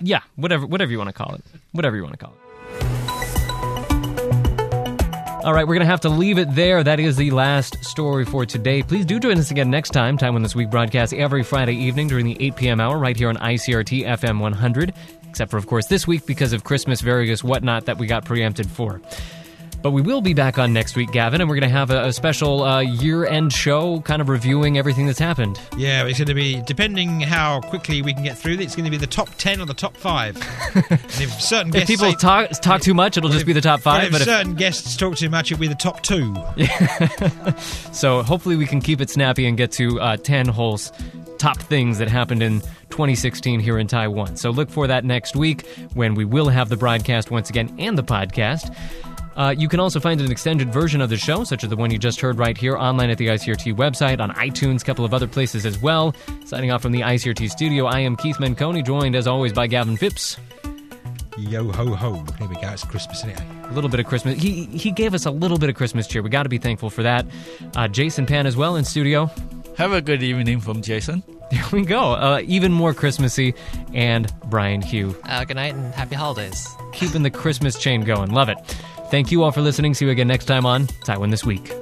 Yeah, 0.00 0.20
whatever, 0.36 0.64
whatever 0.64 0.92
you 0.92 0.98
want 0.98 1.08
to 1.08 1.12
call 1.14 1.34
it, 1.34 1.42
whatever 1.72 1.96
you 1.96 2.04
want 2.04 2.18
to 2.18 2.24
call 2.24 2.32
it. 2.32 2.38
All 5.44 5.54
right, 5.54 5.66
we're 5.66 5.74
going 5.74 5.86
to 5.86 5.86
have 5.86 6.00
to 6.02 6.08
leave 6.08 6.38
it 6.38 6.54
there. 6.54 6.84
That 6.84 7.00
is 7.00 7.16
the 7.16 7.30
last 7.30 7.82
story 7.84 8.24
for 8.24 8.44
today. 8.44 8.82
Please 8.82 9.06
do 9.06 9.18
join 9.18 9.38
us 9.38 9.50
again 9.50 9.70
next 9.70 9.90
time. 9.90 10.18
Taiwan 10.18 10.42
This 10.42 10.54
Week 10.54 10.68
broadcasts 10.70 11.14
every 11.16 11.42
Friday 11.42 11.74
evening 11.74 12.08
during 12.08 12.26
the 12.26 12.36
8 12.38 12.56
p.m. 12.56 12.80
hour 12.80 12.98
right 12.98 13.16
here 13.16 13.28
on 13.28 13.36
ICRT 13.36 14.04
FM 14.04 14.40
100. 14.40 14.94
Except 15.28 15.50
for, 15.50 15.56
of 15.56 15.66
course, 15.66 15.86
this 15.86 16.06
week 16.06 16.26
because 16.26 16.52
of 16.52 16.64
Christmas 16.64 17.00
various 17.00 17.42
whatnot 17.42 17.86
that 17.86 17.98
we 17.98 18.06
got 18.06 18.24
preempted 18.24 18.68
for. 18.68 19.00
But 19.80 19.92
we 19.92 20.02
will 20.02 20.20
be 20.20 20.34
back 20.34 20.58
on 20.58 20.72
next 20.72 20.96
week, 20.96 21.12
Gavin, 21.12 21.40
and 21.40 21.48
we're 21.48 21.56
going 21.56 21.70
to 21.70 21.76
have 21.76 21.90
a, 21.90 22.06
a 22.06 22.12
special 22.12 22.64
uh, 22.64 22.80
year 22.80 23.26
end 23.26 23.52
show 23.52 24.00
kind 24.00 24.20
of 24.20 24.28
reviewing 24.28 24.76
everything 24.76 25.06
that's 25.06 25.18
happened. 25.18 25.60
Yeah, 25.76 26.04
it's 26.06 26.18
going 26.18 26.28
to 26.28 26.34
be, 26.34 26.60
depending 26.66 27.20
how 27.20 27.60
quickly 27.60 28.02
we 28.02 28.12
can 28.12 28.24
get 28.24 28.36
through, 28.36 28.54
it, 28.54 28.60
it's 28.60 28.74
going 28.74 28.86
to 28.86 28.90
be 28.90 28.96
the 28.96 29.06
top 29.06 29.28
10 29.38 29.60
or 29.60 29.66
the 29.66 29.74
top 29.74 29.96
5. 29.96 30.36
and 30.74 30.84
if 31.00 31.40
certain 31.40 31.74
If 31.74 31.86
people 31.86 32.10
say- 32.10 32.16
talk, 32.16 32.50
talk 32.60 32.80
too 32.80 32.94
much, 32.94 33.16
it'll 33.16 33.30
just 33.30 33.46
be 33.46 33.52
the 33.52 33.60
top 33.60 33.84
well, 33.84 33.96
five. 34.00 34.06
if 34.06 34.12
But 34.12 34.20
if, 34.22 34.26
certain 34.26 34.54
guests 34.54 34.96
talk 34.96 35.16
too 35.16 35.30
much, 35.30 35.52
it'll 35.52 35.60
be 35.60 35.68
the 35.68 35.74
top 35.74 36.02
2. 36.02 36.34
so 37.92 38.22
hopefully 38.22 38.56
we 38.56 38.66
can 38.66 38.80
keep 38.80 39.00
it 39.00 39.10
snappy 39.10 39.46
and 39.46 39.56
get 39.56 39.70
to 39.72 40.00
uh, 40.00 40.16
10 40.16 40.48
holes 40.48 40.92
top 41.38 41.56
things 41.58 41.98
that 41.98 42.08
happened 42.08 42.42
in 42.42 42.60
2016 42.90 43.60
here 43.60 43.78
in 43.78 43.86
Taiwan. 43.86 44.36
So 44.36 44.50
look 44.50 44.68
for 44.70 44.88
that 44.88 45.04
next 45.04 45.36
week 45.36 45.66
when 45.94 46.14
we 46.14 46.24
will 46.24 46.48
have 46.48 46.68
the 46.68 46.76
broadcast 46.76 47.30
once 47.30 47.48
again 47.48 47.74
and 47.78 47.96
the 47.96 48.02
podcast. 48.02 48.74
Uh, 49.38 49.54
you 49.56 49.68
can 49.68 49.78
also 49.78 50.00
find 50.00 50.20
an 50.20 50.30
extended 50.32 50.72
version 50.72 51.00
of 51.00 51.08
the 51.08 51.16
show, 51.16 51.44
such 51.44 51.62
as 51.62 51.70
the 51.70 51.76
one 51.76 51.92
you 51.92 51.98
just 51.98 52.20
heard 52.20 52.38
right 52.38 52.58
here, 52.58 52.76
online 52.76 53.08
at 53.08 53.18
the 53.18 53.28
ICRT 53.28 53.72
website, 53.76 54.18
on 54.18 54.30
iTunes, 54.32 54.82
a 54.82 54.84
couple 54.84 55.04
of 55.04 55.14
other 55.14 55.28
places 55.28 55.64
as 55.64 55.80
well. 55.80 56.12
Signing 56.44 56.72
off 56.72 56.82
from 56.82 56.90
the 56.90 57.02
ICRT 57.02 57.48
studio, 57.48 57.86
I 57.86 58.00
am 58.00 58.16
Keith 58.16 58.38
Menconi, 58.38 58.84
joined 58.84 59.14
as 59.14 59.28
always 59.28 59.52
by 59.52 59.68
Gavin 59.68 59.96
Phipps. 59.96 60.36
Yo 61.38 61.70
ho 61.70 61.94
ho. 61.94 62.24
Here 62.36 62.48
we 62.48 62.56
go. 62.56 62.68
It's 62.68 62.82
Christmas, 62.82 63.18
isn't 63.18 63.30
it? 63.30 63.40
A 63.70 63.72
little 63.72 63.88
bit 63.88 64.00
of 64.00 64.06
Christmas. 64.06 64.42
He 64.42 64.64
he 64.64 64.90
gave 64.90 65.14
us 65.14 65.24
a 65.24 65.30
little 65.30 65.56
bit 65.56 65.68
of 65.70 65.76
Christmas 65.76 66.08
cheer. 66.08 66.20
We 66.20 66.30
got 66.30 66.42
to 66.42 66.48
be 66.48 66.58
thankful 66.58 66.90
for 66.90 67.04
that. 67.04 67.24
Uh, 67.76 67.86
Jason 67.86 68.26
Pan 68.26 68.44
as 68.44 68.56
well 68.56 68.74
in 68.74 68.84
studio. 68.84 69.30
have 69.76 69.92
a 69.92 70.02
good 70.02 70.20
evening 70.20 70.60
from 70.60 70.82
Jason. 70.82 71.22
There 71.50 71.64
we 71.72 71.82
go. 71.86 72.12
Uh, 72.12 72.42
even 72.44 72.72
more 72.72 72.92
Christmassy. 72.92 73.54
And 73.94 74.30
Brian 74.50 74.82
Hioe. 74.82 75.16
Uh, 75.24 75.44
good 75.44 75.56
night 75.56 75.74
and 75.74 75.94
happy 75.94 76.14
holidays. 76.14 76.68
Keeping 76.92 77.22
the 77.22 77.30
Christmas 77.30 77.78
chain 77.78 78.02
going. 78.02 78.32
Love 78.32 78.50
it. 78.50 78.58
Thank 79.10 79.32
you 79.32 79.42
all 79.42 79.52
for 79.52 79.62
listening. 79.62 79.94
See 79.94 80.04
you 80.04 80.10
again 80.10 80.28
next 80.28 80.44
time 80.44 80.66
on 80.66 80.86
Taiwan 81.04 81.30
This 81.30 81.44
week. 81.44 81.72